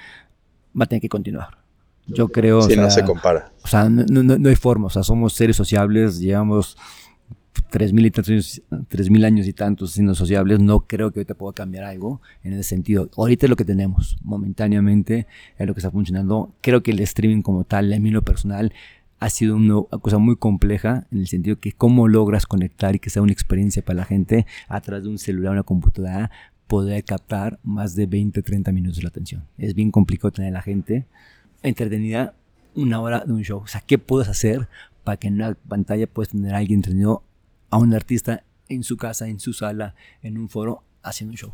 va 0.79 0.85
a 0.85 0.87
tener 0.87 1.01
que 1.03 1.09
continuar. 1.09 1.59
Yo 2.07 2.29
creo. 2.29 2.63
Sí, 2.63 2.75
o 2.75 2.77
no 2.77 2.91
sea, 2.91 3.03
se 3.03 3.05
compara. 3.05 3.53
O 3.63 3.67
sea, 3.69 3.89
no, 3.89 4.05
no- 4.23 4.37
no 4.39 4.49
hay 4.49 4.57
forma. 4.57 4.87
O 4.87 4.91
sea, 4.91 5.03
somos 5.03 5.33
seres 5.33 5.57
sociables, 5.57 6.21
llevamos 6.21 6.77
tres 7.71 7.93
mil, 7.93 8.05
y 8.07 8.11
tantos, 8.11 8.63
tres 8.89 9.11
mil 9.11 9.25
años 9.25 9.47
y 9.47 9.53
tantos 9.53 9.93
siendo 9.93 10.15
sociables, 10.15 10.61
no 10.61 10.81
creo 10.81 11.11
que 11.13 11.21
ahorita 11.21 11.35
pueda 11.35 11.55
cambiar 11.55 11.85
algo 11.85 12.21
en 12.43 12.53
ese 12.53 12.63
sentido. 12.65 13.09
Ahorita 13.17 13.47
es 13.47 13.51
lo 13.51 13.57
que 13.57 13.65
tenemos, 13.65 14.17
momentáneamente 14.23 15.27
es 15.59 15.67
lo 15.67 15.75
que 15.75 15.81
está 15.81 15.91
funcionando. 15.91 16.55
Creo 16.61 16.83
que 16.83 16.91
el 16.91 17.01
streaming 17.01 17.43
como 17.43 17.65
tal, 17.65 17.93
en 17.93 18.03
mí 18.03 18.11
lo 18.11 18.23
personal, 18.23 18.73
ha 19.21 19.31
sido 19.31 19.57
una 19.57 19.83
cosa 20.01 20.19
muy 20.19 20.37
compleja 20.37 21.07
en 21.11 21.21
el 21.21 21.27
sentido 21.29 21.59
que 21.59 21.73
cómo 21.73 22.07
logras 22.09 22.47
conectar 22.47 22.95
y 22.95 22.99
que 22.99 23.09
sea 23.11 23.23
una 23.23 23.33
experiencia 23.33 23.83
para 23.83 23.99
la 24.01 24.05
gente 24.05 24.47
a 24.69 24.81
través 24.81 25.05
de 25.05 25.11
un 25.11 25.19
celular, 25.19 25.53
una 25.53 25.63
computadora, 25.63 26.31
poder 26.67 27.05
captar 27.05 27.59
más 27.63 27.95
de 27.95 28.07
20, 28.07 28.43
30 28.43 28.73
minutos 28.73 28.97
de 28.97 29.03
la 29.03 29.09
atención. 29.09 29.45
Es 29.59 29.75
bien 29.75 29.91
complicado 29.91 30.33
tener 30.33 30.51
a 30.51 30.59
la 30.59 30.63
gente 30.63 31.07
entretenida 31.63 32.35
una 32.75 33.01
hora 33.01 33.25
de 33.25 33.33
un 33.33 33.43
show. 33.43 33.61
O 33.61 33.67
sea, 33.67 33.81
¿qué 33.81 33.99
puedes 33.99 34.29
hacer 34.29 34.69
para 35.03 35.17
que 35.17 35.29
en 35.29 35.35
una 35.35 35.55
pantalla 35.55 36.07
puedas 36.07 36.31
tener 36.31 36.55
a 36.55 36.59
alguien 36.59 36.79
entretenido, 36.79 37.23
a 37.71 37.79
un 37.79 37.95
artista 37.95 38.45
en 38.69 38.83
su 38.83 38.97
casa, 38.97 39.29
en 39.29 39.41
su 39.41 39.53
sala, 39.53 39.95
en 40.23 40.39
un 40.39 40.49
foro, 40.49 40.83
haciendo 41.03 41.33
un 41.33 41.39
show? 41.39 41.53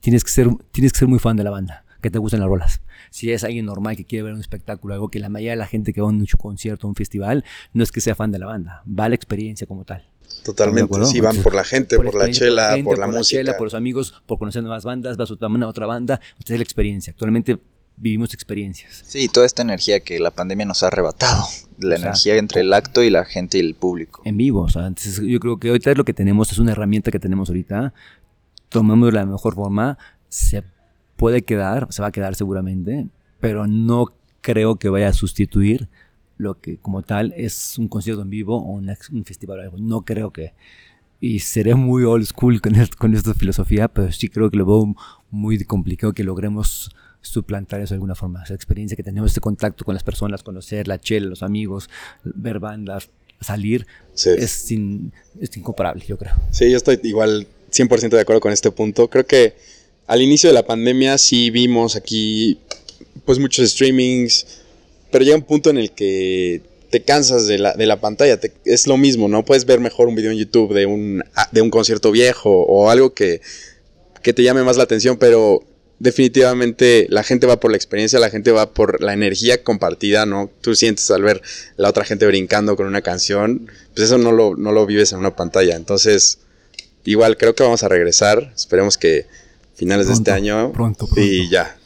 Tienes 0.00 0.24
que 0.24 0.30
ser, 0.30 0.48
tienes 0.70 0.92
que 0.92 0.98
ser 0.98 1.08
muy 1.08 1.18
fan 1.18 1.36
de 1.36 1.44
la 1.44 1.50
banda, 1.50 1.84
que 2.00 2.10
te 2.10 2.18
gusten 2.18 2.40
las 2.40 2.48
rolas. 2.48 2.80
Si 3.10 3.32
es 3.32 3.44
alguien 3.44 3.66
normal 3.66 3.96
que 3.96 4.04
quiere 4.04 4.24
ver 4.24 4.34
un 4.34 4.40
espectáculo, 4.40 4.94
algo 4.94 5.08
que 5.08 5.18
la 5.18 5.28
mayoría 5.28 5.52
de 5.52 5.56
la 5.56 5.66
gente 5.66 5.92
que 5.92 6.00
va 6.00 6.08
a 6.08 6.10
un 6.10 6.24
concierto, 6.38 6.86
a 6.86 6.90
un 6.90 6.94
festival, 6.94 7.44
no 7.72 7.82
es 7.82 7.92
que 7.92 8.00
sea 8.00 8.14
fan 8.14 8.30
de 8.30 8.38
la 8.38 8.46
banda, 8.46 8.82
va 8.86 9.04
a 9.04 9.08
la 9.08 9.14
experiencia 9.14 9.66
como 9.66 9.84
tal. 9.84 10.08
Totalmente, 10.44 11.04
sí, 11.06 11.20
van 11.20 11.36
por 11.38 11.54
la 11.54 11.64
gente, 11.64 11.96
por, 11.96 12.14
la 12.14 12.30
chela, 12.30 12.76
por, 12.84 12.98
la, 12.98 13.06
música. 13.06 13.56
por 13.56 13.66
los 13.66 13.74
amigos, 13.74 14.14
por 14.26 14.38
conocer 14.38 14.62
nuevas 14.62 14.84
bandas, 14.84 15.16
vas 15.16 15.30
a 15.30 15.46
una 15.46 15.66
otra 15.66 15.86
banda, 15.86 16.20
usted 16.38 16.54
es 16.54 16.58
la 16.60 16.64
experiencia. 16.64 17.10
Actualmente 17.12 17.58
vivimos 17.96 18.32
experiencias. 18.34 19.02
Sí, 19.06 19.28
toda 19.28 19.46
esta 19.46 19.62
energía 19.62 20.00
que 20.00 20.18
la 20.20 20.30
pandemia 20.30 20.66
nos 20.66 20.82
ha 20.82 20.88
arrebatado, 20.88 21.44
la 21.78 21.96
energía 21.96 22.36
entre 22.36 22.60
el 22.60 22.72
acto 22.72 23.02
y 23.02 23.10
la 23.10 23.24
gente 23.24 23.58
y 23.58 23.60
el 23.60 23.74
público. 23.74 24.22
En 24.24 24.36
vivo, 24.36 24.62
o 24.62 24.68
sea, 24.68 24.86
entonces 24.86 25.20
yo 25.20 25.40
creo 25.40 25.58
que 25.58 25.68
ahorita 25.68 25.94
lo 25.94 26.04
que 26.04 26.14
tenemos 26.14 26.52
es 26.52 26.58
una 26.58 26.72
herramienta 26.72 27.10
que 27.10 27.18
tenemos 27.18 27.48
ahorita, 27.48 27.92
tomamos 28.68 29.08
de 29.08 29.12
la 29.12 29.26
mejor 29.26 29.54
forma, 29.54 29.98
se 30.28 30.62
puede 31.18 31.42
quedar, 31.42 31.88
se 31.90 32.00
va 32.00 32.08
a 32.08 32.12
quedar 32.12 32.36
seguramente, 32.36 33.08
pero 33.40 33.66
no 33.66 34.14
creo 34.40 34.76
que 34.76 34.88
vaya 34.88 35.08
a 35.08 35.12
sustituir 35.12 35.88
lo 36.38 36.60
que 36.60 36.78
como 36.78 37.02
tal 37.02 37.34
es 37.36 37.76
un 37.76 37.88
concierto 37.88 38.22
en 38.22 38.30
vivo 38.30 38.56
o 38.56 38.70
un, 38.70 39.24
festival 39.24 39.58
o 39.58 39.62
algo. 39.62 39.76
No 39.78 40.02
creo 40.02 40.32
que... 40.32 40.54
Y 41.20 41.40
seré 41.40 41.74
muy 41.74 42.04
old 42.04 42.24
school 42.24 42.60
con, 42.60 42.72
con 42.96 43.14
esta 43.14 43.34
filosofía, 43.34 43.88
pero 43.88 44.12
sí 44.12 44.28
creo 44.28 44.48
que 44.48 44.56
lo 44.56 44.64
veo 44.64 44.94
muy 45.30 45.62
complicado 45.64 46.12
que 46.12 46.22
logremos 46.22 46.94
suplantar 47.20 47.80
eso 47.80 47.94
de 47.94 47.96
alguna 47.96 48.14
forma. 48.14 48.44
Esa 48.44 48.54
experiencia 48.54 48.96
que 48.96 49.02
tenemos, 49.02 49.30
este 49.30 49.40
contacto 49.40 49.84
con 49.84 49.94
las 49.94 50.04
personas, 50.04 50.44
conocer 50.44 50.86
la 50.86 51.00
chela, 51.00 51.26
los 51.26 51.42
amigos, 51.42 51.90
ver 52.22 52.60
bandas, 52.60 53.10
salir, 53.40 53.88
es, 54.14 54.70
es 54.70 55.56
incomparable, 55.56 56.04
yo 56.06 56.16
creo. 56.16 56.36
Sí, 56.52 56.70
yo 56.70 56.76
estoy 56.76 57.00
igual 57.02 57.48
100% 57.72 58.10
de 58.10 58.20
acuerdo 58.20 58.40
con 58.40 58.52
este 58.52 58.70
punto. 58.70 59.10
Creo 59.10 59.26
que 59.26 59.56
al 60.08 60.22
inicio 60.22 60.48
de 60.48 60.54
la 60.54 60.66
pandemia 60.66 61.18
sí 61.18 61.50
vimos 61.50 61.94
aquí 61.94 62.58
pues 63.24 63.38
muchos 63.38 63.70
streamings, 63.70 64.46
pero 65.10 65.22
llega 65.22 65.36
un 65.36 65.42
punto 65.42 65.68
en 65.68 65.76
el 65.76 65.92
que 65.92 66.62
te 66.90 67.02
cansas 67.02 67.46
de 67.46 67.58
la, 67.58 67.74
de 67.74 67.84
la 67.84 68.00
pantalla, 68.00 68.40
es 68.64 68.86
lo 68.86 68.96
mismo, 68.96 69.28
¿no? 69.28 69.44
Puedes 69.44 69.66
ver 69.66 69.80
mejor 69.80 70.08
un 70.08 70.14
video 70.14 70.30
en 70.30 70.38
YouTube 70.38 70.72
de 70.72 70.86
un, 70.86 71.22
ah, 71.34 71.48
de 71.52 71.60
un 71.60 71.68
concierto 71.68 72.10
viejo 72.10 72.50
o 72.50 72.88
algo 72.88 73.12
que, 73.12 73.42
que 74.22 74.32
te 74.32 74.42
llame 74.42 74.62
más 74.62 74.78
la 74.78 74.84
atención, 74.84 75.18
pero 75.18 75.62
definitivamente 75.98 77.06
la 77.10 77.22
gente 77.22 77.46
va 77.46 77.60
por 77.60 77.70
la 77.70 77.76
experiencia, 77.76 78.18
la 78.18 78.30
gente 78.30 78.50
va 78.50 78.72
por 78.72 79.02
la 79.02 79.12
energía 79.12 79.62
compartida, 79.62 80.24
¿no? 80.24 80.50
Tú 80.62 80.74
sientes 80.74 81.10
al 81.10 81.22
ver 81.22 81.42
la 81.76 81.90
otra 81.90 82.06
gente 82.06 82.26
brincando 82.26 82.76
con 82.76 82.86
una 82.86 83.02
canción, 83.02 83.70
pues 83.94 84.06
eso 84.06 84.16
no 84.16 84.32
lo, 84.32 84.56
no 84.56 84.72
lo 84.72 84.86
vives 84.86 85.12
en 85.12 85.18
una 85.18 85.36
pantalla. 85.36 85.76
Entonces, 85.76 86.38
igual 87.04 87.36
creo 87.36 87.54
que 87.54 87.62
vamos 87.62 87.82
a 87.82 87.88
regresar, 87.88 88.54
esperemos 88.56 88.96
que 88.96 89.26
finales 89.78 90.08
de 90.08 90.14
este 90.14 90.32
año. 90.32 90.72
Pronto, 90.72 91.06
pronto. 91.06 91.20
Y 91.20 91.48
ya, 91.48 91.78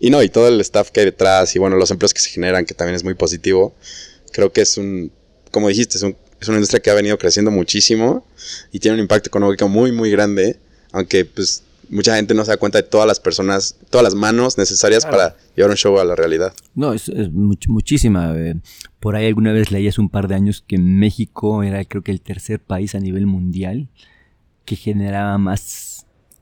y 0.00 0.08
no, 0.08 0.22
y 0.22 0.30
todo 0.30 0.48
el 0.48 0.60
staff 0.62 0.90
que 0.90 1.00
hay 1.00 1.06
detrás 1.06 1.54
y 1.54 1.58
bueno, 1.58 1.76
los 1.76 1.90
empleos 1.90 2.14
que 2.14 2.20
se 2.20 2.30
generan, 2.30 2.64
que 2.64 2.74
también 2.74 2.96
es 2.96 3.04
muy 3.04 3.14
positivo. 3.14 3.74
Creo 4.32 4.50
que 4.50 4.62
es 4.62 4.78
un, 4.78 5.12
como 5.50 5.68
dijiste, 5.68 5.98
es, 5.98 6.04
es 6.40 6.48
una 6.48 6.56
industria 6.56 6.80
que 6.80 6.90
ha 6.90 6.94
venido 6.94 7.18
creciendo 7.18 7.50
muchísimo 7.50 8.24
y 8.72 8.78
tiene 8.80 8.94
un 8.94 9.00
impacto 9.00 9.28
económico 9.28 9.68
muy, 9.68 9.92
muy 9.92 10.10
grande, 10.10 10.58
aunque 10.92 11.26
pues 11.26 11.62
mucha 11.90 12.16
gente 12.16 12.32
no 12.32 12.44
se 12.44 12.52
da 12.52 12.56
cuenta 12.56 12.78
de 12.78 12.84
todas 12.84 13.06
las 13.06 13.20
personas, 13.20 13.76
todas 13.90 14.02
las 14.02 14.14
manos 14.14 14.56
necesarias 14.56 15.04
para 15.04 15.36
llevar 15.54 15.70
un 15.70 15.76
show 15.76 15.98
a 15.98 16.04
la 16.04 16.16
realidad. 16.16 16.54
No, 16.74 16.94
es, 16.94 17.10
muchísima. 17.32 18.32
Eh, 18.38 18.54
por 19.00 19.16
ahí 19.16 19.26
alguna 19.26 19.52
vez 19.52 19.70
leí 19.70 19.86
hace 19.86 20.00
un 20.00 20.08
par 20.08 20.28
de 20.28 20.34
años 20.34 20.64
que 20.66 20.78
México 20.78 21.62
era 21.62 21.84
creo 21.84 22.02
que 22.02 22.12
el 22.12 22.22
tercer 22.22 22.60
país 22.60 22.94
a 22.94 23.00
nivel 23.00 23.26
mundial 23.26 23.88
que 24.64 24.76
generaba 24.76 25.36
más 25.36 25.89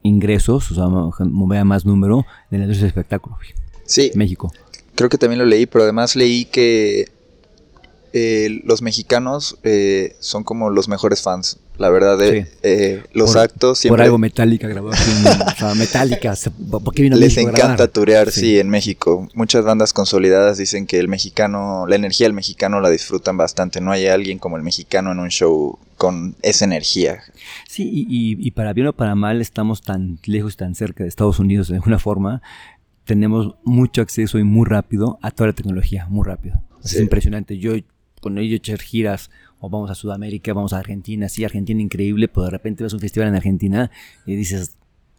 ingresos, 0.02 0.70
o 0.70 0.74
sea, 0.74 0.86
movía 1.26 1.64
más 1.64 1.84
número 1.84 2.24
en 2.50 2.58
la 2.58 2.64
industria 2.64 2.86
del 2.86 2.88
espectáculo. 2.88 3.36
Sí. 3.84 4.10
México. 4.14 4.52
Creo 4.94 5.08
que 5.08 5.18
también 5.18 5.38
lo 5.38 5.46
leí, 5.46 5.66
pero 5.66 5.84
además 5.84 6.16
leí 6.16 6.44
que 6.44 7.08
eh, 8.12 8.60
los 8.64 8.82
mexicanos 8.82 9.58
eh, 9.62 10.16
son 10.20 10.44
como 10.44 10.70
los 10.70 10.88
mejores 10.88 11.22
fans. 11.22 11.58
La 11.78 11.90
verdad, 11.90 12.18
de 12.18 12.48
eh, 12.64 13.04
los 13.12 13.36
actos 13.36 13.78
siempre... 13.78 13.98
Por 13.98 14.04
algo 14.04 14.18
Metallica 14.18 14.66
grabó 14.66 14.90
aquí, 14.92 15.00
o 15.46 15.56
sea, 15.56 15.74
Metallica, 15.76 16.34
¿por 16.70 16.92
qué 16.92 17.02
vino 17.02 17.16
Les 17.16 17.36
encanta 17.36 17.86
turear, 17.86 18.32
sí. 18.32 18.58
en 18.58 18.68
México. 18.68 19.28
Muchas 19.32 19.64
bandas 19.64 19.92
consolidadas 19.92 20.58
dicen 20.58 20.88
que 20.88 20.98
el 20.98 21.06
mexicano, 21.06 21.86
la 21.86 21.94
energía 21.94 22.26
del 22.26 22.34
mexicano 22.34 22.80
la 22.80 22.90
disfrutan 22.90 23.36
bastante. 23.36 23.80
No 23.80 23.92
hay 23.92 24.08
alguien 24.08 24.40
como 24.40 24.56
el 24.56 24.64
mexicano 24.64 25.12
en 25.12 25.20
un 25.20 25.28
show 25.28 25.78
con 25.96 26.34
esa 26.42 26.64
energía. 26.64 27.20
Sí, 27.68 27.88
y, 28.08 28.50
para 28.50 28.72
bien 28.72 28.88
o 28.88 28.92
para 28.92 29.14
mal 29.14 29.40
estamos 29.40 29.82
tan 29.82 30.18
lejos, 30.24 30.56
tan 30.56 30.74
cerca 30.74 31.04
de 31.04 31.08
Estados 31.08 31.38
Unidos 31.38 31.68
de 31.68 31.76
alguna 31.76 32.00
forma. 32.00 32.42
Tenemos 33.04 33.54
mucho 33.62 34.02
acceso 34.02 34.38
y 34.40 34.42
muy 34.42 34.66
rápido 34.66 35.18
a 35.22 35.30
toda 35.30 35.48
la 35.48 35.52
tecnología, 35.52 36.06
muy 36.08 36.26
rápido. 36.26 36.60
Es 36.82 36.98
impresionante. 36.98 37.58
Yo, 37.58 37.74
yo 38.22 38.40
he 38.40 38.54
hecho 38.54 38.76
giras 38.76 39.30
o 39.60 39.68
vamos 39.68 39.90
a 39.90 39.94
Sudamérica, 39.94 40.52
vamos 40.52 40.72
a 40.72 40.78
Argentina, 40.78 41.28
sí, 41.28 41.44
Argentina 41.44 41.80
increíble, 41.80 42.28
pero 42.28 42.44
de 42.44 42.50
repente 42.50 42.84
ves 42.84 42.92
un 42.92 43.00
festival 43.00 43.28
en 43.28 43.34
Argentina 43.34 43.90
y 44.26 44.36
dices, 44.36 44.76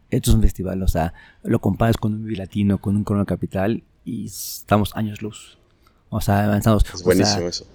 esto 0.09 0.31
es 0.31 0.35
un 0.35 0.41
festival, 0.41 0.81
o 0.81 0.87
sea, 0.87 1.13
lo 1.43 1.59
comparas 1.59 1.97
con 1.97 2.13
un 2.13 2.33
Latino, 2.33 2.79
con 2.79 2.95
un 2.95 3.03
Corona 3.03 3.25
Capital 3.25 3.83
y 4.05 4.25
estamos 4.25 4.95
años 4.95 5.21
luz. 5.21 5.57
O 6.09 6.21
sea, 6.21 6.45
avanzados. 6.45 6.83
Es 6.93 7.03
buenísimo 7.03 7.47
eso. 7.47 7.67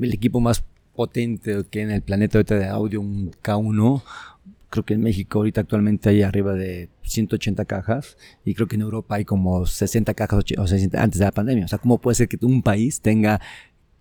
El 0.00 0.12
equipo 0.12 0.40
más 0.40 0.62
potente 0.94 1.64
que 1.70 1.82
en 1.82 1.90
el 1.90 2.02
planeta 2.02 2.38
ahorita 2.38 2.56
de 2.56 2.66
audio, 2.66 3.00
un 3.00 3.30
K1. 3.42 4.02
Creo 4.70 4.84
que 4.84 4.94
en 4.94 5.00
México 5.00 5.38
ahorita 5.38 5.62
actualmente 5.62 6.10
hay 6.10 6.22
arriba 6.22 6.52
de 6.52 6.90
180 7.02 7.64
cajas 7.64 8.18
y 8.44 8.54
creo 8.54 8.68
que 8.68 8.76
en 8.76 8.82
Europa 8.82 9.14
hay 9.14 9.24
como 9.24 9.64
60 9.64 10.12
cajas 10.12 10.44
o 10.58 10.66
60, 10.66 11.02
antes 11.02 11.18
de 11.20 11.24
la 11.24 11.32
pandemia. 11.32 11.64
O 11.64 11.68
sea, 11.68 11.78
¿cómo 11.78 11.98
puede 11.98 12.16
ser 12.16 12.28
que 12.28 12.36
un 12.44 12.62
país 12.62 13.00
tenga 13.00 13.40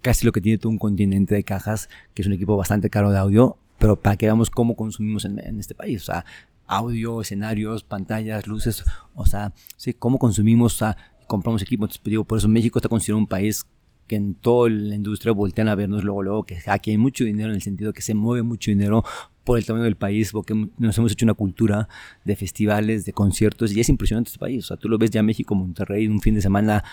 casi 0.07 0.25
lo 0.25 0.31
que 0.31 0.39
tiene 0.39 0.57
todo 0.57 0.69
un 0.69 0.77
continente 0.77 1.35
de 1.35 1.43
cajas, 1.43 1.89
que 2.13 2.21
es 2.21 2.27
un 2.27 2.33
equipo 2.33 2.55
bastante 2.55 2.89
caro 2.89 3.11
de 3.11 3.17
audio, 3.17 3.57
pero 3.77 3.97
para 3.97 4.15
que 4.15 4.25
veamos 4.25 4.49
cómo 4.49 4.77
consumimos 4.77 5.25
en, 5.25 5.59
este 5.59 5.75
país? 5.75 6.03
O 6.03 6.05
sea, 6.05 6.25
audio, 6.65 7.19
escenarios, 7.19 7.83
pantallas, 7.83 8.47
luces, 8.47 8.85
o 9.15 9.25
sea, 9.25 9.51
sí, 9.75 9.93
cómo 9.93 10.17
consumimos, 10.17 10.75
o 10.75 10.77
sea, 10.77 10.97
compramos 11.27 11.61
equipo. 11.61 11.83
Entonces, 11.83 11.99
pues, 12.01 12.11
digo, 12.11 12.23
por 12.23 12.37
eso 12.37 12.47
México 12.47 12.79
está 12.79 12.87
considerado 12.87 13.19
un 13.19 13.27
país 13.27 13.65
que 14.07 14.15
en 14.15 14.35
toda 14.35 14.69
la 14.69 14.95
industria 14.95 15.33
voltean 15.33 15.67
a 15.67 15.75
vernos 15.75 16.05
luego, 16.05 16.23
luego, 16.23 16.43
que 16.45 16.57
aquí 16.67 16.91
hay 16.91 16.97
mucho 16.97 17.25
dinero 17.25 17.49
en 17.49 17.55
el 17.55 17.61
sentido 17.61 17.91
que 17.91 18.01
se 18.01 18.13
mueve 18.13 18.43
mucho 18.43 18.71
dinero 18.71 19.03
por 19.43 19.57
el 19.57 19.65
tamaño 19.65 19.83
del 19.83 19.97
país, 19.97 20.31
porque 20.31 20.55
nos 20.77 20.97
hemos 20.97 21.11
hecho 21.11 21.25
una 21.25 21.33
cultura 21.33 21.89
de 22.23 22.37
festivales, 22.37 23.03
de 23.03 23.11
conciertos, 23.11 23.73
y 23.73 23.81
es 23.81 23.89
impresionante 23.89 24.29
este 24.29 24.39
país. 24.39 24.63
O 24.63 24.67
sea, 24.69 24.77
tú 24.77 24.87
lo 24.87 24.97
ves 24.97 25.11
ya 25.11 25.21
México, 25.21 25.53
Monterrey, 25.53 26.07
un 26.07 26.21
fin 26.21 26.33
de 26.35 26.41
semana 26.41 26.85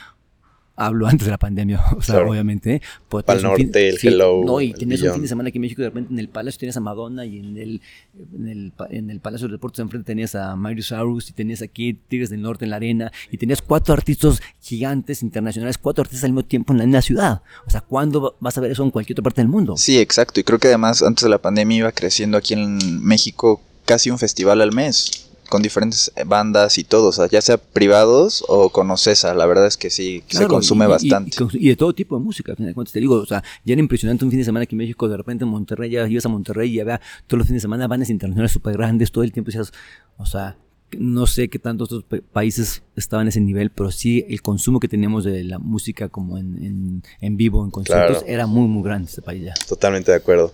hablo 0.76 1.06
antes 1.08 1.26
de 1.26 1.30
la 1.30 1.38
pandemia, 1.38 1.82
o 1.96 2.02
sea, 2.02 2.20
obviamente. 2.20 2.82
Pues, 3.08 3.24
Para 3.24 3.38
el 3.38 3.44
norte, 3.44 3.88
el 3.88 3.98
Hello. 4.02 4.42
No, 4.44 4.60
y 4.60 4.72
tenías 4.72 5.02
un 5.02 5.12
fin 5.12 5.22
de 5.22 5.28
semana 5.28 5.48
aquí 5.48 5.58
en 5.58 5.62
México, 5.62 5.82
de 5.82 5.88
repente 5.88 6.12
en 6.12 6.18
el 6.18 6.28
Palacio 6.28 6.58
tenías 6.60 6.76
a 6.76 6.80
Madonna 6.80 7.24
y 7.24 7.38
en 7.38 7.56
el, 7.56 7.80
en 8.37 8.48
el, 8.48 8.72
en 8.90 9.10
el 9.10 9.20
Palacio 9.20 9.48
de 9.48 9.52
Deportes 9.52 9.80
enfrente 9.80 10.06
tenías 10.06 10.34
a 10.34 10.56
Miley 10.56 10.82
Cyrus 10.82 11.30
y 11.30 11.32
tenías 11.32 11.62
aquí 11.62 11.94
Tigres 11.94 12.30
del 12.30 12.42
Norte 12.42 12.64
en 12.64 12.70
la 12.70 12.76
arena 12.76 13.12
y 13.30 13.38
tenías 13.38 13.62
cuatro 13.62 13.94
artistas 13.94 14.40
gigantes 14.60 15.22
internacionales, 15.22 15.78
cuatro 15.78 16.02
artistas 16.02 16.24
al 16.24 16.32
mismo 16.32 16.44
tiempo 16.44 16.72
en 16.72 16.78
la 16.78 16.84
misma 16.87 17.02
ciudad. 17.02 17.42
O 17.66 17.70
sea, 17.70 17.80
¿cuándo 17.80 18.37
vas 18.40 18.58
a 18.58 18.60
ver 18.60 18.72
eso 18.72 18.82
en 18.82 18.90
cualquier 18.90 19.14
otra 19.14 19.24
parte 19.24 19.40
del 19.40 19.48
mundo? 19.48 19.76
Sí, 19.76 19.98
exacto. 19.98 20.40
Y 20.40 20.44
creo 20.44 20.58
que 20.58 20.68
además 20.68 21.02
antes 21.02 21.24
de 21.24 21.30
la 21.30 21.38
pandemia 21.38 21.76
iba 21.78 21.92
creciendo 21.92 22.37
aquí 22.37 22.54
en 22.54 23.02
México 23.02 23.60
casi 23.84 24.10
un 24.10 24.18
festival 24.18 24.60
al 24.60 24.72
mes 24.72 25.23
con 25.48 25.62
diferentes 25.62 26.12
bandas 26.26 26.78
y 26.78 26.85
todo, 26.85 27.09
o 27.09 27.12
sea, 27.12 27.28
ya 27.28 27.40
sea 27.40 27.59
privados 27.59 28.44
o 28.48 28.70
con 28.70 28.90
Ocesa, 28.90 29.35
la 29.35 29.46
verdad 29.46 29.66
es 29.66 29.76
que 29.76 29.90
sí, 29.90 30.22
se 30.28 30.46
consume 30.46 30.87
bastante. 30.87 31.37
Y, 31.52 31.68
de 31.68 31.76
todo 31.76 31.94
tipo 31.94 32.18
de 32.18 32.24
música, 32.24 32.54
fin 32.57 32.66
de 32.66 32.74
cuentas, 32.74 32.92
te 32.92 33.00
digo, 33.00 33.16
o 33.16 33.26
sea, 33.26 33.42
ya 33.64 33.72
era 33.72 33.80
impresionante 33.80 34.24
un 34.24 34.30
fin 34.30 34.38
de 34.38 34.44
semana 34.44 34.64
aquí 34.64 34.74
en 34.74 34.78
México, 34.78 35.09
de 35.09 35.16
repente 35.16 35.44
en 35.44 35.50
Monterrey, 35.50 35.90
ya 35.90 36.09
ibas 36.09 36.26
a 36.26 36.28
Monterrey 36.28 36.70
y 36.70 36.74
ya 36.76 36.85
vea 36.85 37.00
todos 37.26 37.38
los 37.38 37.46
fines 37.46 37.62
de 37.62 37.64
semana 37.64 37.87
bandas 37.87 38.11
internacionales 38.11 38.52
súper 38.52 38.76
grandes, 38.76 39.12
todo 39.12 39.24
el 39.24 39.33
tiempo 39.33 39.50
decías, 39.50 39.72
o 40.16 40.26
sea, 40.26 40.57
no 40.98 41.26
sé 41.26 41.48
qué 41.48 41.59
tantos 41.59 41.92
otros 41.92 42.20
países 42.33 42.83
estaban 42.96 43.24
en 43.24 43.28
ese 43.28 43.40
nivel, 43.40 43.70
pero 43.70 43.90
sí 43.90 44.24
el 44.28 44.42
consumo 44.42 44.80
que 44.80 44.88
teníamos 44.88 45.24
de 45.24 45.44
la 45.44 45.59
música 45.59 46.09
como 46.09 46.38
en, 46.38 47.02
en, 47.20 47.37
vivo, 47.37 47.64
en 47.64 47.70
conciertos, 47.70 48.24
era 48.26 48.46
muy, 48.46 48.68
muy 48.68 48.83
grande 48.83 49.09
este 49.09 49.22
país 49.22 49.44
ya. 49.44 49.54
Totalmente 49.66 50.11
de 50.11 50.16
acuerdo. 50.16 50.52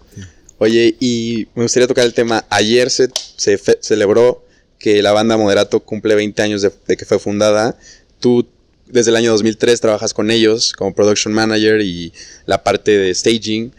Oye, 0.58 0.94
y 1.00 1.46
me 1.54 1.62
gustaría 1.62 1.86
tocar 1.86 2.04
el 2.04 2.14
tema. 2.14 2.44
Ayer 2.50 2.90
se, 2.90 3.08
se 3.36 3.58
celebró 3.80 4.44
que 4.80 5.02
la 5.02 5.12
banda 5.12 5.36
Moderato 5.36 5.78
cumple 5.80 6.16
20 6.16 6.42
años 6.42 6.62
de, 6.62 6.96
que 6.96 7.04
fue 7.04 7.20
fundada. 7.20 7.78
Tú 8.18 8.48
desde 8.86 9.10
el 9.10 9.16
año 9.16 9.30
2003 9.30 9.80
trabajas 9.80 10.12
con 10.12 10.32
ellos 10.32 10.72
como 10.72 10.92
production 10.92 11.32
manager 11.32 11.80
y 11.82 12.12
la 12.46 12.64
parte 12.64 12.98
de 12.98 13.14
staging. 13.14 13.72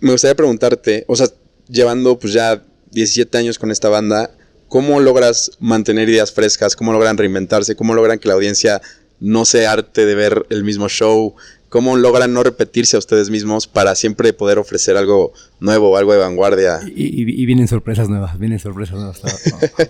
Me 0.00 0.12
gustaría 0.12 0.36
preguntarte, 0.36 1.04
o 1.08 1.16
sea, 1.16 1.28
llevando 1.68 2.18
pues 2.18 2.34
ya 2.34 2.62
17 2.92 3.36
años 3.38 3.58
con 3.58 3.72
esta 3.72 3.88
banda, 3.88 4.30
¿cómo 4.68 5.00
logras 5.00 5.50
mantener 5.58 6.08
ideas 6.08 6.30
frescas? 6.30 6.76
¿Cómo 6.76 6.92
logran 6.92 7.16
reinventarse? 7.16 7.74
¿Cómo 7.74 7.94
logran 7.94 8.18
que 8.18 8.28
la 8.28 8.34
audiencia 8.34 8.80
no 9.20 9.44
se 9.46 9.66
arte 9.66 10.04
de 10.04 10.14
ver 10.14 10.46
el 10.50 10.62
mismo 10.62 10.88
show? 10.88 11.34
¿Cómo 11.68 11.96
logran 11.96 12.32
no 12.32 12.42
repetirse 12.42 12.96
a 12.96 12.98
ustedes 12.98 13.28
mismos 13.30 13.66
para 13.66 13.94
siempre 13.94 14.32
poder 14.32 14.58
ofrecer 14.58 14.96
algo 14.96 15.32
nuevo, 15.60 15.96
algo 15.96 16.12
de 16.12 16.18
vanguardia? 16.18 16.80
Y, 16.86 17.24
vienen 17.44 17.68
sorpresas 17.68 18.08
nuevas, 18.08 18.38
vienen 18.38 18.58
sorpresas 18.58 18.96
nuevas. 18.96 19.22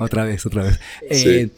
otra 0.00 0.24
vez, 0.26 0.44
otra 0.44 0.64
vez. 0.64 0.80
Eh, 1.02 1.50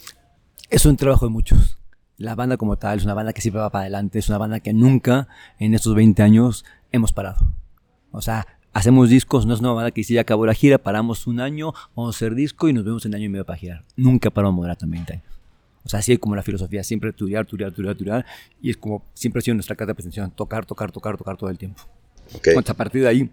es 0.68 0.86
un 0.86 0.96
trabajo 0.96 1.26
de 1.26 1.32
muchos. 1.32 1.78
La 2.18 2.34
banda 2.34 2.58
como 2.58 2.76
tal 2.76 2.98
es 2.98 3.04
una 3.04 3.14
banda 3.14 3.32
que 3.32 3.40
siempre 3.40 3.62
va 3.62 3.70
para 3.70 3.82
adelante, 3.82 4.18
es 4.18 4.28
una 4.28 4.36
banda 4.36 4.60
que 4.60 4.74
nunca 4.74 5.28
en 5.58 5.74
estos 5.74 5.94
20 5.94 6.22
años 6.22 6.66
hemos 6.92 7.12
parado. 7.12 7.54
O 8.10 8.20
sea, 8.20 8.46
hacemos 8.74 9.08
discos, 9.08 9.46
no 9.46 9.54
es 9.54 9.60
una 9.60 9.72
banda 9.72 9.90
que 9.90 10.04
si 10.04 10.14
ya 10.14 10.20
acabó 10.20 10.44
la 10.44 10.54
gira, 10.54 10.76
paramos 10.76 11.26
un 11.26 11.40
año, 11.40 11.72
vamos 11.96 12.14
a 12.14 12.16
hacer 12.16 12.34
disco 12.34 12.68
y 12.68 12.74
nos 12.74 12.84
vemos 12.84 13.06
en 13.06 13.14
año 13.14 13.24
y 13.24 13.28
medio 13.30 13.46
para 13.46 13.58
girar. 13.58 13.84
Nunca 13.96 14.30
paramos 14.30 14.68
en 14.82 14.90
20 14.90 15.12
años. 15.14 15.39
O 15.84 15.88
sea, 15.88 16.00
así 16.00 16.12
es 16.12 16.18
como 16.18 16.36
la 16.36 16.42
filosofía, 16.42 16.84
siempre 16.84 17.12
turear, 17.12 17.46
turear, 17.46 17.72
turear, 17.72 17.96
turear. 17.96 18.26
Y 18.60 18.70
es 18.70 18.76
como 18.76 19.04
siempre 19.14 19.40
ha 19.40 19.42
sido 19.42 19.54
nuestra 19.54 19.76
carta 19.76 19.92
de 19.92 19.94
presentación, 19.94 20.30
tocar, 20.30 20.66
tocar, 20.66 20.92
tocar, 20.92 21.16
tocar 21.16 21.36
todo 21.36 21.50
el 21.50 21.58
tiempo. 21.58 21.82
Okay. 22.34 22.54
a 22.56 22.74
partir 22.74 23.02
de 23.02 23.08
ahí, 23.08 23.30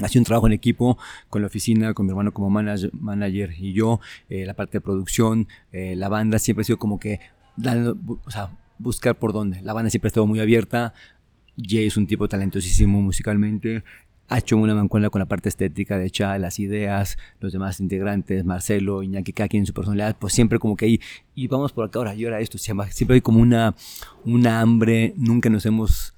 ha 0.00 0.08
sido 0.08 0.20
un 0.20 0.24
trabajo 0.24 0.46
en 0.46 0.52
equipo 0.52 0.98
con 1.28 1.42
la 1.42 1.46
oficina, 1.46 1.94
con 1.94 2.06
mi 2.06 2.10
hermano 2.10 2.32
como 2.32 2.50
manager, 2.50 2.90
manager 2.94 3.54
y 3.58 3.72
yo, 3.72 4.00
eh, 4.28 4.44
la 4.46 4.54
parte 4.54 4.78
de 4.78 4.80
producción, 4.80 5.48
eh, 5.72 5.94
la 5.96 6.08
banda 6.08 6.38
siempre 6.38 6.62
ha 6.62 6.64
sido 6.64 6.78
como 6.78 6.98
que 6.98 7.20
dando, 7.56 7.96
o 8.24 8.30
sea, 8.30 8.50
buscar 8.78 9.16
por 9.16 9.32
dónde. 9.32 9.60
La 9.62 9.72
banda 9.72 9.90
siempre 9.90 10.08
ha 10.08 10.10
estado 10.10 10.26
muy 10.26 10.40
abierta. 10.40 10.94
Jay 11.56 11.86
es 11.86 11.96
un 11.96 12.06
tipo 12.06 12.28
talentosísimo 12.28 13.02
musicalmente 13.02 13.82
ha 14.28 14.38
hecho 14.38 14.56
una 14.56 14.74
mancuerna 14.74 15.10
con 15.10 15.18
la 15.20 15.26
parte 15.26 15.48
estética 15.48 15.98
de 15.98 16.06
echar 16.06 16.38
las 16.40 16.58
ideas, 16.58 17.16
los 17.40 17.52
demás 17.52 17.80
integrantes, 17.80 18.44
Marcelo, 18.44 19.02
Iñaki, 19.02 19.32
cada 19.32 19.48
quien 19.48 19.62
en 19.62 19.66
su 19.66 19.72
personalidad, 19.72 20.16
pues 20.18 20.34
siempre 20.34 20.58
como 20.58 20.76
que 20.76 20.84
ahí, 20.84 21.00
y 21.34 21.48
vamos 21.48 21.72
por 21.72 21.86
acá 21.86 21.98
ahora, 21.98 22.14
y 22.14 22.24
ahora 22.24 22.40
esto, 22.40 22.58
siempre 22.58 22.88
hay 23.14 23.20
como 23.20 23.40
una, 23.40 23.74
una 24.24 24.60
hambre, 24.60 25.14
nunca 25.16 25.48
nos 25.48 25.64
hemos 25.66 26.14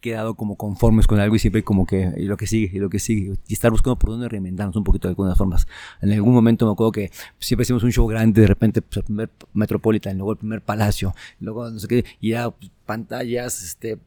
quedado 0.00 0.34
como 0.34 0.56
conformes 0.56 1.06
con 1.06 1.18
algo 1.18 1.34
y 1.36 1.38
siempre 1.38 1.62
como 1.62 1.86
que 1.86 2.12
y 2.16 2.24
lo 2.24 2.36
que 2.36 2.46
sigue 2.46 2.70
y 2.76 2.78
lo 2.78 2.88
que 2.88 2.98
sigue 2.98 3.34
y 3.46 3.52
estar 3.52 3.70
buscando 3.70 3.98
por 3.98 4.10
dónde 4.10 4.28
reinventarnos 4.28 4.76
un 4.76 4.84
poquito 4.84 5.08
de 5.08 5.12
algunas 5.12 5.36
formas. 5.36 5.66
En 6.00 6.12
algún 6.12 6.34
momento 6.34 6.66
me 6.66 6.72
acuerdo 6.72 6.92
que 6.92 7.10
siempre 7.38 7.62
hicimos 7.62 7.82
un 7.82 7.92
show 7.92 8.06
grande 8.06 8.42
de 8.42 8.46
repente 8.46 8.82
pues, 8.82 8.98
el 8.98 9.02
primer 9.04 9.30
Metropolitan 9.54 10.16
luego 10.16 10.32
el 10.32 10.38
primer 10.38 10.62
Palacio 10.62 11.14
luego 11.40 11.68
no 11.70 11.78
sé 11.78 11.88
qué 11.88 12.04
y 12.20 12.30
ya 12.30 12.50
pues, 12.50 12.70
pantallas 12.86 13.62
este 13.62 13.98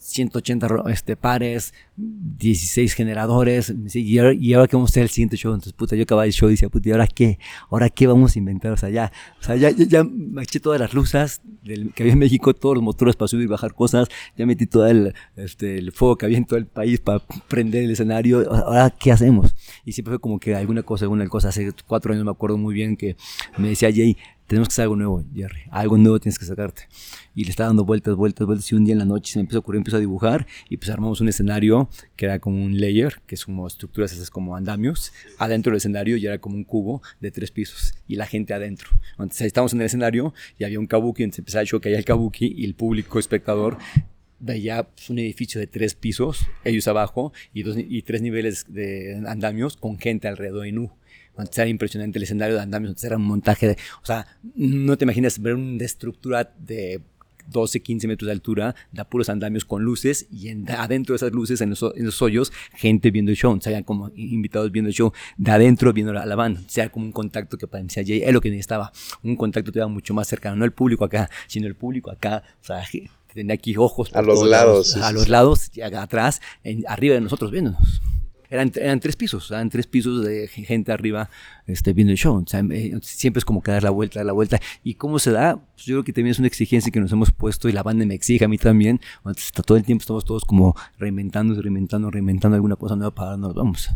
180 0.00 0.84
este, 0.88 1.14
pares, 1.14 1.74
16 1.96 2.94
generadores, 2.94 3.72
y 3.92 4.18
ahora, 4.18 4.66
que 4.66 4.76
vamos 4.76 4.90
a 4.90 4.92
hacer 4.92 5.02
el 5.02 5.10
siguiente 5.10 5.36
show, 5.36 5.52
entonces 5.52 5.74
puta, 5.74 5.94
yo 5.94 6.04
acababa 6.04 6.24
el 6.24 6.32
show 6.32 6.48
y 6.48 6.52
decía, 6.52 6.70
puta, 6.70 6.88
¿y 6.88 6.92
ahora 6.92 7.06
qué? 7.06 7.38
¿Ahora 7.68 7.90
qué 7.90 8.06
vamos 8.06 8.34
a 8.34 8.38
inventar? 8.38 8.72
O 8.72 8.76
sea, 8.78 8.88
ya, 8.88 9.12
o 9.38 9.42
sea, 9.42 9.56
ya, 9.56 9.70
ya, 9.70 10.02
me 10.02 10.42
eché 10.42 10.58
todas 10.58 10.80
las 10.80 10.94
luces 10.94 11.42
del, 11.62 11.92
que 11.92 12.02
había 12.02 12.14
en 12.14 12.18
México, 12.18 12.54
todos 12.54 12.76
los 12.76 12.82
motores 12.82 13.14
para 13.14 13.28
subir 13.28 13.44
y 13.44 13.48
bajar 13.48 13.74
cosas, 13.74 14.08
ya 14.36 14.46
metí 14.46 14.66
todo 14.66 14.86
el, 14.86 15.14
este, 15.36 15.76
el 15.76 15.92
fuego 15.92 16.16
que 16.16 16.24
había 16.24 16.38
en 16.38 16.46
todo 16.46 16.58
el 16.58 16.66
país 16.66 16.98
para 17.00 17.20
prender 17.48 17.84
el 17.84 17.90
escenario, 17.90 18.50
ahora 18.50 18.90
qué 18.90 19.12
hacemos? 19.12 19.54
Y 19.84 19.92
siempre 19.92 20.12
fue 20.12 20.20
como 20.20 20.40
que 20.40 20.54
alguna 20.54 20.82
cosa, 20.82 21.04
alguna 21.04 21.28
cosa, 21.28 21.50
hace 21.50 21.72
cuatro 21.86 22.14
años 22.14 22.24
me 22.24 22.30
acuerdo 22.30 22.56
muy 22.56 22.74
bien 22.74 22.96
que 22.96 23.16
me 23.58 23.68
decía 23.68 23.90
Jay, 23.92 24.16
tenemos 24.50 24.66
que 24.66 24.72
hacer 24.72 24.82
algo 24.82 24.96
nuevo, 24.96 25.24
Jerry, 25.32 25.60
algo 25.70 25.96
nuevo 25.96 26.18
tienes 26.18 26.36
que 26.36 26.44
sacarte. 26.44 26.88
Y 27.36 27.44
le 27.44 27.50
estaba 27.50 27.68
dando 27.68 27.84
vueltas, 27.84 28.16
vueltas, 28.16 28.48
vueltas, 28.48 28.72
y 28.72 28.74
un 28.74 28.84
día 28.84 28.94
en 28.94 28.98
la 28.98 29.04
noche 29.04 29.32
se 29.32 29.38
me 29.38 29.42
empezó 29.42 29.58
a 29.58 29.60
ocurrir, 29.60 29.78
empezó 29.78 29.96
a 29.96 30.00
dibujar, 30.00 30.44
y 30.68 30.76
pues 30.76 30.90
armamos 30.90 31.20
un 31.20 31.28
escenario 31.28 31.88
que 32.16 32.24
era 32.24 32.40
como 32.40 32.60
un 32.60 32.80
layer, 32.80 33.22
que 33.28 33.36
es 33.36 33.44
como 33.44 33.64
estructuras 33.64 34.12
esas 34.12 34.28
como 34.28 34.56
andamios, 34.56 35.12
adentro 35.38 35.70
del 35.70 35.76
escenario 35.76 36.16
y 36.16 36.26
era 36.26 36.40
como 36.40 36.56
un 36.56 36.64
cubo 36.64 37.00
de 37.20 37.30
tres 37.30 37.52
pisos, 37.52 37.94
y 38.08 38.16
la 38.16 38.26
gente 38.26 38.52
adentro. 38.52 38.90
Entonces 39.12 39.42
ahí 39.42 39.46
estábamos 39.46 39.72
en 39.72 39.82
el 39.82 39.86
escenario, 39.86 40.34
y 40.58 40.64
había 40.64 40.80
un 40.80 40.88
kabuki, 40.88 41.22
entonces 41.22 41.38
empezaba 41.38 41.64
show 41.64 41.80
que 41.80 41.90
había 41.90 42.00
el 42.00 42.04
kabuki, 42.04 42.52
y 42.56 42.64
el 42.64 42.74
público 42.74 43.20
espectador 43.20 43.78
veía 44.40 44.82
pues, 44.82 45.10
un 45.10 45.20
edificio 45.20 45.60
de 45.60 45.68
tres 45.68 45.94
pisos, 45.94 46.44
ellos 46.64 46.88
abajo, 46.88 47.32
y, 47.54 47.62
dos, 47.62 47.76
y 47.78 48.02
tres 48.02 48.20
niveles 48.20 48.64
de 48.68 49.22
andamios 49.28 49.76
con 49.76 49.96
gente 49.96 50.26
alrededor 50.26 50.66
en 50.66 50.78
U. 50.80 50.90
Era 51.42 51.68
impresionante 51.68 52.18
el 52.18 52.24
escenario 52.24 52.56
de 52.56 52.62
andamios, 52.62 53.02
era 53.04 53.16
un 53.16 53.24
montaje 53.24 53.68
de, 53.68 53.78
o 54.02 54.06
sea, 54.06 54.26
no 54.54 54.96
te 54.96 55.04
imaginas 55.04 55.40
ver 55.40 55.54
una 55.54 55.84
estructura 55.84 56.52
de 56.58 57.00
12, 57.50 57.80
15 57.80 58.08
metros 58.08 58.26
de 58.26 58.32
altura, 58.32 58.74
da 58.92 59.04
puros 59.04 59.28
andamios 59.28 59.64
con 59.64 59.82
luces 59.82 60.26
y 60.30 60.48
adentro 60.48 61.12
de 61.12 61.16
esas 61.16 61.32
luces, 61.32 61.60
en 61.60 61.70
los, 61.70 62.22
hoyos, 62.22 62.52
gente 62.74 63.10
viendo 63.10 63.30
el 63.30 63.36
show, 63.36 63.52
o 63.52 63.60
sea, 63.60 63.82
como 63.82 64.10
invitados 64.14 64.70
viendo 64.70 64.88
el 64.88 64.94
show, 64.94 65.12
de 65.36 65.50
adentro 65.50 65.92
viendo 65.92 66.12
la, 66.12 66.36
banda, 66.36 66.60
o 66.64 66.68
sea, 66.70 66.90
como 66.90 67.06
un 67.06 67.12
contacto 67.12 67.58
que 67.58 67.66
parecía 67.66 68.04
Jay, 68.04 68.22
es 68.22 68.32
lo 68.32 68.40
que 68.40 68.50
necesitaba, 68.50 68.92
un 69.22 69.36
contacto 69.36 69.72
te 69.72 69.84
mucho 69.86 70.14
más 70.14 70.28
cercano, 70.28 70.56
no 70.56 70.64
el 70.64 70.72
público 70.72 71.04
acá, 71.04 71.30
sino 71.46 71.66
el 71.66 71.74
público 71.74 72.10
acá, 72.10 72.42
o 72.62 72.64
sea, 72.64 72.84
tenía 73.34 73.54
aquí 73.54 73.76
ojos 73.76 74.10
a 74.14 74.22
los 74.22 74.46
lados, 74.46 74.96
a 74.96 75.12
los 75.12 75.28
lados, 75.28 75.70
y 75.74 75.82
atrás, 75.82 76.40
arriba 76.86 77.14
de 77.14 77.20
nosotros 77.20 77.50
viéndonos. 77.50 78.00
Eran, 78.50 78.72
eran, 78.74 78.98
tres 79.00 79.16
pisos, 79.16 79.50
eran 79.50 79.70
tres 79.70 79.86
pisos 79.86 80.24
de 80.24 80.48
gente 80.48 80.92
arriba 80.92 81.30
este, 81.66 81.92
viendo 81.92 82.10
el 82.10 82.18
show. 82.18 82.44
Eh, 82.72 82.98
siempre 83.02 83.38
es 83.38 83.44
como 83.44 83.62
que 83.62 83.70
dar 83.70 83.82
la 83.82 83.90
vuelta, 83.90 84.18
dar 84.18 84.26
la 84.26 84.32
vuelta. 84.32 84.60
¿Y 84.82 84.94
cómo 84.94 85.18
se 85.18 85.30
da? 85.30 85.56
Pues 85.56 85.86
yo 85.86 85.94
creo 85.94 86.04
que 86.04 86.12
también 86.12 86.32
es 86.32 86.38
una 86.38 86.48
exigencia 86.48 86.90
que 86.90 87.00
nos 87.00 87.12
hemos 87.12 87.30
puesto 87.30 87.68
y 87.68 87.72
la 87.72 87.82
banda 87.82 88.04
me 88.04 88.14
exige 88.14 88.44
a 88.44 88.48
mí 88.48 88.58
también. 88.58 89.00
Entonces, 89.18 89.52
todo 89.52 89.78
el 89.78 89.84
tiempo 89.84 90.02
estamos 90.02 90.24
todos 90.24 90.44
como 90.44 90.76
reinventando, 90.98 91.60
reinventando, 91.60 92.10
reinventando 92.10 92.56
alguna 92.56 92.76
cosa 92.76 92.96
nueva 92.96 93.14
para 93.14 93.36
nos 93.36 93.54
vamos. 93.54 93.90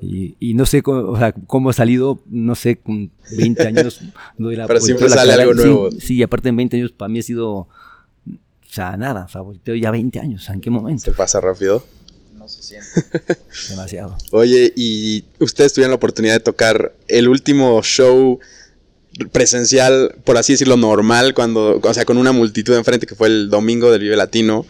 Y, 0.00 0.36
y, 0.40 0.54
no 0.54 0.64
sé 0.64 0.82
cómo, 0.82 1.10
o 1.10 1.18
sea, 1.18 1.32
cómo 1.32 1.70
ha 1.70 1.72
salido, 1.74 2.22
no 2.26 2.54
sé, 2.54 2.76
con 2.76 3.10
20 3.36 3.66
años. 3.66 4.00
No 4.38 4.50
la, 4.50 4.66
Pero 4.66 4.80
siempre 4.80 5.08
sale 5.10 5.34
algo 5.34 5.52
nuevo. 5.52 5.90
Sí, 5.90 6.00
sí, 6.00 6.22
aparte 6.22 6.48
en 6.48 6.56
20 6.56 6.76
años 6.78 6.92
para 6.92 7.10
mí 7.10 7.18
ha 7.18 7.22
sido, 7.22 7.50
o 7.50 7.68
sea, 8.66 8.96
nada, 8.96 9.26
o 9.26 9.28
sea, 9.28 9.42
ya 9.76 9.90
20 9.90 10.18
años, 10.18 10.48
¿en 10.48 10.60
qué 10.62 10.70
momento? 10.70 11.02
¿Se 11.02 11.12
pasa 11.12 11.40
rápido? 11.40 11.84
Se 12.48 12.62
siente. 12.62 12.88
Demasiado. 13.68 14.16
Oye, 14.32 14.72
y 14.76 15.24
ustedes 15.38 15.72
tuvieron 15.72 15.90
la 15.90 15.96
oportunidad 15.96 16.34
de 16.34 16.40
tocar 16.40 16.94
el 17.08 17.28
último 17.28 17.82
show 17.82 18.38
presencial, 19.32 20.14
por 20.24 20.36
así 20.36 20.52
decirlo, 20.52 20.76
normal, 20.76 21.34
cuando, 21.34 21.80
o 21.82 21.94
sea, 21.94 22.04
con 22.04 22.16
una 22.16 22.32
multitud 22.32 22.74
enfrente, 22.74 23.06
que 23.06 23.14
fue 23.14 23.28
el 23.28 23.50
domingo 23.50 23.90
del 23.90 24.02
Vive 24.02 24.16
Latino, 24.16 24.66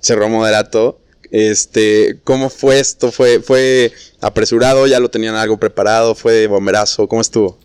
cerró 0.00 0.28
moderato. 0.28 1.00
Este, 1.30 2.20
¿cómo 2.24 2.48
fue 2.48 2.80
esto? 2.80 3.12
¿Fue, 3.12 3.40
¿Fue 3.40 3.92
apresurado? 4.20 4.86
¿Ya 4.86 5.00
lo 5.00 5.10
tenían 5.10 5.34
algo 5.34 5.58
preparado? 5.58 6.14
¿Fue 6.14 6.46
bomberazo? 6.46 7.06
¿Cómo 7.06 7.20
estuvo? 7.20 7.58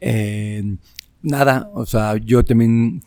Eh, 0.00 0.76
nada, 1.22 1.70
o 1.74 1.84
sea, 1.86 2.16
yo 2.16 2.44
también 2.44 3.02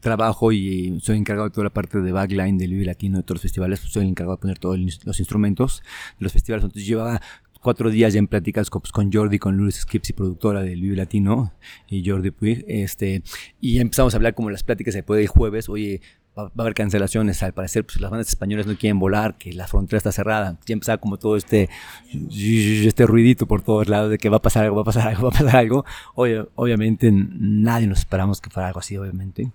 trabajo 0.00 0.52
y 0.52 0.98
soy 1.00 1.16
encargado 1.16 1.48
de 1.48 1.54
toda 1.54 1.64
la 1.64 1.72
parte 1.72 2.00
de 2.00 2.12
backline 2.12 2.58
del 2.58 2.72
Vive 2.72 2.84
Latino 2.84 3.18
de 3.18 3.22
todos 3.22 3.36
los 3.36 3.42
festivales. 3.42 3.80
Soy 3.80 4.02
el 4.02 4.10
encargado 4.10 4.36
de 4.36 4.40
poner 4.40 4.58
todos 4.58 4.78
los 5.04 5.18
instrumentos 5.18 5.82
de 6.18 6.24
los 6.24 6.32
festivales. 6.32 6.64
Entonces 6.64 6.86
llevaba 6.86 7.20
cuatro 7.60 7.90
días 7.90 8.12
ya 8.12 8.18
en 8.18 8.28
pláticas 8.28 8.70
con, 8.70 8.82
pues, 8.82 8.92
con 8.92 9.12
Jordi, 9.12 9.38
con 9.38 9.56
Luis 9.56 9.76
Skips 9.76 10.10
y 10.10 10.12
productora 10.12 10.62
del 10.62 10.80
Vive 10.80 10.96
Latino 10.96 11.52
y 11.88 12.08
Jordi 12.08 12.30
Puig. 12.30 12.64
Este, 12.68 13.22
y 13.60 13.78
empezamos 13.78 14.14
a 14.14 14.18
hablar 14.18 14.34
como 14.34 14.50
las 14.50 14.62
pláticas 14.62 14.94
después 14.94 15.18
del 15.18 15.28
jueves. 15.28 15.68
Oye, 15.68 16.00
va, 16.36 16.50
a 16.56 16.60
haber 16.60 16.74
cancelaciones. 16.74 17.42
Al 17.42 17.54
parecer, 17.54 17.84
pues 17.84 18.00
las 18.00 18.10
bandas 18.10 18.28
españolas 18.28 18.66
no 18.66 18.76
quieren 18.76 18.98
volar, 18.98 19.36
que 19.38 19.52
la 19.52 19.66
frontera 19.66 19.98
está 19.98 20.12
cerrada. 20.12 20.58
Ya 20.66 20.74
empezaba 20.74 20.98
como 20.98 21.16
todo 21.18 21.36
este, 21.36 21.68
este 22.12 23.06
ruidito 23.06 23.46
por 23.46 23.62
todos 23.62 23.88
lados 23.88 24.10
de 24.10 24.18
que 24.18 24.28
va 24.28 24.38
a 24.38 24.42
pasar 24.42 24.64
algo, 24.64 24.76
va 24.76 24.82
a 24.82 24.84
pasar 24.84 25.08
algo, 25.08 25.22
va 25.24 25.28
a 25.28 25.38
pasar 25.38 25.56
algo. 25.56 25.84
Obviamente 26.14 27.10
nadie 27.12 27.86
nos 27.86 28.00
esperamos 28.00 28.40
que 28.40 28.50
fuera 28.50 28.68
algo 28.68 28.80
así, 28.80 28.96
obviamente. 28.96 29.50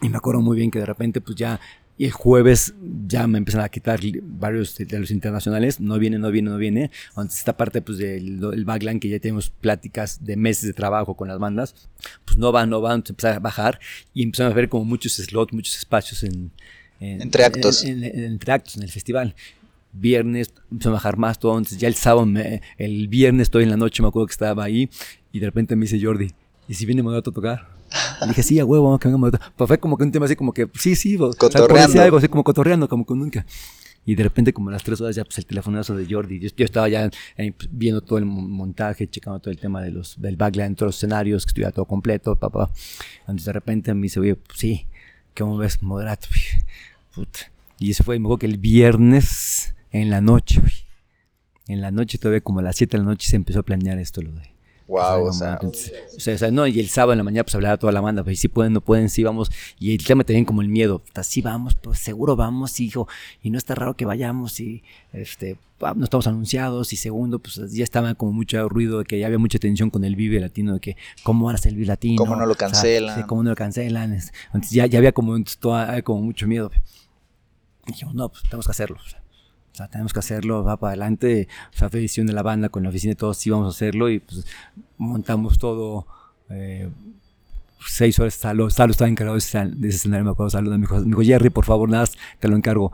Y 0.00 0.08
me 0.08 0.16
acuerdo 0.16 0.40
muy 0.40 0.56
bien 0.56 0.70
que 0.70 0.78
de 0.78 0.86
repente, 0.86 1.20
pues 1.20 1.36
ya, 1.36 1.60
y 1.98 2.04
el 2.04 2.12
jueves 2.12 2.74
ya 3.08 3.26
me 3.26 3.38
empiezan 3.38 3.62
a 3.62 3.68
quitar 3.68 4.00
varios 4.22 4.76
de, 4.78 4.98
los 5.00 5.10
internacionales. 5.10 5.80
No 5.80 5.98
viene, 5.98 6.18
no 6.18 6.30
viene, 6.30 6.48
no 6.48 6.56
viene. 6.56 6.92
Entonces, 7.08 7.40
esta 7.40 7.56
parte 7.56 7.82
pues 7.82 7.98
del 7.98 8.64
backline 8.64 9.00
que 9.00 9.08
ya 9.08 9.18
tenemos 9.18 9.50
pláticas 9.50 10.24
de 10.24 10.36
meses 10.36 10.66
de 10.66 10.72
trabajo 10.72 11.14
con 11.14 11.26
las 11.26 11.40
bandas, 11.40 11.74
pues 12.24 12.38
no 12.38 12.52
va, 12.52 12.66
no 12.66 12.80
va. 12.80 12.94
Entonces 12.94 13.10
empezó 13.10 13.28
a 13.36 13.38
bajar 13.40 13.80
y 14.14 14.22
empezamos 14.22 14.52
a 14.52 14.54
ver 14.54 14.68
como 14.68 14.84
muchos 14.84 15.14
slots, 15.14 15.52
muchos 15.52 15.76
espacios 15.76 16.22
en, 16.22 16.52
entre 17.00 17.44
actos. 17.44 17.82
En, 17.84 18.04
entre 18.04 18.52
actos 18.52 18.76
en 18.76 18.84
el 18.84 18.90
festival 18.90 19.34
viernes 19.90 20.52
empezó 20.70 20.90
a 20.90 20.92
bajar 20.92 21.16
más 21.16 21.38
todo, 21.38 21.56
entonces 21.56 21.78
ya 21.78 21.88
el 21.88 21.94
sábado, 21.94 22.28
el 22.76 23.08
viernes 23.08 23.46
estoy 23.46 23.64
en 23.64 23.70
la 23.70 23.76
noche, 23.76 24.02
me 24.02 24.08
acuerdo 24.08 24.26
que 24.26 24.32
estaba 24.32 24.62
ahí 24.62 24.90
y 25.32 25.40
de 25.40 25.46
repente 25.46 25.74
me 25.74 25.86
dice 25.86 25.98
Jordi, 26.00 26.30
¿y 26.68 26.74
si 26.74 26.86
viene 26.86 27.02
Modato 27.02 27.30
a 27.30 27.32
tocar? 27.32 27.68
Y 28.22 28.28
dije, 28.28 28.42
sí, 28.42 28.60
a 28.60 28.64
huevo, 28.64 28.84
vamos 28.98 29.32
a 29.32 29.52
Pues 29.56 29.68
fue 29.68 29.78
como 29.78 29.96
que 29.96 30.04
un 30.04 30.12
tema 30.12 30.26
así 30.26 30.36
como 30.36 30.52
que, 30.52 30.68
sí, 30.74 30.94
sí, 30.94 31.16
cotorreando. 31.16 32.02
algo 32.02 32.18
así 32.18 32.28
como 32.28 32.44
cotorreando, 32.44 32.88
como 32.88 33.04
con 33.04 33.18
nunca. 33.18 33.46
Y 34.04 34.14
de 34.14 34.22
repente, 34.22 34.52
como 34.52 34.70
a 34.70 34.72
las 34.72 34.82
tres 34.82 35.00
horas, 35.00 35.16
ya 35.16 35.24
pues 35.24 35.38
el 35.38 35.46
telefonazo 35.46 35.94
de 35.94 36.06
Jordi. 36.10 36.38
Yo, 36.38 36.48
yo 36.56 36.64
estaba 36.64 36.88
ya 36.88 37.10
eh, 37.36 37.52
viendo 37.70 38.00
todo 38.00 38.18
el 38.18 38.24
montaje, 38.24 39.06
checando 39.06 39.38
todo 39.38 39.50
el 39.50 39.58
tema 39.58 39.82
de 39.82 39.90
los, 39.90 40.20
del 40.20 40.36
backline, 40.36 40.74
todos 40.74 40.88
los 40.88 40.96
escenarios, 40.96 41.44
que 41.44 41.50
estuviera 41.50 41.72
todo 41.72 41.84
completo, 41.84 42.34
papá. 42.34 42.70
Entonces 43.20 43.46
de 43.46 43.52
repente 43.52 43.92
me 43.94 44.02
dice, 44.02 44.20
oye, 44.20 44.34
pues, 44.34 44.58
sí, 44.58 44.86
¿cómo 45.36 45.56
ves? 45.56 45.82
Moderato. 45.82 46.28
Y 47.80 47.92
eso 47.92 48.02
fue, 48.02 48.18
me 48.18 48.24
acuerdo 48.26 48.38
que 48.40 48.46
el 48.46 48.58
viernes 48.58 49.74
en 49.92 50.10
la 50.10 50.20
noche, 50.20 50.60
en 51.68 51.80
la 51.80 51.92
noche, 51.92 52.18
todavía 52.18 52.40
como 52.40 52.58
a 52.58 52.62
las 52.62 52.76
7 52.76 52.96
de 52.96 53.04
la 53.04 53.10
noche 53.10 53.28
se 53.28 53.36
empezó 53.36 53.60
a 53.60 53.62
planear 53.62 53.98
esto, 53.98 54.20
lo 54.20 54.32
de 54.32 54.57
Wow, 54.88 55.26
o 55.26 55.32
sea, 55.34 55.58
o 55.62 56.18
sea, 56.18 56.50
no, 56.50 56.66
y 56.66 56.80
el 56.80 56.88
sábado 56.88 57.12
en 57.12 57.18
la 57.18 57.24
mañana 57.24 57.44
pues 57.44 57.54
hablaba 57.54 57.76
toda 57.76 57.92
la 57.92 58.00
banda, 58.00 58.24
pues 58.24 58.40
si 58.40 58.48
pueden, 58.48 58.72
no 58.72 58.80
pueden, 58.80 59.10
sí 59.10 59.22
vamos, 59.22 59.50
y 59.78 59.94
el 59.94 60.02
tema 60.02 60.24
también 60.24 60.46
como 60.46 60.62
el 60.62 60.68
miedo, 60.68 61.02
sí 61.22 61.42
vamos, 61.42 61.74
pues 61.74 61.98
seguro 61.98 62.36
vamos, 62.36 62.80
hijo, 62.80 63.06
y 63.42 63.50
no 63.50 63.58
está 63.58 63.74
raro 63.74 63.94
que 63.96 64.06
vayamos, 64.06 64.58
y 64.60 64.82
este, 65.12 65.58
no 65.94 66.04
estamos 66.04 66.26
anunciados, 66.26 66.94
y 66.94 66.96
segundo, 66.96 67.38
pues 67.38 67.60
ya 67.70 67.84
estaba 67.84 68.14
como 68.14 68.32
mucho 68.32 68.66
ruido 68.66 69.00
de 69.00 69.04
que 69.04 69.18
ya 69.18 69.26
había 69.26 69.38
mucha 69.38 69.58
tensión 69.58 69.90
con 69.90 70.04
el 70.04 70.16
Vive 70.16 70.40
Latino, 70.40 70.72
de 70.72 70.80
que 70.80 70.96
cómo 71.22 71.44
van 71.44 71.56
a 71.56 71.58
ser 71.58 71.72
el 71.72 71.76
Vive 71.76 71.88
Latino. 71.88 72.16
Cómo 72.16 72.34
no 72.34 72.46
lo 72.46 72.54
cancelan. 72.54 73.22
cómo 73.24 73.42
no 73.42 73.50
lo 73.50 73.56
cancelan, 73.56 74.14
entonces 74.14 74.70
ya, 74.70 74.86
ya 74.86 75.00
había 75.00 75.12
como, 75.12 75.36
como 76.02 76.22
mucho 76.22 76.46
miedo. 76.46 76.70
Y 77.86 77.92
dijimos, 77.92 78.14
no, 78.14 78.30
pues 78.30 78.42
tenemos 78.44 78.64
que 78.64 78.70
hacerlo. 78.70 78.96
O 79.04 79.08
sea, 79.08 79.22
sea, 79.74 79.88
tenemos 79.88 80.12
que 80.12 80.18
hacerlo, 80.18 80.64
va 80.64 80.76
para 80.76 80.90
adelante. 80.90 81.48
O 81.74 81.76
sea, 81.76 81.88
fue 81.88 82.00
de 82.00 82.32
la 82.32 82.42
banda 82.42 82.68
con 82.68 82.82
la 82.82 82.88
oficina 82.88 83.14
todos 83.14 83.36
sí 83.36 83.50
vamos 83.50 83.66
a 83.66 83.70
hacerlo 83.70 84.10
y 84.10 84.20
pues 84.20 84.44
montamos 84.96 85.58
todo. 85.58 86.06
Eh, 86.50 86.90
seis 87.86 88.18
horas, 88.18 88.34
Salo, 88.34 88.70
Salo 88.70 88.92
estaba 88.92 89.08
encargado 89.08 89.34
de 89.34 89.38
ese, 89.38 89.58
escenario, 89.88 90.24
me 90.24 90.30
acuerdo, 90.32 90.50
Salo, 90.50 90.70
me 90.70 90.78
dijo, 90.78 90.96
me 90.96 91.04
dijo, 91.06 91.22
Jerry, 91.22 91.50
por 91.50 91.64
favor, 91.64 91.88
nada, 91.88 92.06
te 92.38 92.48
lo 92.48 92.56
encargo. 92.56 92.92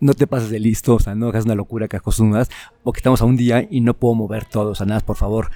No 0.00 0.14
te 0.14 0.26
pases 0.26 0.50
de 0.50 0.58
listo, 0.58 0.96
o 0.96 0.98
sea, 0.98 1.14
no 1.14 1.28
hagas 1.28 1.44
una 1.44 1.54
locura 1.54 1.88
que 1.88 1.96
acostumbras, 1.96 2.50
porque 2.82 2.98
estamos 2.98 3.22
a 3.22 3.24
un 3.24 3.36
día 3.36 3.66
y 3.70 3.80
no 3.80 3.94
puedo 3.94 4.14
mover 4.14 4.44
todo, 4.44 4.70
o 4.70 4.74
sea, 4.74 4.86
nada, 4.86 5.00
por 5.00 5.16
favor, 5.16 5.50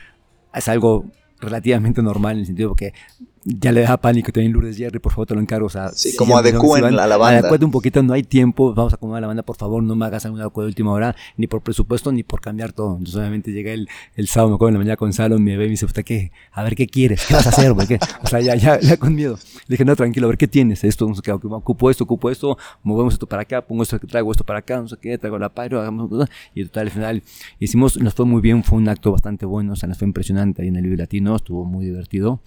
es 0.55 0.69
algo 0.69 1.07
relativamente 1.41 2.03
normal 2.03 2.35
en 2.35 2.41
el 2.41 2.47
sentido 2.47 2.75
que 2.75 2.95
ya 3.57 3.73
le 3.73 3.83
da 3.83 3.97
pánico 3.97 4.31
también 4.33 4.53
Lourdes 4.53 4.77
Jerry, 4.77 4.99
por 4.99 5.13
favor 5.13 5.27
te 5.27 5.35
lo 5.35 5.41
encargo. 5.41 5.67
O 5.67 5.71
sea, 5.71 5.91
sí, 5.91 6.15
como 6.17 6.37
adecúen 6.37 6.85
a 6.85 7.07
la 7.07 7.17
banda. 7.17 7.41
Adecuate 7.41 7.65
un 7.65 7.71
poquito, 7.71 8.03
no 8.03 8.13
hay 8.13 8.23
tiempo, 8.23 8.75
vamos 8.75 8.93
a 8.93 8.97
acomodar 8.97 9.23
la 9.23 9.29
banda, 9.29 9.43
por 9.43 9.57
favor, 9.57 9.83
no 9.83 9.97
me 9.97 10.07
hagas 10.07 10.25
alguna 10.25 10.49
cosa 10.51 10.65
de 10.65 10.69
última 10.69 10.93
hora, 10.93 11.17
ni 11.37 11.47
por 11.47 11.63
presupuesto, 11.63 12.13
ni 12.13 12.23
por 12.23 12.41
cambiar 12.41 12.73
todo. 12.73 12.93
Entonces 12.93 13.17
obviamente 13.17 13.53
llega 13.53 13.73
el, 13.73 13.89
el 14.17 14.29
sábado, 14.29 14.51
me 14.51 14.55
acuerdo 14.57 14.71
en 14.71 14.75
la 14.75 14.79
mañana 14.81 14.97
con 14.97 15.13
Salón, 15.13 15.43
me 15.43 15.57
ve 15.57 15.65
y 15.65 15.69
me 15.69 15.71
dice, 15.73 15.87
¿qué? 16.05 16.33
A 16.53 16.63
ver, 16.63 16.75
¿qué 16.75 16.87
quieres? 16.87 17.25
¿Qué 17.27 17.35
vas 17.35 17.47
a 17.47 17.51
hacer, 17.51 17.73
güey? 17.73 17.87
O 18.23 18.27
sea, 18.27 18.41
ya, 18.41 18.55
ya, 18.55 18.79
ya 18.81 18.97
con 18.97 19.15
miedo. 19.15 19.39
Le 19.67 19.75
dije, 19.75 19.85
no, 19.85 19.97
tranquilo, 19.97 20.27
a 20.27 20.29
ver, 20.29 20.39
¿qué 20.39 20.49
tienes? 20.49 20.85
Esto, 20.85 21.09
no 21.09 21.15
sé 21.15 21.23
qué, 21.23 21.33
ocupo 21.33 21.91
esto, 21.91 22.05
ocupo 22.05 22.31
esto, 22.31 22.59
movemos 22.83 23.15
esto 23.15 23.27
para 23.27 23.43
acá, 23.43 23.63
pongo 23.63 23.83
esto, 23.83 23.99
traigo 24.01 24.31
esto 24.31 24.45
para 24.45 24.61
acá, 24.61 24.81
no 24.81 24.89
sé 24.89 24.97
qué, 25.01 25.19
traigo 25.19 25.39
la 25.39 25.49
pyro, 25.49 25.81
hagamos 25.81 26.09
y 26.55 26.65
total, 26.65 26.87
al 26.87 26.91
final 26.91 27.23
hicimos, 27.59 27.97
nos 27.99 28.15
fue 28.15 28.27
muy 28.27 28.41
bien, 28.41 28.65
fue 28.65 28.79
un 28.79 28.89
acto 28.89 29.13
bastante 29.13 29.47
bueno, 29.47 29.73
o 29.73 29.77
sea, 29.77 29.89
nos 29.89 29.99
fue 29.99 30.07
impresionante 30.07 30.63
ahí 30.63 30.69
en 30.69 30.77
el 30.77 30.85
Vive 30.85 30.97
Latino, 30.97 31.37
estuvo 31.37 31.65
muy 31.65 31.85
divertido 31.85 32.41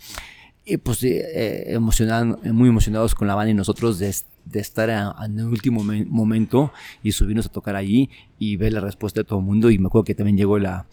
y 0.71 0.77
pues 0.77 1.03
eh, 1.03 1.77
muy 1.79 2.69
emocionados 2.69 3.13
con 3.13 3.27
la 3.27 3.35
banda 3.35 3.51
y 3.51 3.53
nosotros 3.53 3.99
de, 3.99 4.13
estar 4.53 4.89
en 4.89 5.39
el 5.39 5.45
último 5.45 5.83
momento 5.83 6.71
y 7.03 7.11
subirnos 7.11 7.47
a 7.47 7.49
tocar 7.49 7.75
allí 7.75 8.09
y 8.39 8.55
ver 8.55 8.73
la 8.73 8.79
respuesta 8.79 9.19
de 9.19 9.23
todo 9.25 9.39
el 9.39 9.45
mundo. 9.45 9.69
Y 9.69 9.77
me 9.77 9.87
acuerdo 9.87 10.05
que 10.05 10.15
también 10.15 10.37
llegó 10.37 10.59
la 10.59 10.87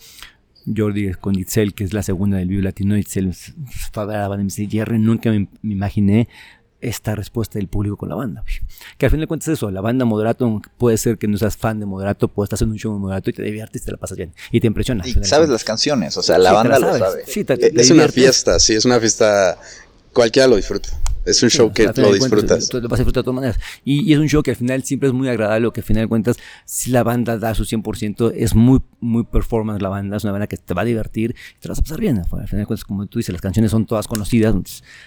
Jordi 0.77 1.15
con 1.15 1.39
Itzel, 1.39 1.75
que 1.75 1.85
es 1.85 1.93
la 1.93 2.03
segunda 2.03 2.39
del 2.39 2.49
Vivo 2.49 2.63
Latino. 2.63 2.97
Itzel 2.97 3.33
fue 3.33 4.03
a 4.03 4.07
ver 4.07 4.17
a 4.17 4.21
la 4.23 4.29
banda 4.29 4.43
y 4.43 4.45
me 4.45 4.49
dice, 4.49 4.67
Jerry, 4.67 4.99
nunca 4.99 5.31
me, 5.31 5.49
me 5.63 5.75
imaginé 5.75 6.29
esta 6.81 7.15
respuesta 7.15 7.59
del 7.59 7.69
público 7.69 7.97
con 7.97 8.09
la 8.09 8.15
banda. 8.15 8.45
Que 8.97 9.07
al 9.07 9.11
fin 9.11 9.21
de 9.21 9.27
cuentas 9.27 9.49
es 9.49 9.55
eso, 9.55 9.71
la 9.71 9.81
banda 9.81 10.05
Moderato 10.05 10.63
puede 10.77 10.97
ser 10.97 11.19
que 11.19 11.29
no 11.29 11.37
seas 11.39 11.57
fan 11.57 11.81
de 11.81 11.87
Moderato, 11.87 12.29
puedes 12.29 12.53
estar 12.53 12.67
en 12.67 12.73
un 12.73 12.79
show 12.79 12.93
de 12.93 13.01
Moderato 13.01 13.31
y 13.31 13.33
te 13.33 13.43
diviertes 13.43 13.83
y 13.83 13.85
te 13.85 13.93
la 13.93 13.99
pasas 13.99 14.17
bien 14.17 14.33
y 14.51 14.61
te 14.61 14.67
impresiona. 14.67 15.07
Y 15.07 15.13
sabes 15.25 15.49
las 15.49 15.65
canciones, 15.65 16.17
o 16.17 16.23
sea, 16.23 16.39
la 16.39 16.53
banda 16.53 16.79
lo 16.79 16.97
sabe. 16.97 17.25
Sí, 17.27 17.45
es 17.49 17.91
una 17.91 18.09
fiesta, 18.09 18.59
sí, 18.59 18.75
es 18.75 18.85
una 18.85 19.01
fiesta, 19.01 19.59
cualquiera 20.13 20.49
lo 20.49 20.57
disfruta. 20.57 20.91
Es 21.25 21.43
un 21.43 21.51
show 21.51 21.73
que 21.73 21.85
lo 21.85 22.13
disfrutas. 22.13 22.73
lo 22.73 22.89
vas 22.89 23.01
a 23.01 23.03
disfrutar 23.03 23.23
de 23.23 23.25
todas 23.25 23.35
maneras. 23.35 23.61
Y, 23.85 24.13
es 24.13 24.19
un 24.19 24.29
show 24.29 24.43
que 24.43 24.53
al 24.53 24.57
final 24.57 24.83
siempre 24.85 25.09
es 25.09 25.15
muy 25.15 25.29
agradable, 25.29 25.67
o 25.67 25.73
que 25.73 25.81
al 25.81 25.87
final 25.87 26.05
de 26.05 26.09
cuentas, 26.09 26.37
si 26.65 26.91
la 26.91 27.03
banda 27.03 27.39
da 27.39 27.55
su 27.55 27.65
100%, 27.65 28.33
es 28.35 28.55
muy, 28.55 28.81
muy 29.01 29.25
performance 29.25 29.83
la 29.83 29.89
banda, 29.89 30.17
es 30.17 30.25
una 30.25 30.33
banda 30.33 30.47
que 30.47 30.57
te 30.57 30.75
va 30.75 30.83
a 30.83 30.85
divertir 30.85 31.35
y 31.57 31.61
te 31.61 31.69
vas 31.69 31.79
a 31.79 31.83
pasar 31.83 32.01
bien. 32.01 32.19
Al 32.19 32.27
final 32.27 32.47
de 32.49 32.67
cuentas, 32.67 32.85
como 32.85 33.07
tú 33.07 33.19
dices, 33.19 33.33
las 33.33 33.43
canciones 33.43 33.71
son 33.71 33.87
todas 33.87 34.07
conocidas, 34.07 34.55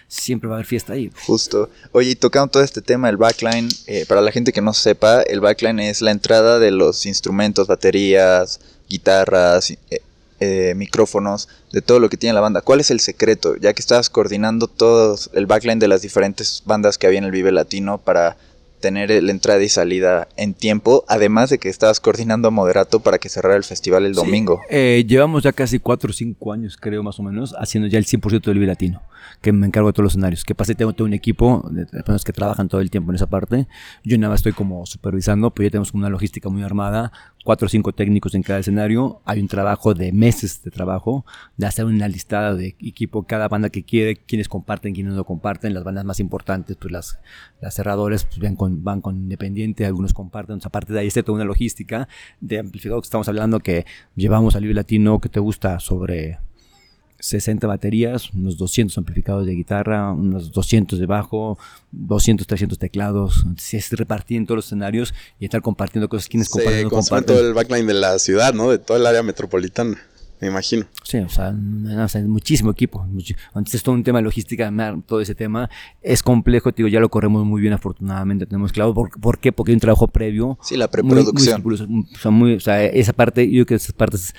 siempre 0.07 0.47
va 0.47 0.55
a 0.55 0.57
haber 0.57 0.65
fiesta 0.65 0.93
ahí. 0.93 1.11
Justo. 1.25 1.69
Oye, 1.91 2.11
y 2.11 2.15
tocando 2.15 2.51
todo 2.51 2.63
este 2.63 2.81
tema, 2.81 3.09
el 3.09 3.17
backline, 3.17 3.69
eh, 3.87 4.05
para 4.07 4.21
la 4.21 4.31
gente 4.31 4.51
que 4.51 4.61
no 4.61 4.73
sepa, 4.73 5.21
el 5.23 5.39
backline 5.39 5.79
es 5.79 6.01
la 6.01 6.11
entrada 6.11 6.59
de 6.59 6.71
los 6.71 7.05
instrumentos, 7.05 7.67
baterías, 7.67 8.59
guitarras, 8.89 9.71
eh, 9.71 10.01
eh, 10.43 10.73
micrófonos, 10.75 11.47
de 11.71 11.83
todo 11.83 11.99
lo 11.99 12.09
que 12.09 12.17
tiene 12.17 12.33
la 12.33 12.41
banda. 12.41 12.61
¿Cuál 12.61 12.79
es 12.79 12.89
el 12.89 12.99
secreto? 12.99 13.55
Ya 13.57 13.73
que 13.73 13.79
estabas 13.79 14.09
coordinando 14.09 14.65
todo 14.65 15.15
el 15.33 15.45
backline 15.45 15.77
de 15.77 15.87
las 15.87 16.01
diferentes 16.01 16.63
bandas 16.65 16.97
que 16.97 17.05
había 17.05 17.19
en 17.19 17.25
el 17.25 17.31
Vive 17.31 17.51
Latino 17.51 17.99
para 17.99 18.37
tener 18.79 19.11
la 19.23 19.31
entrada 19.31 19.61
y 19.61 19.69
salida 19.69 20.27
en 20.37 20.55
tiempo, 20.55 21.05
además 21.07 21.51
de 21.51 21.59
que 21.59 21.69
estabas 21.69 21.99
coordinando 21.99 22.47
a 22.47 22.51
Moderato 22.51 23.01
para 23.01 23.19
que 23.19 23.29
cerrara 23.29 23.55
el 23.55 23.63
festival 23.63 24.03
el 24.03 24.15
domingo. 24.15 24.61
Eh, 24.71 25.05
llevamos 25.07 25.43
ya 25.43 25.51
casi 25.51 25.77
4 25.77 26.09
o 26.09 26.13
5 26.13 26.53
años, 26.53 26.75
creo, 26.75 27.03
más 27.03 27.19
o 27.19 27.23
menos, 27.23 27.53
haciendo 27.59 27.87
ya 27.87 27.99
el 27.99 28.07
100% 28.07 28.41
del 28.41 28.55
Vive 28.55 28.65
Latino 28.65 29.03
que 29.41 29.51
me 29.51 29.67
encargo 29.67 29.89
de 29.89 29.93
todos 29.93 30.03
los 30.03 30.13
escenarios. 30.13 30.43
Que 30.43 30.55
pase, 30.55 30.75
tengo 30.75 30.93
todo 30.93 31.05
un 31.05 31.13
equipo 31.13 31.67
de 31.71 31.85
personas 31.85 32.23
que 32.23 32.33
trabajan 32.33 32.67
todo 32.67 32.81
el 32.81 32.91
tiempo 32.91 33.11
en 33.11 33.15
esa 33.15 33.27
parte. 33.27 33.67
Yo 34.03 34.17
nada 34.17 34.29
más 34.29 34.39
estoy 34.39 34.53
como 34.53 34.85
supervisando, 34.85 35.51
pero 35.51 35.67
ya 35.67 35.71
tenemos 35.71 35.93
una 35.93 36.09
logística 36.09 36.49
muy 36.49 36.63
armada, 36.63 37.11
cuatro 37.43 37.65
o 37.65 37.69
cinco 37.69 37.93
técnicos 37.93 38.35
en 38.35 38.43
cada 38.43 38.59
escenario. 38.59 39.21
Hay 39.25 39.39
un 39.39 39.47
trabajo 39.47 39.93
de 39.93 40.11
meses 40.11 40.63
de 40.63 40.71
trabajo, 40.71 41.25
de 41.57 41.67
hacer 41.67 41.85
una 41.85 42.07
listada 42.07 42.55
de 42.55 42.75
equipo, 42.79 43.23
cada 43.23 43.47
banda 43.47 43.69
que 43.69 43.83
quiere, 43.83 44.15
quienes 44.15 44.47
comparten, 44.47 44.93
quienes 44.93 45.13
no 45.13 45.23
comparten. 45.23 45.73
Las 45.73 45.83
bandas 45.83 46.05
más 46.05 46.19
importantes, 46.19 46.77
pues 46.77 46.91
las, 46.91 47.19
las 47.59 47.73
cerradores 47.73 48.25
pues 48.25 48.39
van, 48.39 48.55
con, 48.55 48.83
van 48.83 49.01
con 49.01 49.17
Independiente, 49.17 49.85
algunos 49.85 50.13
comparten. 50.13 50.59
Aparte 50.63 50.93
de 50.93 50.99
ahí 50.99 51.07
está 51.07 51.23
toda 51.23 51.37
una 51.37 51.45
logística 51.45 52.07
de 52.39 52.59
amplificador 52.59 53.01
que 53.01 53.07
estamos 53.07 53.27
hablando 53.27 53.59
que 53.59 53.85
llevamos 54.15 54.55
al 54.55 54.61
Libre 54.61 54.75
Latino 54.75 55.19
que 55.19 55.29
te 55.29 55.39
gusta 55.39 55.79
sobre 55.79 56.39
60 57.21 57.67
baterías, 57.67 58.31
unos 58.33 58.57
200 58.57 58.97
amplificadores 58.97 59.47
de 59.47 59.53
guitarra, 59.53 60.11
unos 60.11 60.51
200 60.51 60.99
de 60.99 61.05
bajo, 61.05 61.57
200, 61.91 62.45
300 62.45 62.77
teclados. 62.77 63.45
Si 63.57 63.77
es 63.77 63.89
repartir 63.91 64.37
en 64.37 64.45
todos 64.45 64.57
los 64.57 64.65
escenarios 64.65 65.13
y 65.39 65.45
estar 65.45 65.61
compartiendo 65.61 66.09
cosas. 66.09 66.27
Quienes 66.27 66.49
comparten, 66.49 66.89
comparten. 66.89 67.35
todo 67.35 67.47
el 67.47 67.53
backline 67.53 67.87
de 67.87 67.93
la 67.93 68.19
ciudad, 68.19 68.53
¿no? 68.53 68.69
De 68.69 68.79
todo 68.79 68.97
el 68.97 69.05
área 69.05 69.23
metropolitana. 69.23 69.97
Me 70.41 70.47
imagino. 70.47 70.87
Sí, 71.03 71.19
o 71.19 71.29
sea, 71.29 71.53
muchísimo 72.25 72.71
equipo. 72.71 73.05
Entonces 73.07 73.75
es 73.75 73.83
todo 73.83 73.93
un 73.93 74.03
tema 74.03 74.17
de 74.17 74.23
logística, 74.23 74.73
todo 75.05 75.21
ese 75.21 75.35
tema. 75.35 75.69
Es 76.01 76.23
complejo, 76.23 76.71
digo, 76.71 76.89
ya 76.89 76.99
lo 76.99 77.09
corremos 77.09 77.45
muy 77.45 77.61
bien, 77.61 77.73
afortunadamente. 77.73 78.47
Tenemos 78.47 78.71
claro. 78.71 78.95
¿Por, 78.95 79.37
qué? 79.37 79.51
Porque 79.51 79.71
hay 79.71 79.75
un 79.75 79.79
trabajo 79.81 80.07
previo. 80.07 80.57
Sí, 80.63 80.77
la 80.77 80.87
preproducción. 80.87 81.63
o 81.63 82.59
sea, 82.59 82.83
esa 82.83 83.13
parte, 83.13 83.45
yo 83.45 83.51
creo 83.51 83.65
que 83.67 83.75
esas 83.75 83.93
partes 83.93 84.33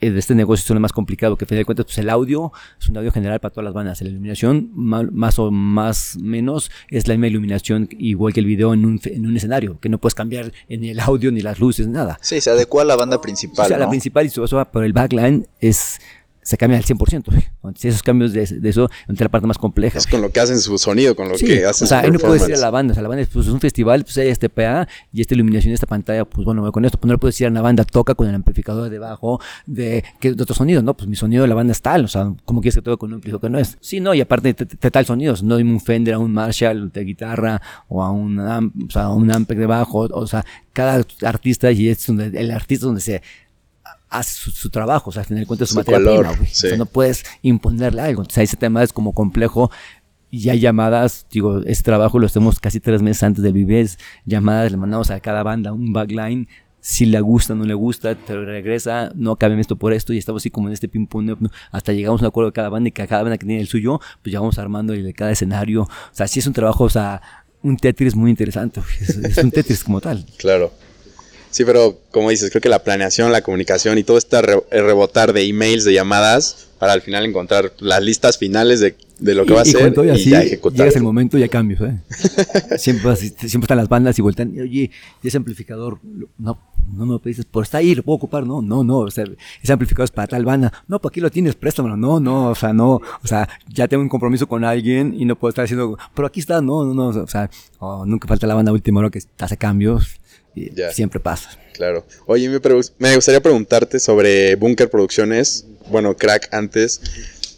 de 0.00 0.18
este 0.18 0.34
negocio 0.34 0.62
es 0.62 0.70
lo 0.70 0.80
más 0.80 0.92
complicado, 0.92 1.36
que 1.36 1.44
a 1.44 1.48
fin 1.48 1.58
de 1.58 1.64
cuentas, 1.64 1.86
pues 1.86 1.98
el 1.98 2.08
audio 2.10 2.52
es 2.80 2.88
un 2.88 2.96
audio 2.96 3.10
general 3.10 3.40
para 3.40 3.52
todas 3.52 3.64
las 3.64 3.74
bandas. 3.74 4.00
La 4.00 4.08
iluminación, 4.08 4.70
más 4.74 5.38
o 5.38 5.50
más 5.50 6.16
menos, 6.20 6.70
es 6.88 7.08
la 7.08 7.14
misma 7.14 7.26
iluminación, 7.28 7.88
igual 7.92 8.32
que 8.32 8.40
el 8.40 8.46
video 8.46 8.74
en 8.74 8.84
un, 8.84 9.00
en 9.04 9.26
un 9.26 9.36
escenario, 9.36 9.78
que 9.80 9.88
no 9.88 9.98
puedes 9.98 10.14
cambiar 10.14 10.52
ni 10.68 10.90
el 10.90 11.00
audio, 11.00 11.32
ni 11.32 11.40
las 11.40 11.58
luces, 11.58 11.88
nada. 11.88 12.18
Sí, 12.20 12.40
se 12.40 12.50
adecua 12.50 12.82
a 12.82 12.84
la 12.84 12.96
banda 12.96 13.20
principal. 13.20 13.66
O 13.66 13.68
sea, 13.68 13.78
la 13.78 13.88
principal 13.88 14.26
y 14.26 14.28
eso, 14.28 14.68
pero 14.72 14.84
el 14.84 14.92
backline 14.92 15.46
es 15.60 16.00
se 16.48 16.56
cambia 16.56 16.78
al 16.78 16.84
100%. 16.84 17.24
Entonces, 17.26 17.84
esos 17.84 18.02
cambios 18.02 18.32
de, 18.32 18.42
eso, 18.42 18.88
entre 19.06 19.26
la 19.26 19.28
parte 19.28 19.46
más 19.46 19.58
compleja. 19.58 19.98
Es 19.98 20.06
con 20.06 20.22
lo 20.22 20.30
que 20.30 20.40
hacen 20.40 20.58
su 20.60 20.78
sonido, 20.78 21.14
con 21.14 21.28
lo 21.28 21.36
que 21.36 21.66
hacen 21.66 21.84
O 21.84 21.88
sea, 21.88 21.98
ahí 21.98 22.10
no 22.10 22.18
puedes 22.18 22.40
decir 22.40 22.54
a 22.54 22.58
la 22.58 22.70
banda. 22.70 22.92
O 22.92 22.94
sea, 22.94 23.02
la 23.02 23.10
banda 23.10 23.28
pues, 23.30 23.46
es 23.46 23.52
un 23.52 23.60
festival, 23.60 24.02
pues 24.02 24.16
hay 24.16 24.28
este 24.28 24.48
PA 24.48 24.88
y 25.12 25.20
esta 25.20 25.34
iluminación, 25.34 25.74
esta 25.74 25.86
pantalla, 25.86 26.24
pues 26.24 26.46
bueno, 26.46 26.72
con 26.72 26.86
esto. 26.86 26.96
Pues 26.96 27.06
no 27.06 27.12
le 27.12 27.18
puedes 27.18 27.34
decir 27.34 27.48
a 27.48 27.50
una 27.50 27.60
banda, 27.60 27.84
toca 27.84 28.14
con 28.14 28.28
el 28.28 28.34
amplificador 28.34 28.88
debajo 28.88 29.42
de, 29.66 30.02
que, 30.20 30.32
de 30.32 30.42
otro 30.42 30.54
sonido. 30.54 30.80
No, 30.80 30.96
pues 30.96 31.06
mi 31.06 31.16
sonido 31.16 31.42
de 31.42 31.48
la 31.48 31.54
banda 31.54 31.72
es 31.72 31.82
tal. 31.82 32.06
O 32.06 32.08
sea, 32.08 32.32
¿cómo 32.46 32.62
quieres 32.62 32.76
que 32.76 32.80
toque 32.82 32.96
con 32.96 33.10
un 33.10 33.16
amplificador 33.16 33.42
que 33.42 33.50
no 33.50 33.58
es? 33.58 33.76
Sí, 33.82 34.00
no, 34.00 34.14
y 34.14 34.22
aparte 34.22 34.54
te, 34.54 34.90
tal 34.90 35.04
sonidos. 35.04 35.42
No 35.42 35.56
hay 35.56 35.64
un 35.64 35.82
Fender, 35.82 36.14
a 36.14 36.18
un 36.18 36.32
Marshall 36.32 36.90
de 36.90 37.04
guitarra 37.04 37.60
o 37.88 38.02
a 38.02 38.10
un, 38.10 38.38
o 38.38 38.90
sea, 38.90 39.10
un 39.10 39.30
Ampeg 39.30 39.58
debajo. 39.58 40.08
O 40.10 40.26
sea, 40.26 40.46
cada 40.72 41.04
artista 41.24 41.70
y 41.72 41.90
es 41.90 42.06
donde, 42.06 42.28
el 42.40 42.50
artista 42.52 42.86
donde 42.86 43.02
se 43.02 43.20
hace 44.10 44.50
su, 44.50 44.70
trabajo, 44.70 45.10
o 45.10 45.12
sea, 45.12 45.20
al 45.20 45.26
final 45.26 45.42
de 45.42 45.46
cuentas 45.46 45.68
su, 45.68 45.74
su 45.74 45.80
materia 45.80 45.98
prima, 45.98 46.32
güey. 46.36 46.78
no 46.78 46.86
puedes 46.86 47.24
imponerle 47.42 48.00
algo. 48.00 48.22
Entonces, 48.22 48.44
ese 48.44 48.56
tema 48.56 48.82
es 48.82 48.92
como 48.92 49.12
complejo. 49.12 49.70
Y 50.30 50.50
hay 50.50 50.60
llamadas, 50.60 51.26
digo, 51.30 51.62
ese 51.64 51.82
trabajo 51.82 52.18
lo 52.18 52.26
hacemos 52.26 52.60
casi 52.60 52.80
tres 52.80 53.00
meses 53.00 53.22
antes 53.22 53.42
del 53.42 53.54
Vives. 53.54 53.98
Llamadas, 54.26 54.70
le 54.70 54.76
mandamos 54.76 55.10
a 55.10 55.20
cada 55.20 55.42
banda 55.42 55.72
un 55.72 55.92
backline. 55.92 56.48
Si 56.80 57.06
le 57.06 57.20
gusta, 57.20 57.54
no 57.54 57.64
le 57.64 57.74
gusta, 57.74 58.14
te 58.14 58.36
regresa, 58.36 59.10
no 59.14 59.36
cabe 59.36 59.58
esto 59.58 59.76
por 59.76 59.92
esto. 59.92 60.12
Y 60.12 60.18
estamos 60.18 60.42
así 60.42 60.50
como 60.50 60.68
en 60.68 60.74
este 60.74 60.88
ping-pong. 60.88 61.48
Hasta 61.72 61.92
llegamos 61.92 62.20
a 62.20 62.24
un 62.24 62.28
acuerdo 62.28 62.50
de 62.50 62.52
cada 62.52 62.68
banda 62.68 62.88
y 62.88 62.92
que 62.92 63.06
cada 63.06 63.22
banda 63.22 63.38
que 63.38 63.46
tiene 63.46 63.60
el 63.60 63.68
suyo, 63.68 64.00
pues 64.22 64.32
ya 64.32 64.40
vamos 64.40 64.58
armando 64.58 64.92
el 64.92 65.02
de 65.02 65.14
cada 65.14 65.30
escenario. 65.30 65.82
O 65.82 65.88
sea, 66.12 66.28
sí 66.28 66.40
es 66.40 66.46
un 66.46 66.52
trabajo, 66.52 66.84
o 66.84 66.90
sea, 66.90 67.22
un 67.62 67.76
Tetris 67.76 68.14
muy 68.14 68.30
interesante. 68.30 68.82
Es, 69.00 69.16
es 69.16 69.38
un 69.38 69.50
Tetris 69.50 69.82
como 69.82 70.00
tal. 70.00 70.26
Claro. 70.36 70.72
Sí, 71.58 71.64
pero 71.64 71.98
como 72.12 72.30
dices, 72.30 72.50
creo 72.50 72.62
que 72.62 72.68
la 72.68 72.84
planeación, 72.84 73.32
la 73.32 73.42
comunicación 73.42 73.98
y 73.98 74.04
todo 74.04 74.16
este 74.16 74.40
rebotar 74.40 75.32
de 75.32 75.42
emails, 75.42 75.82
de 75.82 75.92
llamadas, 75.92 76.68
para 76.78 76.92
al 76.92 77.02
final 77.02 77.24
encontrar 77.24 77.72
las 77.80 78.00
listas 78.00 78.38
finales 78.38 78.78
de, 78.78 78.94
lo 79.34 79.44
que 79.44 79.54
va 79.54 79.62
a 79.62 79.64
ser 79.64 79.92
y, 80.06 80.10
así, 80.10 80.30
ya 80.30 80.40
ejecutar. 80.40 80.78
Llegas 80.78 80.94
el 80.94 81.02
momento 81.02 81.36
y 81.36 81.40
ya 81.40 81.48
cambios, 81.48 81.80
¿eh? 81.80 81.98
siempre, 82.78 83.16
siempre 83.16 83.62
están 83.62 83.78
las 83.78 83.88
bandas 83.88 84.16
y 84.20 84.22
vueltan, 84.22 84.54
oye, 84.56 84.92
ese 85.20 85.36
amplificador, 85.36 85.98
no, 86.38 86.60
no 86.94 87.06
me 87.06 87.14
lo 87.14 87.18
pediste, 87.18 87.42
por 87.42 87.64
está 87.64 87.78
ahí, 87.78 87.92
lo 87.96 88.04
puedo 88.04 88.18
ocupar, 88.18 88.46
no, 88.46 88.62
no, 88.62 88.84
no, 88.84 88.98
o 88.98 89.10
sea, 89.10 89.24
ese 89.60 89.72
amplificador 89.72 90.04
es 90.04 90.12
para 90.12 90.28
tal 90.28 90.44
banda, 90.44 90.72
no, 90.86 91.00
pues 91.00 91.10
aquí 91.10 91.20
lo 91.20 91.28
tienes, 91.28 91.56
préstamelo, 91.56 91.96
no, 91.96 92.20
no, 92.20 92.50
o 92.50 92.54
sea, 92.54 92.72
no, 92.72 92.92
o 92.92 93.26
sea, 93.26 93.48
ya 93.66 93.88
tengo 93.88 94.04
un 94.04 94.08
compromiso 94.08 94.46
con 94.46 94.62
alguien 94.62 95.12
y 95.12 95.24
no 95.24 95.34
puedo 95.34 95.48
estar 95.48 95.64
haciendo, 95.64 95.98
pero 96.14 96.28
aquí 96.28 96.38
está, 96.38 96.60
no, 96.60 96.84
no, 96.84 96.94
no, 96.94 97.08
o 97.08 97.26
sea, 97.26 97.50
oh, 97.80 98.06
nunca 98.06 98.28
falta 98.28 98.46
la 98.46 98.54
banda 98.54 98.70
última 98.70 99.00
hora 99.00 99.10
que 99.10 99.20
hace 99.40 99.56
cambios, 99.56 100.20
y 100.54 100.70
siempre 100.92 101.20
pasa. 101.20 101.50
Claro. 101.72 102.04
Oye, 102.26 102.48
me, 102.48 102.58
me 102.98 103.14
gustaría 103.14 103.40
preguntarte 103.40 104.00
sobre 104.00 104.56
Bunker 104.56 104.90
Producciones, 104.90 105.64
bueno, 105.90 106.16
Crack 106.16 106.52
antes. 106.52 107.00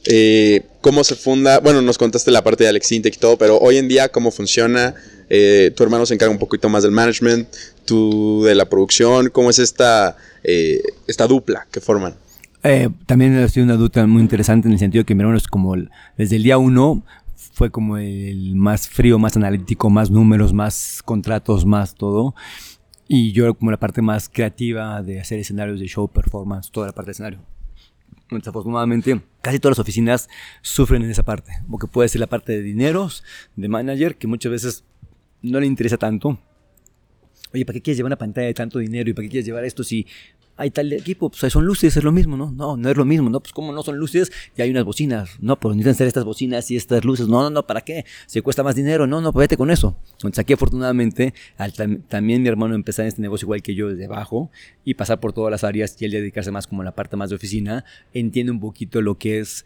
Eh, 0.07 0.63
¿Cómo 0.81 1.05
se 1.05 1.15
funda? 1.15 1.61
Bueno, 1.61 1.83
nos 1.83 1.99
contaste 1.99 2.31
la 2.31 2.43
parte 2.43 2.65
de 2.65 2.71
Alex 2.71 2.93
Intec 2.93 3.17
y 3.17 3.19
todo, 3.19 3.37
pero 3.37 3.59
hoy 3.59 3.77
en 3.77 3.89
día, 3.89 4.09
¿cómo 4.09 4.31
funciona? 4.31 4.95
Eh, 5.29 5.73
tu 5.77 5.83
hermano 5.83 6.07
se 6.07 6.15
encarga 6.15 6.33
un 6.33 6.39
poquito 6.39 6.69
más 6.69 6.83
del 6.83 6.93
management, 6.93 7.49
tú 7.85 8.43
de 8.45 8.55
la 8.55 8.67
producción. 8.67 9.31
¿Cómo 9.31 9.51
es 9.51 9.59
esta, 9.59 10.17
eh, 10.43 10.83
esta 11.07 11.27
dupla 11.27 11.67
que 11.71 11.81
forman? 11.81 12.15
también 13.07 13.35
ha 13.39 13.49
sido 13.49 13.65
una 13.65 13.77
dupla 13.77 14.07
muy 14.07 14.21
interesante 14.21 14.69
en 14.69 14.75
el 14.75 14.79
sentido 14.79 15.07
que 15.07 15.15
mi 15.15 15.23
hermano 15.23 15.39
es 15.39 15.47
como 15.47 15.75
desde 16.19 16.37
el 16.37 16.43
día 16.43 16.59
uno 16.59 17.03
fue 17.61 17.71
como 17.71 17.97
el 17.97 18.55
más 18.55 18.89
frío, 18.89 19.19
más 19.19 19.37
analítico, 19.37 19.91
más 19.91 20.11
números, 20.11 20.53
más 20.53 21.03
contratos, 21.05 21.67
más 21.67 21.95
todo. 21.95 22.35
Y 23.13 23.33
yo 23.33 23.53
como 23.55 23.73
la 23.73 23.77
parte 23.77 24.03
más 24.03 24.29
creativa 24.29 25.03
de 25.03 25.19
hacer 25.19 25.41
escenarios 25.41 25.81
de 25.81 25.89
show, 25.89 26.07
performance, 26.07 26.71
toda 26.71 26.87
la 26.87 26.93
parte 26.93 27.09
de 27.09 27.13
escenario. 27.13 27.41
Desafortunadamente, 28.31 29.21
casi 29.43 29.59
todas 29.59 29.77
las 29.77 29.83
oficinas 29.83 30.29
sufren 30.63 31.03
en 31.03 31.11
esa 31.11 31.25
parte, 31.25 31.51
porque 31.69 31.89
puede 31.89 32.09
ser 32.09 32.21
la 32.21 32.29
parte 32.29 32.53
de 32.53 32.63
dineros, 32.63 33.25
de 33.57 33.67
manager, 33.67 34.17
que 34.17 34.29
muchas 34.29 34.53
veces 34.53 34.85
no 35.43 35.59
le 35.59 35.67
interesa 35.67 35.97
tanto. 35.97 36.39
Oye, 37.53 37.67
¿para 37.67 37.75
qué 37.75 37.83
quieres 37.83 37.97
llevar 37.97 38.11
una 38.11 38.17
pantalla 38.17 38.47
de 38.47 38.55
tanto 38.55 38.79
dinero? 38.79 39.11
¿Y 39.11 39.13
para 39.13 39.25
qué 39.25 39.31
quieres 39.31 39.47
llevar 39.47 39.65
esto 39.65 39.83
si 39.83 40.07
hay 40.61 40.71
tal 40.71 40.93
equipo, 40.93 41.31
pues 41.31 41.51
son 41.51 41.65
luces, 41.65 41.97
es 41.97 42.05
lo 42.05 42.13
mismo, 42.13 42.37
¿no? 42.37 42.51
No, 42.51 42.77
no 42.77 42.91
es 42.91 42.97
lo 42.97 43.07
mismo, 43.07 43.31
¿no? 43.31 43.41
Pues 43.41 43.55
como 43.55 43.73
no 43.73 43.83
son 43.83 43.97
luces 43.97 44.31
y 44.55 44.61
hay 44.61 44.71
unas 44.71 44.85
bocinas, 44.85 45.31
no, 45.41 45.59
pues 45.59 45.75
necesitan 45.75 45.95
ser 45.95 46.07
estas 46.07 46.25
bocinas 46.25 46.71
y 46.71 46.77
estas 46.77 47.03
luces, 47.03 47.29
no, 47.29 47.41
no, 47.41 47.49
no, 47.49 47.67
¿para 47.67 47.81
qué? 47.81 48.05
Se 48.27 48.43
cuesta 48.43 48.63
más 48.63 48.75
dinero, 48.75 49.07
no, 49.07 49.23
no, 49.23 49.33
pues 49.33 49.45
vete 49.45 49.57
con 49.57 49.71
eso. 49.71 49.97
Entonces 50.13 50.39
aquí 50.39 50.53
afortunadamente 50.53 51.33
también 52.09 52.43
mi 52.43 52.49
hermano 52.51 52.75
empezó 52.75 53.01
en 53.01 53.09
este 53.09 53.23
negocio 53.23 53.47
igual 53.47 53.63
que 53.63 53.75
yo 53.75 53.89
desde 53.89 54.05
abajo 54.05 54.51
y 54.85 54.93
pasar 54.93 55.19
por 55.19 55.33
todas 55.33 55.51
las 55.51 55.65
áreas 55.65 55.97
y 55.99 56.05
él 56.05 56.11
dedicarse 56.11 56.51
más 56.51 56.67
como 56.67 56.83
a 56.83 56.85
la 56.85 56.95
parte 56.95 57.17
más 57.17 57.31
de 57.31 57.37
oficina, 57.37 57.87
entiende 58.13 58.53
un 58.53 58.61
poquito 58.61 59.01
lo 59.01 59.17
que 59.17 59.41
es 59.41 59.65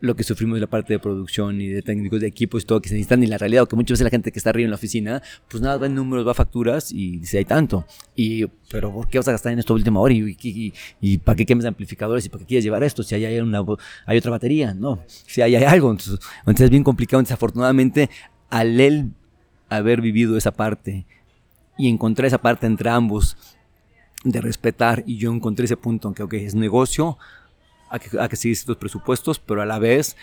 lo 0.00 0.14
que 0.14 0.24
sufrimos 0.24 0.56
de 0.56 0.60
la 0.60 0.66
parte 0.66 0.92
de 0.92 0.98
producción 0.98 1.60
y 1.60 1.68
de 1.68 1.82
técnicos 1.82 2.20
de 2.20 2.26
equipos 2.26 2.62
y 2.62 2.66
todo 2.66 2.80
que 2.80 2.88
se 2.88 2.94
necesitan 2.94 3.22
y 3.22 3.26
la 3.26 3.38
realidad, 3.38 3.62
o 3.62 3.66
que 3.66 3.76
muchas 3.76 3.94
veces 3.94 4.04
la 4.04 4.10
gente 4.10 4.30
que 4.30 4.38
está 4.38 4.50
arriba 4.50 4.64
en 4.66 4.70
la 4.70 4.76
oficina, 4.76 5.22
pues 5.48 5.62
nada, 5.62 5.78
va 5.78 5.86
en 5.86 5.94
números, 5.94 6.26
va 6.26 6.32
a 6.32 6.34
facturas 6.34 6.92
y 6.92 7.18
dice, 7.18 7.38
hay 7.38 7.44
tanto. 7.44 7.86
Y, 8.14 8.46
pero 8.70 8.92
¿por 8.92 9.08
qué 9.08 9.18
vas 9.18 9.28
a 9.28 9.32
gastar 9.32 9.52
en 9.52 9.58
esto 9.58 9.74
última 9.74 10.00
hora? 10.00 10.12
¿Y, 10.12 10.72
y, 11.00 11.18
para 11.18 11.36
qué 11.36 11.46
quemes 11.46 11.64
amplificadores? 11.64 12.26
¿Y 12.26 12.28
para 12.28 12.40
qué 12.40 12.46
quieres 12.46 12.64
llevar 12.64 12.82
esto? 12.84 13.02
Si 13.02 13.14
hay, 13.14 13.38
una, 13.38 13.64
hay 14.04 14.18
otra 14.18 14.30
batería, 14.30 14.74
¿no? 14.74 15.02
Si 15.06 15.40
hay, 15.40 15.56
hay 15.56 15.64
algo. 15.64 15.90
Entonces, 15.90 16.18
entonces 16.40 16.64
es 16.64 16.70
bien 16.70 16.84
complicado. 16.84 17.22
Desafortunadamente, 17.22 18.10
al 18.50 18.80
él 18.80 19.12
haber 19.68 20.00
vivido 20.00 20.36
esa 20.36 20.52
parte 20.52 21.06
y 21.78 21.88
encontrar 21.88 22.26
esa 22.26 22.38
parte 22.38 22.66
entre 22.66 22.90
ambos 22.90 23.36
de 24.24 24.40
respetar 24.40 25.04
y 25.06 25.18
yo 25.18 25.32
encontré 25.32 25.64
ese 25.64 25.76
punto 25.76 26.08
en 26.08 26.14
que, 26.14 26.22
ok, 26.22 26.34
es 26.34 26.54
negocio, 26.54 27.18
a 27.88 27.98
que, 27.98 28.20
a 28.20 28.28
que 28.28 28.36
seguir 28.36 28.56
estos 28.56 28.76
presupuestos, 28.76 29.38
pero 29.38 29.62
a 29.62 29.66
la 29.66 29.78
vez 29.78 30.16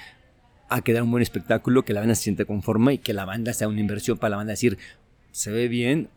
a 0.69 0.81
que 0.81 0.93
dar 0.93 1.03
un 1.03 1.11
buen 1.11 1.21
espectáculo, 1.21 1.83
que 1.83 1.93
la 1.93 1.99
banda 1.99 2.15
se 2.15 2.23
siente 2.23 2.45
conforme 2.45 2.93
y 2.93 2.97
que 2.97 3.13
la 3.13 3.25
banda 3.25 3.53
sea 3.53 3.67
una 3.67 3.79
inversión 3.79 4.17
para 4.17 4.31
la 4.31 4.37
banda. 4.37 4.51
decir, 4.51 4.77
se 5.31 5.51
ve 5.51 5.67
bien, 5.67 6.09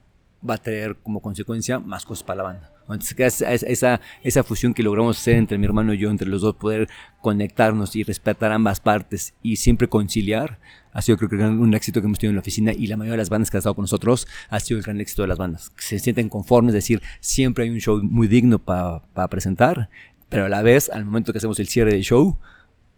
va 0.48 0.54
a 0.54 0.58
traer 0.58 0.96
como 1.02 1.20
consecuencia 1.20 1.78
más 1.78 2.04
cosas 2.04 2.22
para 2.22 2.38
la 2.38 2.42
banda. 2.44 2.72
Entonces, 2.88 3.42
esa, 3.42 4.00
esa 4.22 4.44
fusión 4.44 4.72
que 4.72 4.82
logramos 4.84 5.18
hacer 5.18 5.34
entre 5.34 5.58
mi 5.58 5.66
hermano 5.66 5.92
y 5.92 5.98
yo, 5.98 6.08
entre 6.08 6.28
los 6.28 6.42
dos, 6.42 6.54
poder 6.54 6.88
conectarnos 7.20 7.96
y 7.96 8.04
respetar 8.04 8.52
ambas 8.52 8.78
partes 8.78 9.34
y 9.42 9.56
siempre 9.56 9.88
conciliar, 9.88 10.60
ha 10.92 11.02
sido 11.02 11.18
creo 11.18 11.28
que 11.28 11.36
un 11.36 11.74
éxito 11.74 12.00
que 12.00 12.06
hemos 12.06 12.18
tenido 12.18 12.30
en 12.30 12.36
la 12.36 12.40
oficina 12.40 12.72
y 12.72 12.86
la 12.86 12.96
mayoría 12.96 13.14
de 13.14 13.18
las 13.18 13.28
bandas 13.28 13.50
que 13.50 13.56
han 13.56 13.58
estado 13.58 13.74
con 13.74 13.82
nosotros 13.82 14.28
ha 14.48 14.60
sido 14.60 14.78
el 14.78 14.84
gran 14.84 15.00
éxito 15.00 15.22
de 15.22 15.28
las 15.28 15.36
bandas. 15.36 15.72
Se 15.76 15.98
sienten 15.98 16.28
conformes, 16.28 16.70
es 16.70 16.84
decir, 16.84 17.02
siempre 17.20 17.64
hay 17.64 17.70
un 17.70 17.80
show 17.80 18.00
muy 18.02 18.28
digno 18.28 18.60
para 18.60 19.28
presentar 19.28 19.90
pero 20.28 20.46
a 20.46 20.48
la 20.48 20.62
vez, 20.62 20.90
al 20.90 21.04
momento 21.04 21.32
que 21.32 21.38
hacemos 21.38 21.58
el 21.60 21.68
cierre 21.68 21.92
del 21.92 22.02
show, 22.02 22.38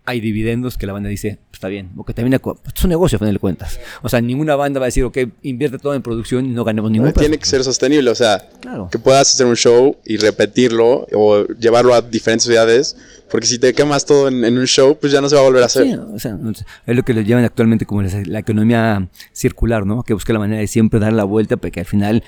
hay 0.08 0.20
dividendos 0.20 0.78
que 0.78 0.86
la 0.86 0.94
banda 0.94 1.10
dice, 1.10 1.38
pues, 1.50 1.58
está 1.58 1.68
bien, 1.68 1.90
porque 1.94 2.14
también 2.14 2.40
es 2.40 2.82
un 2.84 2.88
negocio 2.88 3.16
a 3.16 3.18
final 3.18 3.34
de 3.34 3.38
cuentas. 3.38 3.78
O 4.00 4.08
sea, 4.08 4.22
ninguna 4.22 4.56
banda 4.56 4.80
va 4.80 4.86
a 4.86 4.88
decir, 4.88 5.04
ok, 5.04 5.18
invierte 5.42 5.78
todo 5.78 5.92
en 5.92 6.00
producción 6.00 6.46
y 6.46 6.48
no 6.48 6.64
ganemos 6.64 6.90
ningún 6.90 7.12
Tiene 7.12 7.36
que 7.36 7.44
ser 7.44 7.62
sostenible, 7.62 8.10
o 8.10 8.14
sea, 8.14 8.48
que 8.90 8.98
puedas 8.98 9.34
hacer 9.34 9.44
un 9.44 9.54
show 9.54 9.98
y 10.06 10.16
repetirlo 10.16 11.06
o 11.12 11.44
llevarlo 11.48 11.92
a 11.92 12.00
diferentes 12.00 12.46
ciudades, 12.46 12.96
porque 13.30 13.46
si 13.46 13.58
te 13.58 13.74
quemas 13.74 14.06
todo 14.06 14.28
en, 14.28 14.56
un 14.56 14.66
show, 14.66 14.96
pues 14.98 15.12
ya 15.12 15.20
no 15.20 15.28
se 15.28 15.34
va 15.34 15.42
a 15.42 15.44
volver 15.44 15.62
a 15.62 15.66
hacer. 15.66 15.84
Sí, 15.84 15.92
o 15.92 16.18
sea, 16.18 16.38
es 16.86 16.96
lo 16.96 17.02
que 17.02 17.12
le 17.12 17.22
llaman 17.22 17.44
actualmente 17.44 17.84
como 17.84 18.00
la, 18.00 18.38
economía 18.38 19.06
circular, 19.34 19.84
¿no? 19.84 20.04
Que 20.04 20.14
busca 20.14 20.32
la 20.32 20.38
manera 20.38 20.62
de 20.62 20.68
siempre 20.68 21.00
dar 21.00 21.12
la 21.12 21.24
vuelta 21.24 21.58
para 21.58 21.70
que 21.70 21.80
al 21.80 21.86
final 21.86 22.24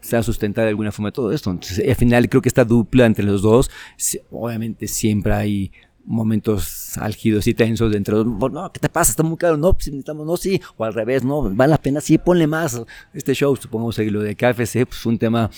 sea 0.00 0.22
sustentar 0.22 0.64
de 0.64 0.70
alguna 0.70 0.90
forma 0.90 1.12
todo 1.12 1.32
esto. 1.32 1.50
Entonces, 1.50 1.86
al 1.86 1.96
final 1.96 2.30
creo 2.30 2.40
que 2.40 2.48
esta 2.48 2.64
dupla 2.64 3.04
entre 3.04 3.24
los 3.24 3.42
dos, 3.42 3.70
obviamente 4.30 4.88
siempre 4.88 5.34
hay 5.34 5.72
momentos 6.04 6.96
álgidos 6.98 7.46
y 7.46 7.54
tensos 7.54 7.92
dentro 7.92 8.24
de, 8.24 8.50
no, 8.50 8.72
¿qué 8.72 8.80
te 8.80 8.88
pasa? 8.88 9.10
Está 9.10 9.22
muy 9.22 9.36
caro, 9.36 9.56
no, 9.56 9.74
pues 9.74 9.88
necesitamos, 9.88 10.26
no, 10.26 10.36
sí, 10.36 10.60
o 10.76 10.84
al 10.84 10.94
revés, 10.94 11.24
no, 11.24 11.42
vale 11.54 11.70
la 11.70 11.78
pena, 11.78 12.00
sí, 12.00 12.18
ponle 12.18 12.46
más 12.46 12.80
este 13.12 13.34
show, 13.34 13.54
supongamos 13.56 13.96
que 13.96 14.10
lo 14.10 14.20
de 14.20 14.34
KFC, 14.34 14.86
pues 14.86 15.06
un 15.06 15.18
tema 15.18 15.50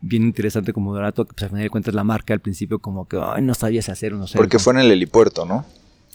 bien 0.00 0.22
interesante 0.22 0.72
como 0.72 0.92
Dorato, 0.94 1.24
que 1.24 1.34
pues 1.34 1.42
al 1.44 1.48
final 1.50 1.62
de 1.64 1.70
cuentas 1.70 1.94
la 1.94 2.04
marca 2.04 2.34
al 2.34 2.40
principio 2.40 2.78
como 2.78 3.06
que, 3.06 3.18
ay, 3.22 3.42
no 3.42 3.54
sabías 3.54 3.88
hacer, 3.88 4.12
no 4.12 4.26
sé. 4.26 4.36
Porque 4.36 4.58
fue 4.58 4.72
en 4.74 4.80
el 4.80 4.90
helipuerto, 4.90 5.44
¿no? 5.44 5.64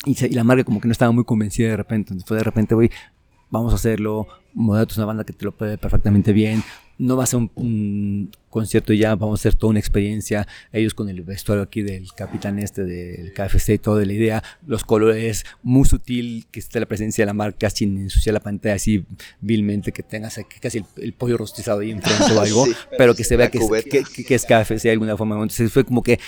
Y, 0.06 0.26
y, 0.26 0.30
la 0.30 0.44
marca 0.44 0.64
como 0.64 0.82
que 0.82 0.88
no 0.88 0.92
estaba 0.92 1.12
muy 1.12 1.24
convencida 1.24 1.70
de 1.70 1.78
repente, 1.78 2.10
entonces 2.10 2.28
fue 2.28 2.38
de 2.38 2.44
repente, 2.44 2.76
güey, 2.76 2.90
vamos 3.50 3.72
a 3.74 3.76
hacerlo, 3.76 4.28
Moderato 4.54 4.94
es 4.94 4.98
una 4.98 5.08
banda 5.08 5.24
que 5.24 5.34
te 5.34 5.46
lo 5.46 5.52
puede 5.52 5.78
perfectamente 5.78 6.34
bien, 6.34 6.64
no 6.98 7.18
va 7.18 7.24
a 7.24 7.28
ser 7.28 7.40
un, 7.56 8.32
concierto 8.50 8.94
ya, 8.94 9.16
vamos 9.16 9.40
a 9.40 9.42
hacer 9.42 9.56
toda 9.56 9.72
una 9.72 9.80
experiencia. 9.80 10.48
Ellos 10.72 10.94
con 10.94 11.10
el 11.10 11.22
vestuario 11.22 11.64
aquí 11.64 11.82
del 11.82 12.12
capitán 12.14 12.58
este 12.60 12.86
del 12.86 13.34
KFC 13.34 13.70
y 13.74 13.78
todo 13.78 13.98
de 13.98 14.06
la 14.06 14.14
idea, 14.14 14.44
los 14.66 14.84
colores, 14.86 15.46
muy 15.62 15.86
sutil, 15.86 16.46
que 16.52 16.60
esté 16.60 16.80
la 16.80 16.86
presencia 16.86 17.24
de 17.24 17.28
la 17.28 17.34
marca 17.34 17.70
sin 17.70 17.98
ensuciar 17.98 18.34
la 18.34 18.40
pantalla 18.40 18.76
así 18.76 19.06
vilmente, 19.42 19.92
que 19.92 20.04
tengas 20.04 20.40
casi 20.62 20.86
el, 20.98 21.14
pollo 21.14 21.38
rostizado 21.38 21.82
ahí 21.82 21.92
enfrente 21.92 22.34
o 22.34 22.42
algo, 22.42 22.66
pero 22.98 23.14
que 23.14 23.24
se 23.24 23.36
vea 23.36 23.52
que 23.52 23.58
es, 23.58 23.84
que, 23.84 24.24
que 24.24 24.36
es, 24.36 24.46
KFC 24.46 24.84
de 24.84 24.92
alguna 24.92 25.18
forma. 25.18 25.36
Entonces 25.36 25.72
fue 25.72 25.84
como 25.84 26.02
que, 26.02 26.20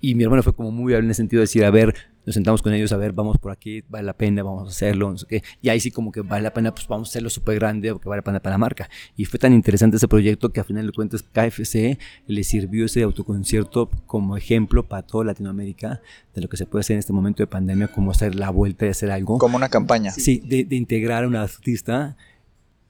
y 0.00 0.14
mi 0.14 0.24
hermano 0.24 0.42
fue 0.42 0.54
como 0.54 0.70
muy 0.70 0.94
en 0.94 1.08
el 1.08 1.14
sentido 1.14 1.40
de 1.40 1.44
decir, 1.44 1.64
a 1.64 1.70
ver, 1.70 1.94
nos 2.26 2.34
sentamos 2.34 2.60
con 2.60 2.74
ellos 2.74 2.90
a 2.90 2.96
ver, 2.96 3.12
vamos 3.12 3.38
por 3.38 3.52
aquí, 3.52 3.84
vale 3.88 4.04
la 4.04 4.12
pena, 4.12 4.42
vamos 4.42 4.64
a 4.64 4.70
hacerlo, 4.70 5.12
no 5.12 5.16
sé 5.16 5.26
qué. 5.28 5.42
Y 5.62 5.68
ahí 5.68 5.78
sí 5.78 5.92
como 5.92 6.10
que 6.10 6.22
vale 6.22 6.42
la 6.42 6.52
pena, 6.52 6.74
pues 6.74 6.88
vamos 6.88 7.08
a 7.08 7.10
hacerlo 7.10 7.30
súper 7.30 7.54
grande, 7.54 7.92
porque 7.92 8.08
vale 8.08 8.18
la 8.18 8.24
pena 8.24 8.40
para 8.40 8.54
la 8.54 8.58
marca. 8.58 8.90
Y 9.16 9.26
fue 9.26 9.38
tan 9.38 9.52
interesante 9.52 9.96
ese 9.96 10.08
proyecto 10.08 10.50
que 10.50 10.58
a 10.58 10.64
final 10.64 10.86
de 10.86 10.92
cuentas 10.92 11.22
KFC 11.22 11.98
le 12.26 12.44
sirvió 12.44 12.86
ese 12.86 13.04
autoconcierto 13.04 13.88
como 14.06 14.36
ejemplo 14.36 14.88
para 14.88 15.02
toda 15.02 15.24
Latinoamérica 15.24 16.00
de 16.34 16.42
lo 16.42 16.48
que 16.48 16.56
se 16.56 16.66
puede 16.66 16.80
hacer 16.80 16.94
en 16.94 16.98
este 16.98 17.12
momento 17.12 17.44
de 17.44 17.46
pandemia, 17.46 17.88
como 17.88 18.10
hacer 18.10 18.34
la 18.34 18.50
vuelta 18.50 18.86
y 18.86 18.88
hacer 18.88 19.12
algo. 19.12 19.38
Como 19.38 19.56
una 19.56 19.68
campaña. 19.68 20.10
Sí, 20.10 20.42
de, 20.44 20.64
de 20.64 20.74
integrar 20.74 21.22
a 21.22 21.28
un 21.28 21.36
artista 21.36 22.16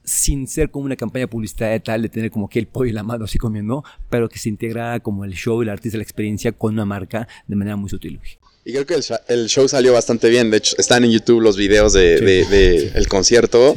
sin 0.03 0.47
ser 0.47 0.71
como 0.71 0.87
una 0.87 0.97
campaña 0.97 1.27
publicitaria 1.27 1.83
tal, 1.83 2.01
de 2.01 2.09
tener 2.09 2.31
como 2.31 2.49
que 2.49 2.59
el 2.59 2.69
pollo 2.69 2.89
y 2.89 2.93
la 2.93 3.03
mano 3.03 3.25
así 3.25 3.37
comiendo, 3.39 3.85
pero 4.09 4.29
que 4.31 4.39
se 4.39 4.49
integrara 4.49 5.01
como 5.01 5.25
el 5.25 5.35
show, 5.35 5.61
el 5.61 5.69
artista, 5.69 5.99
la 5.99 6.05
experiencia 6.05 6.53
con 6.53 6.75
una 6.75 6.87
marca 6.87 7.29
de 7.47 7.57
manera 7.57 7.77
muy 7.77 7.91
sutil. 7.91 8.19
Y 8.67 8.73
creo 8.73 8.85
que 8.85 8.99
el, 9.29 9.47
show 9.47 9.69
salió 9.69 9.93
bastante 9.93 10.29
bien. 10.29 10.51
De 10.51 10.57
hecho, 10.57 10.75
están 10.77 11.05
en 11.05 11.13
YouTube 11.13 11.41
los 11.41 11.57
videos 11.57 11.93
de, 11.93 12.91
el 12.93 13.07
concierto 13.07 13.77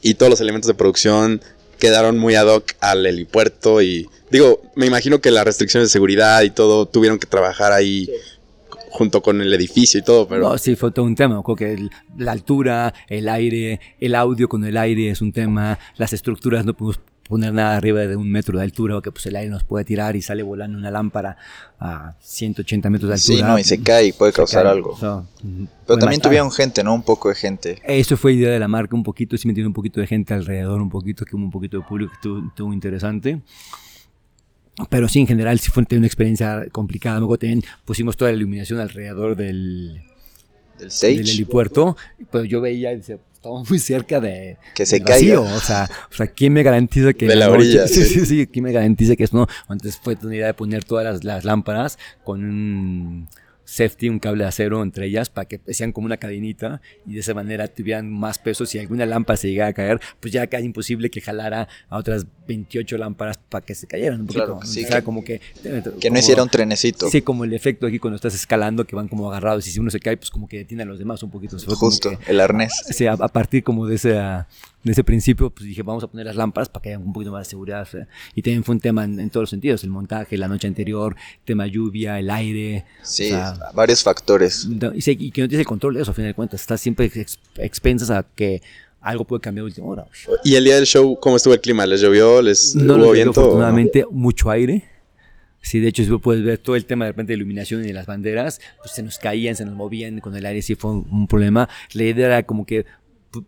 y 0.00 0.14
todos 0.14 0.30
los 0.30 0.40
elementos 0.40 0.68
de 0.68 0.72
producción 0.72 1.42
quedaron 1.78 2.16
muy 2.16 2.34
ad 2.34 2.46
hoc 2.46 2.72
al 2.80 3.04
helipuerto. 3.04 3.82
Y 3.82 4.08
digo, 4.30 4.62
me 4.74 4.86
imagino 4.86 5.20
que 5.20 5.30
las 5.30 5.44
restricciones 5.44 5.90
de 5.90 5.92
seguridad 5.92 6.40
y 6.44 6.50
todo 6.50 6.86
tuvieron 6.86 7.18
que 7.18 7.26
trabajar 7.26 7.72
ahí. 7.72 8.08
junto 8.88 9.22
con 9.22 9.40
el 9.40 9.52
edificio 9.54 10.00
y 10.00 10.02
todo, 10.02 10.28
pero... 10.28 10.50
No, 10.50 10.58
sí, 10.58 10.76
fue 10.76 10.92
todo 10.92 11.06
un 11.06 11.14
tema, 11.14 11.42
creo 11.42 11.56
que 11.56 11.88
la 12.18 12.32
altura, 12.32 12.92
el 13.08 13.26
aire, 13.26 13.80
el 13.98 14.14
audio 14.14 14.50
con 14.50 14.66
el 14.66 14.76
aire 14.76 15.08
es 15.08 15.22
un 15.22 15.32
tema, 15.32 15.78
las 15.96 16.12
estructuras 16.12 16.66
no 16.66 16.74
pudimos 16.74 17.00
poner 17.32 17.54
nada 17.54 17.78
arriba 17.78 18.00
de 18.00 18.14
un 18.14 18.30
metro 18.30 18.58
de 18.58 18.64
altura, 18.64 19.00
que 19.00 19.10
pues 19.10 19.24
el 19.24 19.36
aire 19.36 19.50
nos 19.50 19.64
puede 19.64 19.86
tirar 19.86 20.16
y 20.16 20.20
sale 20.20 20.42
volando 20.42 20.76
una 20.76 20.90
lámpara 20.90 21.38
a 21.80 22.14
180 22.20 22.90
metros 22.90 23.08
de 23.08 23.14
altura. 23.14 23.36
Sí, 23.36 23.42
no, 23.42 23.58
y 23.58 23.64
se 23.64 23.82
cae 23.82 24.08
y 24.08 24.12
puede 24.12 24.34
causar 24.34 24.66
algo. 24.66 24.98
Pero 25.86 25.98
también 25.98 26.20
tuvieron 26.20 26.50
gente, 26.50 26.84
¿no? 26.84 26.92
Un 26.94 27.02
poco 27.02 27.30
de 27.30 27.34
gente. 27.34 27.80
Eso 27.84 28.18
fue 28.18 28.34
idea 28.34 28.50
de 28.50 28.58
la 28.58 28.68
marca, 28.68 28.94
un 28.94 29.02
poquito, 29.02 29.38
sí 29.38 29.48
metiendo 29.48 29.70
un 29.70 29.72
poquito 29.72 29.98
de 29.98 30.06
gente 30.06 30.34
alrededor, 30.34 30.82
un 30.82 30.90
poquito, 30.90 31.24
que 31.24 31.34
hubo 31.34 31.42
un 31.42 31.50
poquito 31.50 31.78
de 31.78 31.84
público 31.84 32.12
que 32.12 32.28
estuvo, 32.48 32.70
interesante. 32.74 33.40
Pero 34.90 35.08
sí, 35.08 35.20
en 35.20 35.26
general, 35.26 35.58
sí 35.58 35.70
fue 35.70 35.86
una 35.90 36.06
experiencia 36.06 36.66
complicada. 36.70 37.18
Luego 37.18 37.38
también 37.38 37.64
pusimos 37.86 38.14
toda 38.14 38.30
la 38.30 38.36
iluminación 38.36 38.78
alrededor 38.78 39.36
del, 39.36 40.02
del 40.78 40.88
stage. 40.88 41.16
Del 41.16 41.30
helipuerto. 41.30 41.96
Pues 42.30 42.46
yo 42.46 42.60
veía 42.60 42.90
estamos 43.42 43.68
muy 43.68 43.78
cerca 43.80 44.20
de. 44.20 44.56
Que 44.72 44.86
se 44.86 45.02
caiga. 45.02 45.40
O 45.40 45.58
sea, 45.58 45.90
o 46.10 46.14
sea, 46.14 46.28
¿quién 46.28 46.52
me 46.52 46.62
garantiza 46.62 47.12
que. 47.12 47.26
De 47.28 47.34
la, 47.34 47.50
orilla. 47.50 47.86
Sí, 47.92 48.04
sí, 48.04 48.24
sí, 48.24 48.46
¿Quién 48.46 48.64
me 48.64 48.72
garantiza 48.72 49.16
que 49.16 49.24
eso 49.24 49.36
no? 49.36 49.46
Antes 49.66 49.98
fue 49.98 50.16
una 50.22 50.34
idea 50.34 50.46
de 50.46 50.54
poner 50.54 50.84
todas 50.84 51.04
las, 51.04 51.24
las 51.24 51.44
lámparas 51.44 51.98
con 52.22 52.44
un 52.44 53.28
safety, 53.72 54.08
un 54.10 54.18
cable 54.18 54.44
de 54.44 54.48
acero 54.48 54.82
entre 54.82 55.06
ellas 55.06 55.30
para 55.30 55.46
que 55.46 55.60
sean 55.72 55.92
como 55.92 56.04
una 56.04 56.18
cadenita 56.18 56.82
y 57.06 57.14
de 57.14 57.20
esa 57.20 57.32
manera 57.32 57.68
tuvieran 57.68 58.10
más 58.12 58.38
peso. 58.38 58.66
Si 58.66 58.78
alguna 58.78 59.06
lámpara 59.06 59.36
se 59.36 59.48
llegara 59.48 59.70
a 59.70 59.72
caer, 59.72 60.00
pues 60.20 60.32
ya 60.32 60.46
casi 60.46 60.66
imposible 60.66 61.10
que 61.10 61.20
jalara 61.20 61.68
a 61.88 61.96
otras 61.96 62.26
28 62.46 62.98
lámparas 62.98 63.38
para 63.38 63.64
que 63.64 63.74
se 63.74 63.86
cayeran 63.86 64.20
un 64.20 64.26
poquito. 64.26 64.44
Claro, 64.44 64.60
sí, 64.64 64.84
o 64.84 64.88
sea, 64.88 64.98
que, 64.98 65.04
como 65.04 65.24
que... 65.24 65.40
Que 66.00 66.10
no 66.10 66.18
hiciera 66.18 66.42
un 66.42 66.50
trenecito. 66.50 67.08
Sí, 67.08 67.22
como 67.22 67.44
el 67.44 67.54
efecto 67.54 67.86
aquí 67.86 67.98
cuando 67.98 68.16
estás 68.16 68.34
escalando 68.34 68.86
que 68.86 68.94
van 68.94 69.08
como 69.08 69.30
agarrados 69.30 69.66
y 69.66 69.70
si 69.70 69.80
uno 69.80 69.90
se 69.90 70.00
cae, 70.00 70.18
pues 70.18 70.30
como 70.30 70.48
que 70.48 70.58
detiene 70.58 70.82
a 70.82 70.86
los 70.86 70.98
demás 70.98 71.22
un 71.22 71.30
poquito. 71.30 71.56
Justo, 71.58 72.10
que, 72.10 72.30
el 72.30 72.40
arnés. 72.40 72.72
Sí, 72.90 73.06
a, 73.06 73.12
a, 73.14 73.28
partir 73.28 73.62
como 73.64 73.86
de 73.86 73.94
ese, 73.94 74.20
de 74.84 74.92
ese 74.92 75.04
principio, 75.04 75.50
pues 75.50 75.66
dije, 75.66 75.82
vamos 75.82 76.02
a 76.02 76.08
poner 76.08 76.26
las 76.26 76.36
lámparas 76.36 76.68
para 76.68 76.82
que 76.82 76.88
haya 76.90 76.98
un 76.98 77.12
poquito 77.12 77.30
más 77.30 77.46
de 77.46 77.50
seguridad. 77.50 77.86
Sea, 77.88 78.08
y 78.34 78.42
también 78.42 78.64
fue 78.64 78.74
un 78.74 78.80
tema 78.80 79.04
en, 79.04 79.20
en, 79.20 79.30
todos 79.30 79.42
los 79.42 79.50
sentidos, 79.50 79.84
el 79.84 79.90
montaje, 79.90 80.36
la 80.36 80.48
noche 80.48 80.66
anterior, 80.66 81.14
tema 81.44 81.66
lluvia, 81.66 82.18
el 82.18 82.30
aire. 82.30 82.84
Sí, 83.02 83.26
o 83.26 83.28
sea, 83.28 83.58
varios 83.74 84.02
factores. 84.02 84.68
Y, 84.94 85.10
y, 85.10 85.30
que 85.30 85.42
no 85.42 85.48
tienes 85.48 85.60
el 85.60 85.66
control 85.66 85.94
de 85.94 86.02
eso, 86.02 86.10
a 86.10 86.14
fin 86.14 86.24
de 86.24 86.34
cuentas. 86.34 86.60
Estás 86.60 86.80
siempre 86.80 87.06
ex, 87.06 87.38
expensas 87.56 88.10
a 88.10 88.24
que 88.34 88.60
algo 89.00 89.24
puede 89.24 89.40
cambiar 89.40 89.62
a 89.62 89.66
última 89.66 89.86
hora. 89.86 90.06
¿Y 90.44 90.54
el 90.56 90.64
día 90.64 90.76
del 90.76 90.86
show, 90.86 91.18
cómo 91.20 91.36
estuvo 91.36 91.54
el 91.54 91.60
clima? 91.60 91.86
¿Les 91.86 92.00
llovió? 92.00 92.42
¿Les 92.42 92.74
no, 92.74 92.94
hubo 92.94 93.06
no, 93.06 93.10
viento? 93.12 93.40
Afortunadamente, 93.40 94.04
mucho 94.10 94.50
aire. 94.50 94.88
Sí, 95.60 95.78
de 95.78 95.88
hecho, 95.88 96.02
si 96.02 96.10
puedes 96.18 96.42
ver 96.42 96.58
todo 96.58 96.74
el 96.74 96.86
tema 96.86 97.04
de 97.04 97.12
repente 97.12 97.32
de 97.32 97.36
iluminación 97.36 97.84
y 97.84 97.86
de 97.86 97.92
las 97.92 98.06
banderas, 98.06 98.60
pues 98.78 98.92
se 98.92 99.02
nos 99.04 99.18
caían, 99.18 99.54
se 99.54 99.64
nos 99.64 99.74
movían 99.74 100.18
con 100.18 100.34
el 100.34 100.44
aire, 100.44 100.60
sí 100.60 100.74
fue 100.74 100.90
un, 100.90 101.06
un 101.08 101.28
problema. 101.28 101.68
La 101.92 102.02
idea 102.02 102.26
era 102.26 102.42
como 102.42 102.66
que 102.66 102.84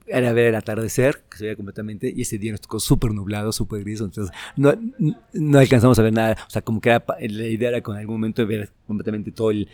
era 0.06 0.32
ver 0.32 0.46
el 0.46 0.54
atardecer, 0.54 1.22
que 1.30 1.38
se 1.38 1.44
veía 1.44 1.56
completamente, 1.56 2.12
y 2.14 2.22
ese 2.22 2.38
día 2.38 2.52
nos 2.52 2.60
tocó 2.60 2.80
súper 2.80 3.12
nublado, 3.12 3.52
súper 3.52 3.80
gris, 3.84 4.00
entonces 4.00 4.34
no, 4.56 4.74
no, 5.32 5.58
alcanzamos 5.58 5.98
a 5.98 6.02
ver 6.02 6.12
nada. 6.12 6.36
O 6.46 6.50
sea, 6.50 6.62
como 6.62 6.80
que 6.80 6.90
era, 6.90 7.04
la 7.20 7.46
idea 7.46 7.68
era 7.70 7.80
con 7.82 7.96
algún 7.96 8.16
momento 8.16 8.46
ver 8.46 8.70
completamente 8.86 9.30
todo 9.32 9.50
el, 9.50 9.68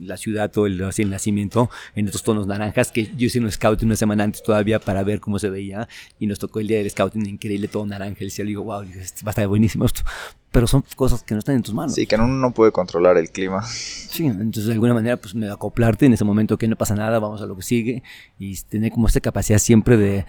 la 0.00 0.16
ciudad, 0.16 0.50
todo 0.50 0.66
el, 0.66 0.82
así, 0.84 1.02
el 1.02 1.10
nacimiento 1.10 1.70
en 1.94 2.06
estos 2.06 2.22
tonos 2.22 2.46
naranjas, 2.46 2.92
que 2.92 3.10
yo 3.16 3.26
hice 3.26 3.40
un 3.40 3.50
scouting 3.50 3.86
una 3.86 3.96
semana 3.96 4.24
antes 4.24 4.42
todavía 4.42 4.78
para 4.78 5.02
ver 5.02 5.20
cómo 5.20 5.38
se 5.38 5.50
veía, 5.50 5.88
y 6.18 6.26
nos 6.26 6.38
tocó 6.38 6.60
el 6.60 6.68
día 6.68 6.78
del 6.78 6.90
scouting 6.90 7.26
increíble, 7.26 7.68
todo 7.68 7.86
naranja, 7.86 8.18
el 8.20 8.30
cielo, 8.30 8.48
y 8.48 8.52
digo, 8.52 8.64
wow, 8.64 8.82
va 8.82 8.86
a 9.26 9.30
estar 9.30 9.48
buenísimo 9.48 9.84
esto. 9.84 10.02
Pero 10.50 10.66
son 10.66 10.82
cosas 10.96 11.22
que 11.22 11.34
no 11.34 11.40
están 11.40 11.56
en 11.56 11.62
tus 11.62 11.74
manos. 11.74 11.94
Sí, 11.94 12.06
que 12.06 12.14
uno 12.14 12.26
no 12.26 12.52
puede 12.52 12.72
controlar 12.72 13.18
el 13.18 13.30
clima. 13.30 13.62
Sí, 13.64 14.24
entonces 14.24 14.66
de 14.66 14.72
alguna 14.72 14.94
manera, 14.94 15.18
pues 15.18 15.34
me 15.34 15.48
acoplarte 15.50 16.06
en 16.06 16.14
ese 16.14 16.24
momento 16.24 16.56
que 16.56 16.68
no 16.68 16.76
pasa 16.76 16.94
nada, 16.94 17.18
vamos 17.18 17.42
a 17.42 17.46
lo 17.46 17.54
que 17.56 17.62
sigue, 17.62 18.02
y 18.38 18.56
tener 18.62 18.92
como 18.92 19.06
esta 19.06 19.20
capacidad 19.20 19.58
siempre 19.58 19.96
de, 19.96 20.24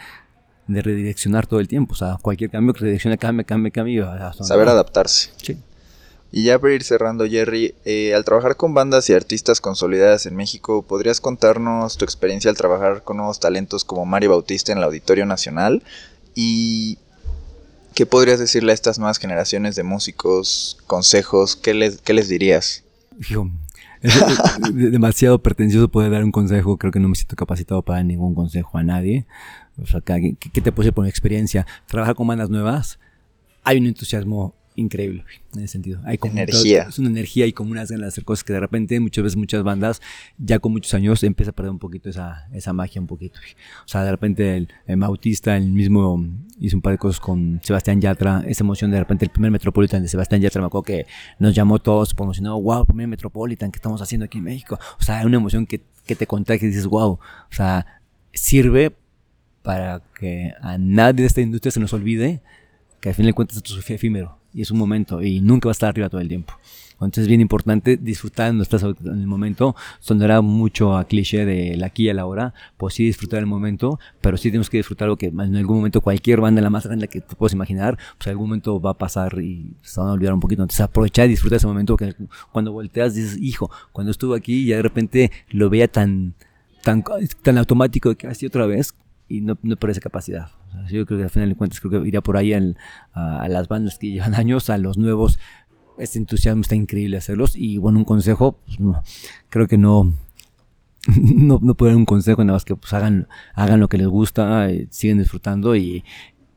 de 0.67 0.82
redireccionar 0.82 1.47
todo 1.47 1.59
el 1.59 1.67
tiempo. 1.67 1.93
O 1.93 1.97
sea, 1.97 2.17
cualquier 2.22 2.49
cambio 2.49 2.74
que 2.74 2.82
redireccione, 2.82 3.17
cambie, 3.17 3.45
cambie, 3.45 3.72
cambie. 3.72 4.03
Saber 4.41 4.67
adaptarse. 4.67 5.32
Sí. 5.38 5.57
Y 6.32 6.43
ya 6.43 6.59
para 6.59 6.73
ir 6.73 6.84
cerrando, 6.84 7.25
Jerry, 7.27 7.73
eh, 7.86 8.13
al 8.13 8.23
trabajar 8.23 8.55
con 8.55 8.73
bandas 8.73 9.09
y 9.09 9.13
artistas 9.13 9.61
consolidadas 9.61 10.27
en 10.27 10.36
México, 10.36 10.84
¿podrías 10.84 11.21
contarnos 11.21 11.97
tu 11.97 12.05
experiencia 12.05 12.51
al 12.51 12.57
trabajar 12.57 13.03
con 13.03 13.17
nuevos 13.17 13.39
talentos 13.39 13.84
como 13.84 14.05
Mario 14.05 14.30
Bautista 14.30 14.71
en 14.71 14.77
el 14.77 14.84
Auditorio 14.84 15.25
Nacional? 15.25 15.82
¿Y 16.36 16.99
qué 17.95 18.05
podrías 18.05 18.39
decirle 18.39 18.73
a 18.73 18.75
estas 18.75 18.99
nuevas 18.99 19.17
generaciones 19.17 19.75
de 19.75 19.84
músicos, 19.84 20.77
consejos? 20.86 21.55
¿Qué 21.55 21.73
les, 21.73 21.99
qué 22.01 22.13
les 22.13 22.30
dirías? 22.30 22.84
Es 24.01 24.91
demasiado 24.91 25.41
pretencioso 25.41 25.89
poder 25.89 26.11
dar 26.11 26.23
un 26.23 26.32
consejo. 26.32 26.77
Creo 26.77 26.91
que 26.91 26.99
no 26.99 27.09
me 27.09 27.15
siento 27.15 27.36
capacitado 27.36 27.82
para 27.82 27.97
dar 27.97 28.05
ningún 28.05 28.36
consejo 28.36 28.77
a 28.77 28.84
nadie. 28.84 29.25
O 29.82 29.88
sea, 29.88 30.01
¿qué, 30.01 30.36
qué 30.39 30.61
te 30.61 30.71
puedo 30.71 30.86
decir 30.86 30.93
por 30.93 31.03
mi 31.03 31.09
experiencia? 31.09 31.65
Trabajar 31.88 32.15
con 32.15 32.27
bandas 32.27 32.49
nuevas, 32.49 32.99
hay 33.63 33.77
un 33.77 33.88
entusiasmo 33.88 34.53
increíble 34.80 35.23
en 35.53 35.59
ese 35.59 35.73
sentido. 35.73 36.01
Hay 36.05 36.17
como 36.17 36.34
energía. 36.34 36.84
Es 36.89 36.99
una 36.99 37.09
energía 37.09 37.45
y 37.45 37.53
como 37.53 37.71
unas 37.71 37.89
ganas 37.89 38.01
de 38.01 38.07
hacer 38.07 38.23
cosas 38.23 38.43
que 38.43 38.53
de 38.53 38.59
repente 38.59 38.99
muchas 38.99 39.23
veces 39.23 39.38
muchas 39.38 39.63
bandas 39.63 40.01
ya 40.38 40.59
con 40.59 40.71
muchos 40.71 40.93
años 40.93 41.23
empieza 41.23 41.51
a 41.51 41.53
perder 41.53 41.71
un 41.71 41.80
poquito 41.80 42.09
esa, 42.09 42.47
esa 42.53 42.73
magia 42.73 43.01
un 43.01 43.07
poquito. 43.07 43.39
O 43.86 43.88
sea, 43.88 44.03
de 44.03 44.11
repente 44.11 44.57
el, 44.57 44.69
el 44.88 44.97
Bautista, 44.97 45.57
el 45.57 45.69
mismo 45.71 46.23
hizo 46.59 46.77
un 46.77 46.82
par 46.82 46.93
de 46.93 46.97
cosas 46.97 47.19
con 47.19 47.59
Sebastián 47.63 48.01
Yatra, 48.01 48.43
esa 48.47 48.63
emoción 48.63 48.91
de 48.91 48.99
repente 48.99 49.25
el 49.25 49.32
primer 49.32 49.51
Metropolitan 49.51 50.01
de 50.01 50.07
Sebastián 50.07 50.41
Yatra, 50.41 50.61
me 50.61 50.67
acuerdo 50.67 50.84
que 50.84 51.05
nos 51.39 51.55
llamó 51.55 51.80
todos 51.80 52.13
promocionó, 52.13 52.59
wow, 52.61 52.86
primer 52.86 53.07
Metropolitan 53.07 53.71
que 53.71 53.77
estamos 53.77 54.01
haciendo 54.01 54.25
aquí 54.25 54.38
en 54.39 54.45
México. 54.45 54.80
O 54.99 55.03
sea, 55.03 55.19
hay 55.19 55.25
una 55.25 55.38
emoción 55.38 55.65
que, 55.65 55.82
que 56.05 56.15
te 56.15 56.27
contagia 56.27 56.65
y 56.65 56.69
dices, 56.69 56.88
wow, 56.88 57.11
o 57.11 57.19
sea, 57.51 57.86
sirve 58.34 58.95
para 59.61 60.01
que 60.19 60.53
a 60.61 60.77
nadie 60.77 61.21
de 61.21 61.27
esta 61.27 61.41
industria 61.41 61.71
se 61.71 61.80
nos 61.80 61.93
olvide 61.93 62.41
que 63.01 63.09
al 63.09 63.15
fin 63.15 63.25
de 63.25 63.34
cuentas 63.34 63.57
esto 63.57 63.77
es 63.77 63.89
efímero 63.89 64.39
y 64.54 64.62
es 64.62 64.72
un 64.72 64.78
momento 64.78 65.22
y 65.22 65.41
nunca 65.41 65.68
va 65.68 65.72
a 65.72 65.74
estar 65.74 65.89
arriba 65.89 66.10
todo 66.10 66.22
el 66.22 66.28
tiempo. 66.28 66.54
Entonces 67.06 67.24
es 67.24 67.28
bien 67.30 67.39
importante 67.39 67.95
disfrutar 67.95 68.54
no 68.54 68.62
estás 68.62 68.84
en 68.84 68.95
el 69.06 69.28
momento. 69.28 69.76
Sonará 70.00 70.41
mucho 70.41 70.97
a 70.97 71.06
cliché 71.06 71.45
de 71.45 71.78
la 71.78 71.88
aquí 71.88 72.04
y 72.04 72.10
a 72.10 72.14
la 72.14 72.26
hora, 72.26 72.54
pues 72.78 72.95
sí 72.95 73.06
disfrutar 73.06 73.39
el 73.39 73.45
momento, 73.45 74.00
pero 74.20 74.36
sí 74.36 74.50
tenemos 74.50 74.70
que 74.70 74.78
disfrutar 74.78 75.08
lo 75.08 75.18
que 75.18 75.28
en 75.28 75.56
algún 75.56 75.78
momento 75.78 76.02
cualquier 76.02 76.41
banda, 76.41 76.62
la 76.62 76.70
más 76.70 76.86
grande 76.86 77.08
que 77.08 77.22
te 77.22 77.36
puedas 77.36 77.54
imaginar, 77.54 77.97
pues 78.18 78.28
en 78.28 78.32
algún 78.32 78.47
momento 78.47 78.82
va 78.82 78.91
a 78.91 78.97
pasar 78.97 79.39
y 79.41 79.74
se 79.82 80.00
van 80.00 80.10
a 80.10 80.14
olvidar 80.14 80.34
un 80.34 80.41
poquito. 80.41 80.62
Entonces 80.62 80.82
aprovechar 80.82 81.28
y 81.28 81.30
disfrutar 81.30 81.58
ese 81.58 81.68
momento 81.68 81.95
que 81.95 82.16
cuando 82.52 82.74
volteas 82.74 83.16
dices, 83.16 83.38
hijo, 83.39 83.72
cuando 83.93 84.12
estuve 84.12 84.38
aquí 84.38 84.66
ya 84.66 84.76
de 84.76 84.82
repente 84.82 85.32
lo 85.50 85.70
veía 85.70 85.88
tan, 85.88 86.34
tan, 86.84 87.04
tan 87.41 87.58
automático 87.58 88.14
que 88.16 88.28
así 88.28 88.45
otra 88.45 88.66
vez 88.66 88.93
y 89.30 89.41
no, 89.41 89.57
no 89.61 89.77
por 89.77 89.91
esa 89.91 90.01
capacidad. 90.01 90.49
O 90.69 90.71
sea, 90.71 90.89
yo 90.89 91.05
creo 91.05 91.19
que 91.19 91.23
al 91.23 91.30
final 91.30 91.49
de 91.49 91.55
cuentas 91.55 91.80
creo 91.80 92.01
que 92.01 92.07
iría 92.07 92.21
por 92.21 92.36
ahí 92.36 92.51
a, 92.53 92.61
a, 93.13 93.47
las 93.47 93.67
bandas 93.67 93.99
que 93.99 94.09
llevan 94.09 94.34
años, 94.36 94.69
a 94.69 94.77
los 94.77 94.97
nuevos. 94.97 95.39
Este 95.99 96.17
entusiasmo 96.17 96.61
está 96.61 96.75
increíble 96.75 97.17
hacerlos. 97.17 97.55
Y 97.55 97.77
bueno, 97.77 97.99
un 97.99 98.05
consejo, 98.05 98.59
pues, 98.65 98.80
no, 98.80 99.01
creo 99.49 99.67
que 99.67 99.77
no, 99.77 100.11
no, 101.15 101.59
no 101.61 101.75
puedo 101.75 101.91
dar 101.91 101.97
un 101.97 102.05
consejo, 102.05 102.43
nada 102.43 102.55
más 102.55 102.65
que 102.65 102.75
pues 102.75 102.91
hagan, 102.93 103.27
hagan 103.53 103.80
lo 103.80 103.88
que 103.88 103.99
les 103.99 104.07
gusta, 104.07 104.69
eh, 104.69 104.88
siguen 104.89 105.19
disfrutando 105.19 105.75
y, 105.75 106.03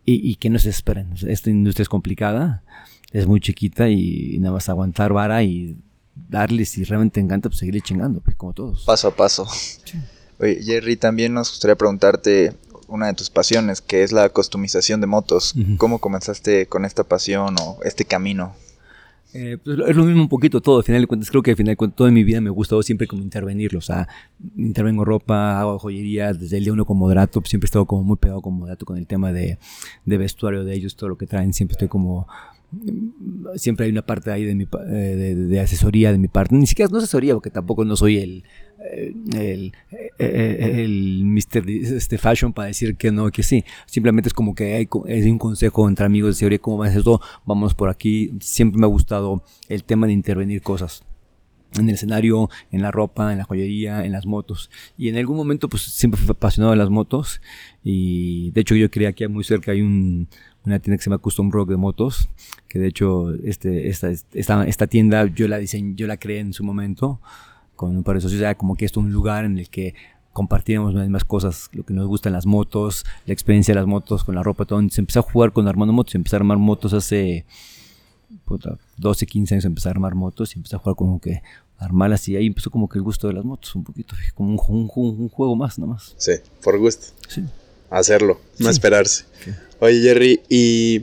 y, 0.06 0.30
y, 0.30 0.36
que 0.36 0.48
no 0.48 0.58
se 0.58 0.70
esperen. 0.70 1.14
Esta 1.26 1.50
industria 1.50 1.82
es 1.82 1.88
complicada, 1.90 2.64
es 3.12 3.26
muy 3.26 3.40
chiquita 3.40 3.90
y, 3.90 4.34
y 4.34 4.38
nada 4.38 4.54
más 4.54 4.68
aguantar 4.70 5.12
vara 5.12 5.42
y 5.42 5.76
darle, 6.14 6.64
si 6.64 6.84
realmente 6.84 7.14
te 7.14 7.20
encanta, 7.20 7.50
pues 7.50 7.58
seguirle 7.58 7.82
chingando, 7.82 8.20
pues, 8.20 8.34
como 8.36 8.54
todos. 8.54 8.84
Paso 8.84 9.08
a 9.08 9.14
paso. 9.14 9.46
Sí. 9.84 9.98
Oye, 10.38 10.62
Jerry, 10.62 10.96
también 10.96 11.34
nos 11.34 11.50
gustaría 11.50 11.76
preguntarte 11.76 12.54
una 12.88 13.06
de 13.06 13.14
tus 13.14 13.30
pasiones, 13.30 13.80
que 13.80 14.02
es 14.02 14.12
la 14.12 14.28
customización 14.28 15.00
de 15.00 15.06
motos. 15.06 15.54
Uh 15.54 15.60
-huh. 15.60 15.76
¿Cómo 15.78 15.98
comenzaste 15.98 16.66
con 16.66 16.84
esta 16.84 17.04
pasión 17.04 17.56
o 17.60 17.78
este 17.84 18.04
camino? 18.04 18.54
Eh, 19.34 19.56
pues 19.64 19.78
es 19.88 19.96
lo 19.96 20.04
mismo 20.04 20.20
un 20.20 20.28
poquito 20.28 20.60
todo, 20.60 20.78
al 20.78 20.84
final 20.84 21.00
de 21.00 21.06
cuentas, 21.06 21.30
creo 21.30 21.42
que 21.42 21.52
al 21.52 21.56
final 21.56 21.72
de 21.72 21.76
cuentas, 21.76 21.96
toda 21.96 22.10
mi 22.10 22.22
vida 22.22 22.42
me 22.42 22.48
ha 22.48 22.52
gustado 22.52 22.82
siempre 22.82 23.06
como 23.06 23.22
intervenirlo, 23.22 23.78
o 23.78 23.82
sea, 23.82 24.06
intervengo 24.58 25.06
ropa, 25.06 25.58
hago 25.58 25.78
joyería, 25.78 26.34
desde 26.34 26.58
el 26.58 26.64
día 26.64 26.72
uno 26.74 26.84
con 26.84 26.98
Moderato, 26.98 27.40
siempre 27.46 27.64
he 27.64 27.68
estado 27.70 27.86
como 27.86 28.04
muy 28.04 28.16
pegado 28.16 28.42
con 28.42 28.52
Moderato 28.52 28.84
con 28.84 28.98
el 28.98 29.06
tema 29.06 29.32
de, 29.32 29.58
de 30.04 30.18
vestuario 30.18 30.64
de 30.64 30.74
ellos, 30.74 30.96
todo 30.96 31.08
lo 31.08 31.16
que 31.16 31.26
traen, 31.26 31.54
siempre 31.54 31.76
estoy 31.76 31.88
como 31.88 32.28
siempre 33.56 33.86
hay 33.86 33.92
una 33.92 34.02
parte 34.02 34.30
ahí 34.30 34.44
de 34.44 34.54
mi 34.54 34.64
eh, 34.64 34.86
de, 34.86 35.34
de, 35.34 35.60
asesoría 35.60 36.10
de 36.10 36.18
mi 36.18 36.28
parte 36.28 36.54
ni 36.54 36.66
siquiera 36.66 36.90
no 36.90 36.98
asesoría 36.98 37.34
porque 37.34 37.50
tampoco 37.50 37.84
no 37.84 37.96
soy 37.96 38.18
el 38.18 38.44
el, 38.90 39.72
el, 40.18 40.18
el 40.18 41.24
Mr. 41.24 41.68
Este 41.68 42.18
Fashion 42.18 42.52
para 42.52 42.68
decir 42.68 42.96
que 42.96 43.10
no, 43.10 43.30
que 43.30 43.42
sí. 43.42 43.64
Simplemente 43.86 44.28
es 44.28 44.34
como 44.34 44.54
que 44.54 44.74
hay, 44.74 44.88
es 45.06 45.26
un 45.26 45.38
consejo 45.38 45.88
entre 45.88 46.06
amigos 46.06 46.38
de 46.38 46.46
oye, 46.46 46.58
¿cómo 46.58 46.78
vas 46.78 46.94
esto? 46.94 47.20
Vamos 47.46 47.74
por 47.74 47.88
aquí. 47.88 48.32
Siempre 48.40 48.80
me 48.80 48.86
ha 48.86 48.88
gustado 48.88 49.44
el 49.68 49.84
tema 49.84 50.06
de 50.06 50.12
intervenir 50.12 50.62
cosas 50.62 51.04
en 51.78 51.88
el 51.88 51.94
escenario, 51.94 52.50
en 52.70 52.82
la 52.82 52.90
ropa, 52.90 53.32
en 53.32 53.38
la 53.38 53.44
joyería, 53.44 54.04
en 54.04 54.12
las 54.12 54.26
motos. 54.26 54.70
Y 54.98 55.08
en 55.08 55.16
algún 55.16 55.36
momento, 55.36 55.68
pues 55.68 55.82
siempre 55.82 56.20
fui 56.20 56.30
apasionado 56.30 56.72
de 56.72 56.76
las 56.76 56.90
motos. 56.90 57.40
Y 57.82 58.50
de 58.50 58.60
hecho, 58.60 58.74
yo 58.74 58.90
creía 58.90 59.12
que 59.12 59.28
muy 59.28 59.44
cerca 59.44 59.72
hay 59.72 59.80
un, 59.80 60.28
una 60.64 60.78
tienda 60.78 60.96
que 60.96 61.04
se 61.04 61.10
llama 61.10 61.18
Custom 61.18 61.50
Rock 61.50 61.70
de 61.70 61.76
motos. 61.76 62.28
Que 62.68 62.78
de 62.78 62.88
hecho, 62.88 63.34
este, 63.34 63.88
esta, 63.88 64.10
esta, 64.10 64.64
esta 64.66 64.86
tienda 64.86 65.26
yo 65.26 65.48
la 65.48 65.58
diseñé, 65.58 65.94
yo 65.94 66.06
la 66.06 66.16
creé 66.16 66.40
en 66.40 66.52
su 66.52 66.64
momento 66.64 67.20
con 67.76 67.96
un 67.96 68.04
par 68.04 68.16
de 68.16 68.20
socios, 68.20 68.40
era 68.40 68.54
como 68.54 68.76
que 68.76 68.84
esto 68.84 69.00
es 69.00 69.06
un 69.06 69.12
lugar 69.12 69.44
en 69.44 69.58
el 69.58 69.68
que 69.68 69.94
compartíamos 70.32 70.94
las 70.94 71.02
mismas 71.02 71.24
cosas, 71.24 71.68
lo 71.72 71.84
que 71.84 71.92
nos 71.92 72.06
gustan 72.06 72.32
las 72.32 72.46
motos, 72.46 73.04
la 73.26 73.32
experiencia 73.32 73.74
de 73.74 73.80
las 73.80 73.86
motos, 73.86 74.24
con 74.24 74.34
la 74.34 74.42
ropa, 74.42 74.64
todo. 74.64 74.80
Se 74.88 75.00
empezó 75.00 75.20
a 75.20 75.22
jugar 75.22 75.52
con 75.52 75.68
armando 75.68 75.92
motos, 75.92 76.12
se 76.12 76.18
empezó 76.18 76.36
a 76.36 76.38
armar 76.38 76.58
motos 76.58 76.92
hace 76.92 77.44
puta, 78.44 78.78
12, 78.96 79.26
15 79.26 79.54
años, 79.54 79.64
empezó 79.64 79.88
a 79.88 79.92
armar 79.92 80.14
motos 80.14 80.54
y 80.54 80.58
empezó 80.58 80.76
a 80.76 80.78
jugar 80.78 80.96
como 80.96 81.20
que 81.20 81.42
armarlas 81.78 82.28
y 82.28 82.36
ahí 82.36 82.46
empezó 82.46 82.70
como 82.70 82.88
que 82.88 82.98
el 82.98 83.02
gusto 83.02 83.26
de 83.26 83.34
las 83.34 83.44
motos, 83.44 83.74
un 83.74 83.84
poquito, 83.84 84.14
como 84.34 84.50
un, 84.50 84.90
un, 84.94 85.20
un 85.20 85.28
juego 85.28 85.56
más, 85.56 85.78
nada 85.78 85.92
más. 85.94 86.14
Sí, 86.16 86.32
por 86.62 86.78
gusto. 86.78 87.08
Sí. 87.28 87.42
Hacerlo, 87.90 88.40
no 88.58 88.66
sí. 88.66 88.70
esperarse. 88.70 89.24
Sí. 89.44 89.50
Oye, 89.82 90.00
Jerry, 90.00 90.40
y 90.48 91.00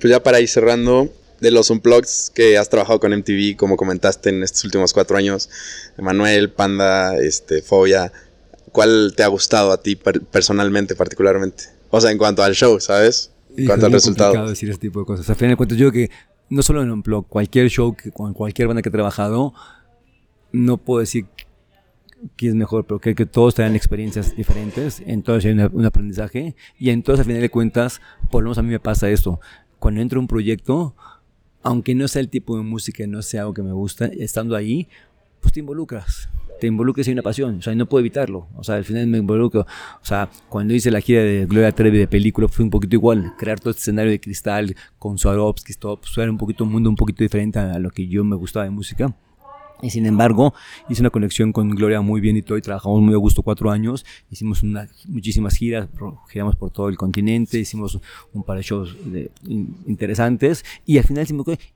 pues 0.00 0.10
ya 0.10 0.22
para 0.22 0.40
ir 0.40 0.48
cerrando, 0.48 1.12
de 1.42 1.50
los 1.50 1.68
unplugs 1.68 2.32
que 2.34 2.56
has 2.56 2.70
trabajado 2.70 2.98
con 2.98 3.12
MTV, 3.12 3.54
como 3.54 3.76
comentaste 3.76 4.30
en 4.30 4.42
estos 4.42 4.64
últimos 4.64 4.94
cuatro 4.94 5.18
años, 5.18 5.50
Emanuel, 5.98 6.50
Panda, 6.50 7.18
este, 7.18 7.60
Fobia, 7.60 8.10
¿cuál 8.72 9.12
te 9.14 9.24
ha 9.24 9.26
gustado 9.26 9.72
a 9.72 9.82
ti 9.82 9.94
personalmente, 9.96 10.94
particularmente? 10.94 11.64
O 11.90 12.00
sea, 12.00 12.12
en 12.12 12.16
cuanto 12.16 12.42
al 12.42 12.54
show, 12.54 12.80
¿sabes? 12.80 13.30
En 13.58 13.66
cuanto 13.66 13.84
al 13.84 13.92
resultado. 13.92 14.44
Es 14.44 14.50
decir 14.52 14.70
ese 14.70 14.78
tipo 14.78 15.00
de 15.00 15.04
cosas. 15.04 15.28
Al 15.28 15.36
final 15.36 15.50
de 15.50 15.56
cuentas, 15.58 15.76
yo 15.76 15.92
que 15.92 16.10
no 16.48 16.62
solo 16.62 16.82
en 16.82 16.90
Unplugged, 16.90 17.28
cualquier 17.28 17.68
show, 17.68 17.94
con 18.14 18.32
cualquier 18.32 18.68
banda 18.68 18.80
que 18.80 18.88
he 18.88 18.92
trabajado, 18.92 19.52
no 20.50 20.78
puedo 20.78 21.00
decir 21.00 21.26
quién 22.36 22.52
es 22.52 22.56
mejor, 22.56 22.86
pero 22.86 23.00
que 23.00 23.26
todos 23.26 23.54
traen 23.54 23.76
experiencias 23.76 24.36
diferentes, 24.36 25.02
entonces 25.06 25.56
hay 25.56 25.68
un 25.72 25.84
aprendizaje 25.84 26.54
y 26.78 26.90
entonces 26.90 27.20
al 27.20 27.26
final 27.26 27.42
de 27.42 27.50
cuentas, 27.50 28.00
por 28.30 28.42
lo 28.42 28.48
menos 28.48 28.58
a 28.58 28.62
mí 28.62 28.70
me 28.70 28.80
pasa 28.80 29.10
esto, 29.10 29.40
cuando 29.78 30.00
entro 30.00 30.18
a 30.18 30.22
un 30.22 30.28
proyecto, 30.28 30.94
aunque 31.62 31.94
no 31.94 32.08
sea 32.08 32.20
el 32.20 32.28
tipo 32.28 32.56
de 32.56 32.62
música, 32.62 33.06
no 33.06 33.22
sea 33.22 33.42
algo 33.42 33.54
que 33.54 33.62
me 33.62 33.72
gusta, 33.72 34.06
estando 34.06 34.56
ahí, 34.56 34.88
pues 35.40 35.52
te 35.52 35.60
involucras, 35.60 36.28
te 36.60 36.66
involucras 36.66 37.06
en 37.08 37.14
una 37.14 37.22
pasión, 37.22 37.58
o 37.58 37.62
sea, 37.62 37.74
no 37.74 37.86
puedo 37.86 38.00
evitarlo, 38.00 38.48
o 38.56 38.64
sea, 38.64 38.76
al 38.76 38.84
final 38.84 39.06
me 39.06 39.18
involucro, 39.18 39.62
o 39.62 40.04
sea, 40.04 40.30
cuando 40.48 40.74
hice 40.74 40.90
la 40.90 41.00
gira 41.00 41.22
de 41.22 41.46
Gloria 41.46 41.72
Trevi 41.72 41.98
de 41.98 42.08
película 42.08 42.48
fue 42.48 42.64
un 42.64 42.70
poquito 42.70 42.96
igual, 42.96 43.34
crear 43.38 43.60
todo 43.60 43.70
este 43.70 43.82
escenario 43.82 44.10
de 44.10 44.20
cristal 44.20 44.74
con 44.98 45.18
Swarovski, 45.18 45.74
todo, 45.74 46.00
pues 46.00 46.16
era 46.16 46.30
un 46.30 46.38
poquito 46.38 46.64
un 46.64 46.72
mundo 46.72 46.88
un 46.88 46.96
poquito 46.96 47.22
diferente 47.22 47.58
a 47.58 47.78
lo 47.78 47.90
que 47.90 48.06
yo 48.08 48.24
me 48.24 48.36
gustaba 48.36 48.64
de 48.64 48.70
música 48.70 49.14
y 49.84 49.90
sin 49.90 50.06
embargo, 50.06 50.54
hice 50.88 51.02
una 51.02 51.10
conexión 51.10 51.52
con 51.52 51.68
Gloria 51.70 52.00
muy 52.00 52.20
bien 52.22 52.38
y 52.38 52.42
todo, 52.42 52.56
y 52.56 52.62
trabajamos 52.62 53.02
muy 53.02 53.12
a 53.12 53.18
gusto 53.18 53.42
cuatro 53.42 53.70
años. 53.70 54.06
Hicimos 54.30 54.64
muchísimas 55.06 55.56
giras, 55.56 55.88
giramos 56.28 56.56
por 56.56 56.70
todo 56.70 56.88
el 56.88 56.96
continente, 56.96 57.58
hicimos 57.58 58.00
un 58.32 58.42
par 58.42 58.56
de 58.56 58.62
shows 58.62 58.96
interesantes, 59.86 60.64
y 60.86 60.96
al, 60.96 61.04
final, 61.04 61.26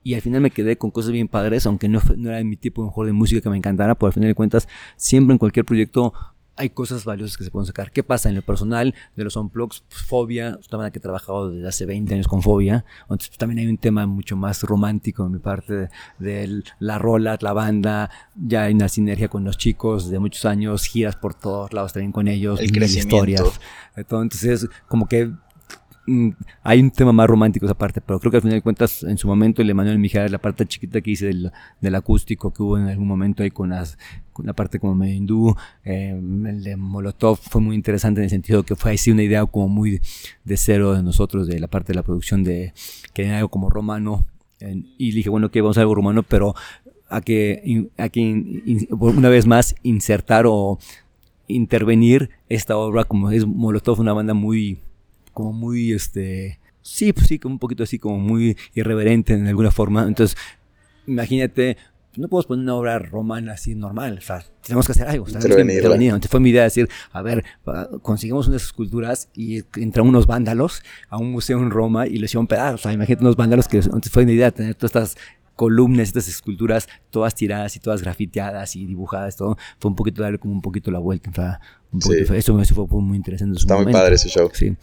y 0.03 0.13
al 0.15 0.21
final 0.21 0.41
me 0.41 0.49
quedé 0.49 0.75
con 0.75 0.89
cosas 0.89 1.11
bien 1.11 1.27
padres, 1.27 1.67
aunque 1.67 1.87
no, 1.87 2.01
no 2.17 2.31
era 2.31 2.43
mi 2.43 2.55
tipo 2.55 2.83
mejor 2.83 3.05
de 3.05 3.13
música 3.13 3.41
que 3.41 3.49
me 3.49 3.57
encantara, 3.57 3.93
pero 3.93 4.07
al 4.07 4.13
final 4.13 4.29
de 4.29 4.35
cuentas, 4.35 4.67
siempre 4.95 5.33
en 5.33 5.37
cualquier 5.37 5.65
proyecto 5.65 6.13
hay 6.59 6.71
cosas 6.71 7.05
valiosas 7.05 7.37
que 7.37 7.45
se 7.45 7.51
pueden 7.51 7.65
sacar. 7.65 7.89
¿Qué 7.89 8.03
pasa 8.03 8.27
en 8.27 8.35
lo 8.35 8.41
personal 8.41 8.93
de 9.15 9.23
los 9.23 9.37
unplugs? 9.37 9.81
Pues, 9.87 10.01
fobia, 10.01 10.59
una 10.69 10.77
banda 10.77 10.91
que 10.91 10.99
he 10.99 11.01
trabajado 11.01 11.51
desde 11.51 11.67
hace 11.67 11.85
20 11.85 12.13
años 12.13 12.27
con 12.27 12.41
Fobia. 12.41 12.83
Entonces, 13.03 13.29
pues, 13.29 13.37
también 13.37 13.59
hay 13.59 13.67
un 13.67 13.77
tema 13.77 14.05
mucho 14.05 14.35
más 14.35 14.61
romántico 14.63 15.25
en 15.25 15.31
mi 15.31 15.39
parte 15.39 15.89
de, 16.19 16.63
la 16.79 16.99
rola, 16.99 17.37
la 17.39 17.53
banda. 17.53 18.11
Ya 18.35 18.63
hay 18.63 18.73
una 18.73 18.89
sinergia 18.89 19.29
con 19.29 19.45
los 19.45 19.57
chicos 19.57 20.09
de 20.09 20.19
muchos 20.19 20.43
años, 20.43 20.85
giras 20.85 21.15
por 21.15 21.33
todos 21.33 21.71
lados 21.71 21.93
también 21.93 22.11
con 22.11 22.27
ellos, 22.27 22.59
El 22.59 22.83
historias. 22.83 23.61
Entonces, 23.95 24.67
como 24.89 25.07
que 25.07 25.31
hay 26.63 26.79
un 26.79 26.91
tema 26.91 27.11
más 27.11 27.27
romántico 27.27 27.65
esa 27.65 27.77
parte, 27.77 28.01
pero 28.01 28.19
creo 28.19 28.31
que 28.31 28.37
al 28.37 28.41
final 28.41 28.57
de 28.57 28.61
cuentas, 28.61 29.03
en 29.03 29.17
su 29.17 29.27
momento, 29.27 29.61
el 29.61 29.69
Emanuel 29.69 29.99
Mijares, 29.99 30.31
la 30.31 30.37
parte 30.37 30.65
chiquita 30.65 31.01
que 31.01 31.11
hice 31.11 31.27
del, 31.27 31.51
del, 31.81 31.95
acústico 31.95 32.51
que 32.51 32.63
hubo 32.63 32.77
en 32.77 32.87
algún 32.87 33.07
momento 33.07 33.43
ahí 33.43 33.51
con, 33.51 33.69
las, 33.69 33.97
con 34.33 34.45
la 34.45 34.53
parte 34.53 34.79
como 34.79 34.95
medio 34.95 35.15
hindú, 35.15 35.55
eh, 35.83 36.19
el 36.19 36.63
de 36.63 36.75
Molotov 36.75 37.37
fue 37.37 37.61
muy 37.61 37.75
interesante 37.75 38.19
en 38.21 38.25
el 38.25 38.29
sentido 38.29 38.63
que 38.63 38.75
fue 38.75 38.93
así 38.93 39.11
una 39.11 39.23
idea 39.23 39.45
como 39.45 39.67
muy 39.67 40.01
de 40.43 40.57
cero 40.57 40.93
de 40.93 41.03
nosotros, 41.03 41.47
de 41.47 41.59
la 41.59 41.67
parte 41.67 41.93
de 41.93 41.95
la 41.95 42.03
producción 42.03 42.43
de 42.43 42.73
que 43.13 43.25
era 43.25 43.37
algo 43.37 43.49
como 43.49 43.69
romano. 43.69 44.25
y 44.59 45.11
dije, 45.11 45.29
bueno, 45.29 45.51
que 45.51 45.61
vamos 45.61 45.77
a 45.77 45.81
algo 45.81 45.95
romano, 45.95 46.23
pero 46.23 46.55
a 47.09 47.21
que, 47.21 47.89
a 47.97 48.09
que 48.09 48.89
una 48.91 49.29
vez 49.29 49.47
más 49.47 49.75
insertar 49.83 50.45
o 50.47 50.79
intervenir 51.47 52.29
esta 52.47 52.77
obra 52.77 53.03
como 53.03 53.31
es 53.31 53.45
Molotov, 53.45 53.99
una 53.99 54.13
banda 54.13 54.33
muy 54.33 54.79
como 55.39 55.53
muy, 55.53 55.93
este, 55.93 56.59
sí, 56.81 57.13
pues 57.13 57.27
sí, 57.27 57.39
como 57.39 57.55
un 57.55 57.59
poquito 57.59 57.83
así, 57.83 57.97
como 57.97 58.19
muy 58.19 58.57
irreverente 58.73 59.35
en 59.35 59.47
alguna 59.47 59.71
forma. 59.71 60.05
Entonces, 60.05 60.35
imagínate, 61.07 61.77
no 62.17 62.27
podemos 62.27 62.45
poner 62.45 62.63
una 62.63 62.75
obra 62.75 62.99
romana 62.99 63.53
así 63.53 63.73
normal, 63.73 64.17
o 64.17 64.21
sea, 64.21 64.43
tenemos 64.61 64.85
que 64.85 64.91
hacer 64.91 65.07
algo, 65.07 65.25
Entonces 65.27 65.55
fue 66.29 66.41
mi 66.41 66.49
idea 66.49 66.63
decir, 66.63 66.89
a 67.13 67.21
ver, 67.21 67.45
conseguimos 68.01 68.49
unas 68.49 68.63
esculturas 68.63 69.29
y 69.33 69.63
entran 69.77 70.07
unos 70.07 70.27
vándalos 70.27 70.83
a 71.07 71.15
un 71.15 71.31
museo 71.31 71.59
en 71.59 71.69
Roma 71.71 72.05
y 72.05 72.17
les 72.17 72.31
hicieron 72.31 72.45
pedazos, 72.45 72.81
o 72.81 72.83
sea, 72.83 72.91
imagínate 72.91 73.23
unos 73.23 73.37
vándalos 73.37 73.69
que 73.69 73.77
entonces 73.77 74.11
fue 74.11 74.25
mi 74.25 74.33
idea 74.33 74.51
tener 74.51 74.75
todas 74.75 74.89
estas 74.89 75.17
columnas, 75.55 76.09
estas 76.09 76.27
esculturas, 76.27 76.89
todas 77.11 77.33
tiradas 77.33 77.77
y 77.77 77.79
todas 77.79 78.01
grafiteadas 78.01 78.75
y 78.75 78.85
dibujadas, 78.85 79.37
todo, 79.37 79.57
fue 79.79 79.89
un 79.89 79.95
poquito 79.95 80.21
darle 80.21 80.37
como 80.37 80.53
un 80.53 80.61
poquito 80.61 80.91
la 80.91 80.99
vuelta, 80.99 81.29
o 81.29 81.33
sea, 81.33 81.61
un 81.93 82.01
poquito, 82.01 82.33
eso, 82.33 82.59
eso, 82.59 82.87
fue 82.87 83.01
muy 83.01 83.15
interesante. 83.15 83.57
Está 83.57 83.77
muy 83.77 83.93
padre 83.93 84.15
ese 84.15 84.27
show. 84.27 84.49
Sí. 84.53 84.75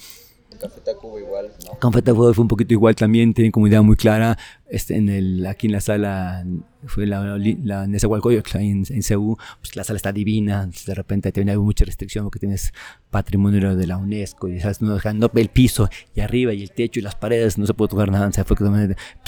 Café 0.58 0.80
Tacuba 0.80 1.20
igual, 1.20 1.50
¿no? 1.64 1.78
Café 1.78 2.02
Tacuba 2.02 2.32
fue 2.34 2.42
un 2.42 2.48
poquito 2.48 2.74
igual 2.74 2.94
también, 2.94 3.34
tienen 3.34 3.52
como 3.52 3.66
idea 3.66 3.82
muy 3.82 3.96
clara. 3.96 4.38
Este, 4.68 4.96
en 4.96 5.08
el, 5.08 5.46
aquí 5.46 5.66
en 5.66 5.72
la 5.72 5.80
sala, 5.80 6.44
fue 6.86 7.06
la, 7.06 7.38
la, 7.38 7.84
en 7.84 7.94
ese 7.94 8.06
en, 8.54 8.84
en 8.88 9.02
Ceú, 9.02 9.36
pues 9.60 9.76
la 9.76 9.84
sala 9.84 9.96
está 9.96 10.12
divina, 10.12 10.68
de 10.86 10.94
repente 10.94 11.30
tiene 11.32 11.56
mucha 11.56 11.84
restricción 11.84 12.24
porque 12.24 12.38
tienes 12.38 12.72
patrimonio 13.10 13.76
de 13.76 13.86
la 13.86 13.96
UNESCO 13.96 14.48
y 14.48 14.60
sabes, 14.60 14.82
no 14.82 14.94
dejando 14.94 15.30
el 15.34 15.48
piso 15.48 15.88
y 16.14 16.20
arriba 16.20 16.52
y 16.52 16.62
el 16.62 16.70
techo 16.72 16.98
y 16.98 17.02
las 17.02 17.14
paredes, 17.14 17.58
no 17.58 17.66
se 17.66 17.74
puede 17.74 17.90
tocar 17.90 18.10
nada, 18.10 18.26
o 18.28 18.32
sea, 18.32 18.44
fue 18.44 18.56
pues 18.56 18.70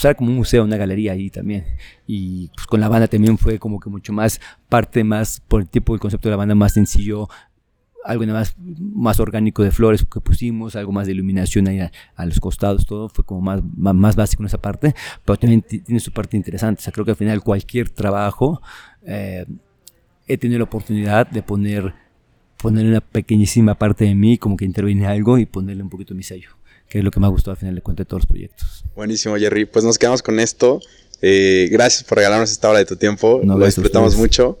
era 0.03 0.13
como 0.13 0.29
un 0.29 0.37
museo, 0.37 0.63
una 0.63 0.77
galería 0.77 1.13
ahí 1.13 1.29
también. 1.29 1.65
Y 2.05 2.49
pues 2.55 2.67
con 2.67 2.79
la 2.79 2.89
banda 2.89 3.07
también 3.07 3.37
fue 3.37 3.59
como 3.59 3.79
que 3.79 3.89
mucho 3.89 4.11
más 4.11 4.41
parte 4.67 5.03
más 5.03 5.41
por 5.47 5.61
el 5.61 5.69
tipo 5.69 5.93
del 5.93 5.99
concepto 5.99 6.27
de 6.27 6.31
la 6.31 6.37
banda 6.37 6.55
más 6.55 6.73
sencillo, 6.73 7.29
algo 8.09 8.25
más, 8.25 8.55
más 8.57 9.19
orgánico 9.19 9.63
de 9.63 9.71
flores 9.71 10.03
que 10.03 10.19
pusimos, 10.19 10.75
algo 10.75 10.91
más 10.91 11.05
de 11.05 11.13
iluminación 11.13 11.67
ahí 11.67 11.79
a, 11.79 12.25
los 12.25 12.39
costados, 12.39 12.87
todo 12.87 13.07
fue 13.07 13.23
como 13.23 13.41
más, 13.41 13.61
más, 13.75 14.15
básico 14.15 14.41
en 14.41 14.47
esa 14.47 14.59
parte, 14.59 14.95
pero 15.23 15.37
también 15.37 15.61
tiene 15.61 15.99
su 15.99 16.11
parte 16.11 16.35
interesante. 16.35 16.79
O 16.79 16.83
sea, 16.83 16.91
creo 16.91 17.05
que 17.05 17.11
al 17.11 17.17
final 17.17 17.43
cualquier 17.43 17.91
trabajo 17.91 18.61
eh, 19.05 19.45
he 20.27 20.37
tenido 20.39 20.57
la 20.57 20.63
oportunidad 20.63 21.29
de 21.29 21.43
poner, 21.43 21.93
poner 22.57 22.87
una 22.87 23.01
pequeñísima 23.01 23.75
parte 23.75 24.05
de 24.05 24.15
mí, 24.15 24.39
como 24.39 24.57
que 24.57 24.65
interviene 24.65 25.05
algo 25.05 25.37
y 25.37 25.45
ponerle 25.45 25.83
un 25.83 25.89
poquito 25.89 26.15
mi 26.15 26.23
sello, 26.23 26.49
que 26.87 26.97
es 26.97 27.03
lo 27.03 27.11
que 27.11 27.19
me 27.19 27.27
ha 27.27 27.29
gustado 27.29 27.51
al 27.51 27.57
final 27.57 27.75
de 27.75 27.81
cuentas 27.81 28.05
de 28.05 28.09
todos 28.09 28.23
los 28.23 28.27
proyectos. 28.27 28.85
Buenísimo, 28.95 29.35
Jerry. 29.37 29.65
Pues 29.65 29.85
nos 29.85 29.99
quedamos 29.99 30.23
con 30.23 30.39
esto. 30.39 30.81
Eh, 31.21 31.69
gracias 31.71 32.03
por 32.05 32.17
regalarnos 32.17 32.49
esta 32.49 32.69
hora 32.69 32.79
de 32.79 32.85
tu 32.85 32.95
tiempo. 32.95 33.39
lo 33.43 33.63
disfrutamos 33.63 34.15
mucho 34.15 34.57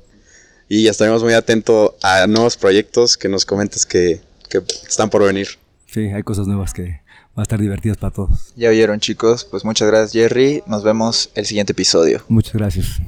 y 0.69 0.87
estaremos 0.87 1.23
muy 1.23 1.33
atentos 1.33 1.91
a 2.01 2.27
nuevos 2.27 2.55
proyectos 2.55 3.17
que 3.17 3.27
nos 3.27 3.45
comentes 3.45 3.85
que, 3.85 4.21
que 4.49 4.61
están 4.87 5.09
por 5.09 5.23
venir. 5.23 5.47
Sí, 5.87 6.01
hay 6.01 6.23
cosas 6.23 6.47
nuevas 6.47 6.73
que 6.73 7.01
van 7.35 7.39
a 7.39 7.41
estar 7.41 7.59
divertidas 7.59 7.97
para 7.97 8.13
todos. 8.13 8.53
Ya 8.55 8.69
oyeron 8.69 8.99
chicos, 8.99 9.43
pues 9.43 9.65
muchas 9.65 9.87
gracias 9.87 10.11
Jerry, 10.13 10.63
nos 10.67 10.83
vemos 10.83 11.31
el 11.33 11.45
siguiente 11.45 11.73
episodio. 11.73 12.23
Muchas 12.29 12.53
gracias. 12.53 13.01